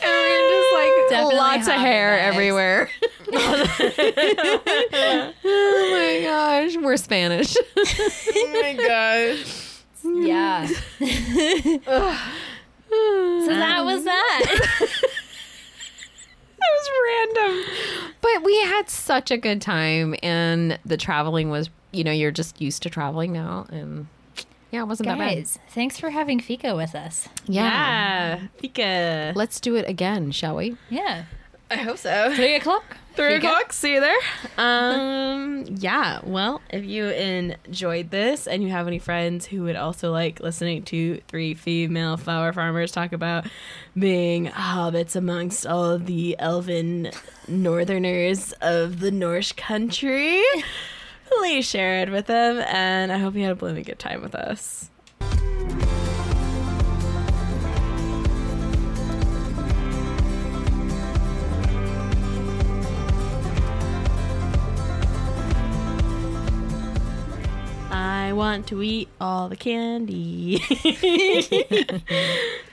we're 0.02 0.48
just 0.50 0.72
like 0.74 0.92
Definitely 1.10 1.36
lots 1.36 1.66
of 1.68 1.74
hair 1.74 2.18
vibes. 2.18 2.22
everywhere. 2.22 2.90
oh 5.44 5.88
my 5.92 6.20
gosh, 6.24 6.76
we're 6.76 6.96
Spanish. 6.96 7.56
oh 7.76 8.60
my 8.62 8.72
gosh. 8.74 9.64
Yeah. 10.04 10.66
so 10.66 10.74
that 13.48 13.84
was 13.84 14.04
that. 14.04 14.44
That 16.78 17.28
was 17.32 17.36
random. 17.36 18.12
But 18.20 18.44
we 18.44 18.56
had 18.62 18.88
such 18.90 19.30
a 19.30 19.36
good 19.36 19.60
time, 19.62 20.14
and 20.22 20.78
the 20.84 20.96
traveling 20.96 21.50
was, 21.50 21.70
you 21.92 22.04
know, 22.04 22.12
you're 22.12 22.30
just 22.30 22.60
used 22.60 22.82
to 22.84 22.90
traveling 22.90 23.32
now, 23.32 23.66
and 23.70 24.06
yeah, 24.70 24.82
it 24.82 24.86
wasn't 24.86 25.08
that 25.08 25.18
bad. 25.18 25.34
Guys, 25.36 25.58
thanks 25.70 25.98
for 25.98 26.10
having 26.10 26.40
Fika 26.40 26.76
with 26.76 26.94
us. 26.94 27.28
Yeah. 27.46 27.62
Yeah. 27.62 28.46
Fika. 28.58 29.32
Let's 29.34 29.60
do 29.60 29.76
it 29.76 29.88
again, 29.88 30.30
shall 30.30 30.56
we? 30.56 30.76
Yeah. 30.90 31.24
I 31.70 31.76
hope 31.76 31.98
so. 31.98 32.34
Three 32.34 32.54
o'clock. 32.54 32.96
Three 33.18 33.34
o'clock. 33.34 33.72
See 33.72 33.94
you 33.94 34.00
there. 34.00 34.16
Um. 34.56 35.64
Yeah. 35.68 36.20
Well, 36.22 36.60
if 36.70 36.84
you 36.84 37.06
enjoyed 37.06 38.12
this 38.12 38.46
and 38.46 38.62
you 38.62 38.70
have 38.70 38.86
any 38.86 39.00
friends 39.00 39.44
who 39.44 39.64
would 39.64 39.74
also 39.74 40.12
like 40.12 40.38
listening 40.38 40.84
to 40.84 41.20
three 41.26 41.54
female 41.54 42.16
flower 42.16 42.52
farmers 42.52 42.92
talk 42.92 43.12
about 43.12 43.46
being 43.98 44.46
hobbits 44.46 45.16
amongst 45.16 45.66
all 45.66 45.84
of 45.84 46.06
the 46.06 46.36
elven 46.38 47.10
northerners 47.48 48.52
of 48.60 49.00
the 49.00 49.10
Norse 49.10 49.50
country, 49.50 50.40
please 51.26 51.68
share 51.68 52.02
it 52.02 52.12
with 52.12 52.26
them. 52.26 52.62
And 52.68 53.10
I 53.10 53.18
hope 53.18 53.34
you 53.34 53.42
had 53.42 53.52
a 53.52 53.56
blooming 53.56 53.82
good 53.82 53.98
time 53.98 54.22
with 54.22 54.36
us. 54.36 54.90
I 68.28 68.32
want 68.34 68.66
to 68.66 68.82
eat 68.82 69.08
all 69.18 69.48
the 69.48 69.56
candy. 69.56 70.60